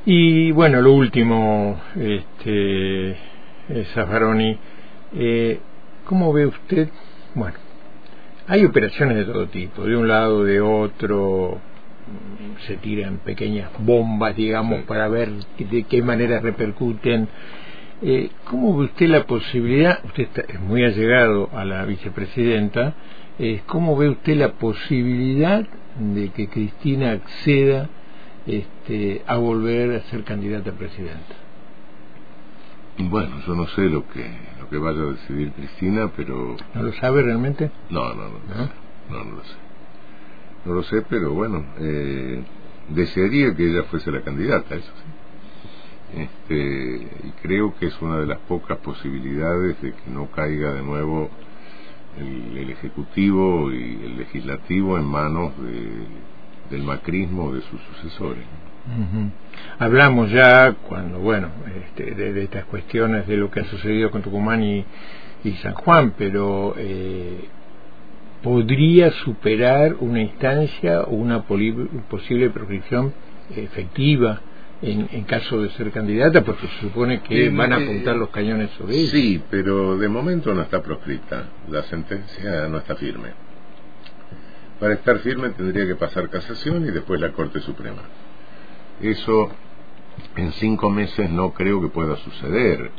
Y 0.07 0.53
bueno, 0.53 0.81
lo 0.81 0.93
último, 0.93 1.81
este, 1.97 3.17
Zaffaroni, 3.93 4.59
eh, 5.15 5.61
¿Cómo 6.07 6.33
ve 6.33 6.47
usted? 6.47 6.89
Bueno, 7.35 7.57
hay 8.47 8.65
operaciones 8.65 9.17
de 9.17 9.25
todo 9.25 9.49
tipo, 9.49 9.83
de 9.83 9.97
un 9.97 10.07
lado, 10.07 10.45
de 10.45 10.61
otro, 10.61 11.59
se 12.67 12.77
tiran 12.77 13.19
pequeñas 13.19 13.71
bombas, 13.81 14.37
digamos, 14.37 14.85
para 14.85 15.09
ver 15.09 15.31
de 15.59 15.83
qué 15.83 16.03
manera 16.03 16.41
repercuten. 16.41 17.29
Eh, 18.03 18.31
¿Cómo 18.45 18.77
ve 18.79 18.85
usted 18.85 19.09
la 19.09 19.25
posibilidad, 19.25 19.99
usted 20.05 20.29
es 20.47 20.61
muy 20.61 20.85
allegado 20.85 21.51
a 21.53 21.65
la 21.65 21.85
vicepresidenta, 21.85 22.95
eh, 23.39 23.63
¿cómo 23.67 23.97
ve 23.97 24.11
usted 24.11 24.37
la 24.37 24.53
posibilidad 24.53 25.67
de 25.99 26.29
que 26.29 26.49
Cristina 26.49 27.13
acceda 27.13 27.89
este, 28.47 29.23
a 29.27 29.39
volver 29.39 29.97
a 29.97 30.03
ser 30.11 30.23
candidata 30.23 30.71
a 30.71 30.75
presidenta? 30.75 31.46
Bueno, 32.99 33.41
yo 33.47 33.55
no 33.55 33.67
sé 33.69 33.83
lo 33.83 34.09
que 34.09 34.25
lo 34.59 34.69
que 34.71 34.79
vaya 34.79 35.01
a 35.01 35.13
decidir 35.13 35.53
Cristina, 35.53 36.11
pero... 36.17 36.57
¿No 36.75 36.83
lo 36.83 36.93
sabe 36.95 37.23
realmente? 37.23 37.71
No, 37.91 38.15
no, 38.15 38.29
no. 38.29 38.39
No, 39.11 39.25
no, 39.25 39.37
lo 39.37 39.45
sé. 39.45 39.55
No 40.65 40.75
lo 40.75 40.83
sé, 40.83 41.03
pero 41.09 41.33
bueno, 41.33 41.65
eh, 41.79 42.43
desearía 42.89 43.55
que 43.55 43.71
ella 43.71 43.85
fuese 43.85 44.11
la 44.11 44.23
candidata, 44.23 44.75
eso 44.75 44.91
sí. 44.97 46.21
Este, 46.21 47.27
y 47.29 47.31
creo 47.43 47.75
que 47.77 47.87
es 47.87 48.01
una 48.01 48.17
de 48.19 48.27
las 48.27 48.39
pocas 48.41 48.79
posibilidades 48.79 49.81
de 49.83 49.93
que 49.93 50.11
no 50.11 50.29
caiga 50.31 50.73
de 50.73 50.83
nuevo 50.83 51.31
el, 52.19 52.57
el 52.57 52.71
Ejecutivo 52.71 53.71
y 53.73 54.01
el 54.05 54.17
Legislativo 54.17 54.99
en 54.99 55.05
manos 55.05 55.53
de, 55.59 56.07
del 56.71 56.83
macrismo 56.85 57.53
de 57.53 57.61
sus 57.63 57.81
sucesores. 57.83 58.45
Hablamos 59.79 60.31
ya 60.31 60.73
cuando, 60.89 61.19
bueno, 61.19 61.49
este, 61.87 62.15
de, 62.15 62.43
estas 62.43 62.65
cuestiones 62.67 63.27
de 63.27 63.37
lo 63.37 63.51
que 63.51 63.61
ha 63.61 63.65
sucedido 63.65 64.11
con 64.11 64.23
Tucumán 64.23 64.63
y, 64.63 64.85
San 65.63 65.75
Juan, 65.75 66.15
pero 66.19 66.75
eh, 66.77 67.45
podría 68.43 69.13
superar 69.13 69.95
una 70.01 70.21
instancia 70.21 71.03
o 71.03 71.15
una 71.15 71.43
posible 71.43 72.51
proscripción 72.51 73.13
efectiva 73.55 74.41
en, 74.83 75.25
caso 75.25 75.63
de 75.63 75.71
ser 75.71 75.91
candidata, 75.91 76.43
porque 76.43 76.67
se 76.67 76.81
supone 76.81 77.21
que 77.23 77.49
van 77.51 77.73
a 77.73 77.77
apuntar 77.77 78.17
los 78.17 78.31
cañones 78.31 78.71
sobre 78.73 78.97
ella. 78.97 79.11
Sí, 79.11 79.43
pero 79.51 79.97
de 79.97 80.09
momento 80.09 80.53
no 80.55 80.63
está 80.63 80.83
proscrita, 80.83 81.49
la 81.71 81.83
sentencia 81.85 82.69
no 82.69 82.79
está 82.79 82.97
firme. 82.97 83.31
Para 84.81 84.95
estar 84.95 85.19
firme 85.21 85.51
tendría 85.51 85.87
que 85.87 85.95
pasar 85.95 86.29
casación 86.29 86.85
y 86.87 86.91
después 86.91 87.21
la 87.21 87.33
Corte 87.33 87.61
Suprema. 87.61 88.03
Eso 89.01 89.51
en 90.37 90.53
cinco 90.53 90.91
meses 90.91 91.31
no 91.31 91.53
creo 91.53 91.81
que 91.81 91.89
pueda 91.89 92.17
suceder. 92.17 92.91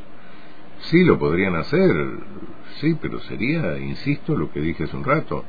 Sí, 0.82 1.04
lo 1.04 1.18
podrían 1.18 1.56
hacer, 1.56 1.92
sí, 2.80 2.96
pero 3.02 3.20
sería, 3.22 3.78
insisto, 3.80 4.36
lo 4.36 4.52
que 4.52 4.62
dije 4.62 4.84
hace 4.84 4.96
un 4.96 5.04
rato. 5.04 5.44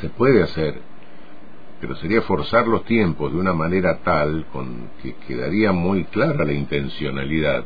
Se 0.00 0.10
puede 0.10 0.42
hacer, 0.42 0.80
pero 1.80 1.96
sería 1.96 2.20
forzar 2.22 2.68
los 2.68 2.84
tiempos 2.84 3.32
de 3.32 3.38
una 3.38 3.54
manera 3.54 3.98
tal 3.98 4.44
con 4.52 4.90
que 5.02 5.14
quedaría 5.26 5.72
muy 5.72 6.04
clara 6.04 6.44
la 6.44 6.52
intencionalidad, 6.52 7.64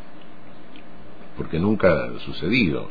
porque 1.36 1.58
nunca 1.58 1.88
ha 1.88 2.18
sucedido. 2.20 2.88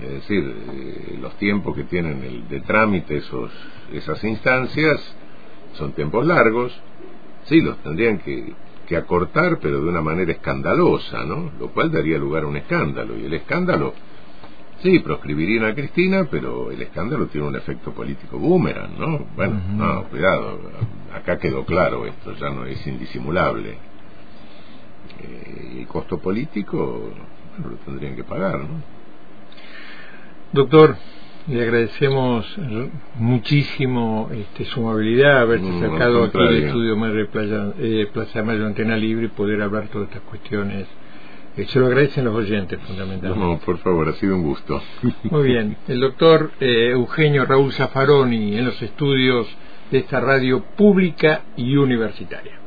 Es 0.00 0.10
decir, 0.10 0.56
eh, 0.72 1.18
los 1.20 1.36
tiempos 1.36 1.76
que 1.76 1.84
tienen 1.84 2.24
el, 2.24 2.48
de 2.48 2.60
trámite 2.62 3.18
esos, 3.18 3.50
esas 3.92 4.24
instancias 4.24 5.14
son 5.74 5.92
tiempos 5.92 6.26
largos, 6.26 6.72
sí, 7.50 7.60
los 7.60 7.76
tendrían 7.82 8.18
que, 8.20 8.54
que 8.86 8.96
acortar, 8.96 9.58
pero 9.60 9.82
de 9.82 9.88
una 9.90 10.00
manera 10.00 10.32
escandalosa, 10.32 11.26
¿no? 11.26 11.52
Lo 11.60 11.68
cual 11.72 11.92
daría 11.92 12.16
lugar 12.16 12.44
a 12.44 12.46
un 12.46 12.56
escándalo, 12.56 13.18
y 13.18 13.26
el 13.26 13.34
escándalo 13.34 13.92
Sí, 14.82 14.98
proscribirían 15.00 15.66
a 15.66 15.74
Cristina, 15.74 16.26
pero 16.30 16.70
el 16.70 16.80
escándalo 16.80 17.26
tiene 17.26 17.46
un 17.48 17.56
efecto 17.56 17.92
político 17.92 18.38
boomerang, 18.38 18.98
¿no? 18.98 19.26
Bueno, 19.36 19.60
no, 19.76 20.04
cuidado, 20.04 20.58
acá 21.14 21.38
quedó 21.38 21.66
claro 21.66 22.06
esto, 22.06 22.32
ya 22.36 22.48
no 22.48 22.64
es 22.64 22.86
indisimulable. 22.86 23.76
Eh, 25.22 25.76
el 25.80 25.86
costo 25.86 26.18
político, 26.18 27.12
bueno, 27.58 27.70
lo 27.72 27.76
tendrían 27.84 28.16
que 28.16 28.24
pagar, 28.24 28.60
¿no? 28.60 28.82
Doctor, 30.52 30.96
le 31.50 31.62
agradecemos 31.62 32.46
muchísimo 33.16 34.30
este, 34.32 34.64
su 34.66 34.80
amabilidad, 34.80 35.40
haberse 35.40 35.80
sacado 35.80 36.24
aquí 36.24 36.38
del 36.38 36.64
estudio 36.64 37.28
Playa, 37.30 37.72
eh, 37.78 38.08
Plaza 38.12 38.42
Mayo 38.42 38.66
Antena 38.66 38.96
Libre 38.96 39.26
y 39.26 39.28
poder 39.28 39.60
hablar 39.62 39.88
todas 39.88 40.08
estas 40.08 40.22
cuestiones 40.22 40.86
se 41.66 41.78
lo 41.78 41.86
agradecen 41.86 42.24
los 42.24 42.34
oyentes, 42.34 42.78
fundamentalmente. 42.86 43.38
No, 43.38 43.58
por 43.58 43.78
favor, 43.78 44.08
ha 44.08 44.12
sido 44.14 44.34
un 44.36 44.42
gusto. 44.42 44.80
Muy 45.24 45.48
bien. 45.48 45.76
El 45.88 46.00
doctor 46.00 46.52
eh, 46.60 46.90
Eugenio 46.92 47.44
Raúl 47.44 47.72
Zaffaroni 47.72 48.56
en 48.56 48.64
los 48.64 48.80
estudios 48.80 49.46
de 49.90 49.98
esta 49.98 50.20
radio 50.20 50.64
pública 50.76 51.42
y 51.56 51.76
universitaria. 51.76 52.59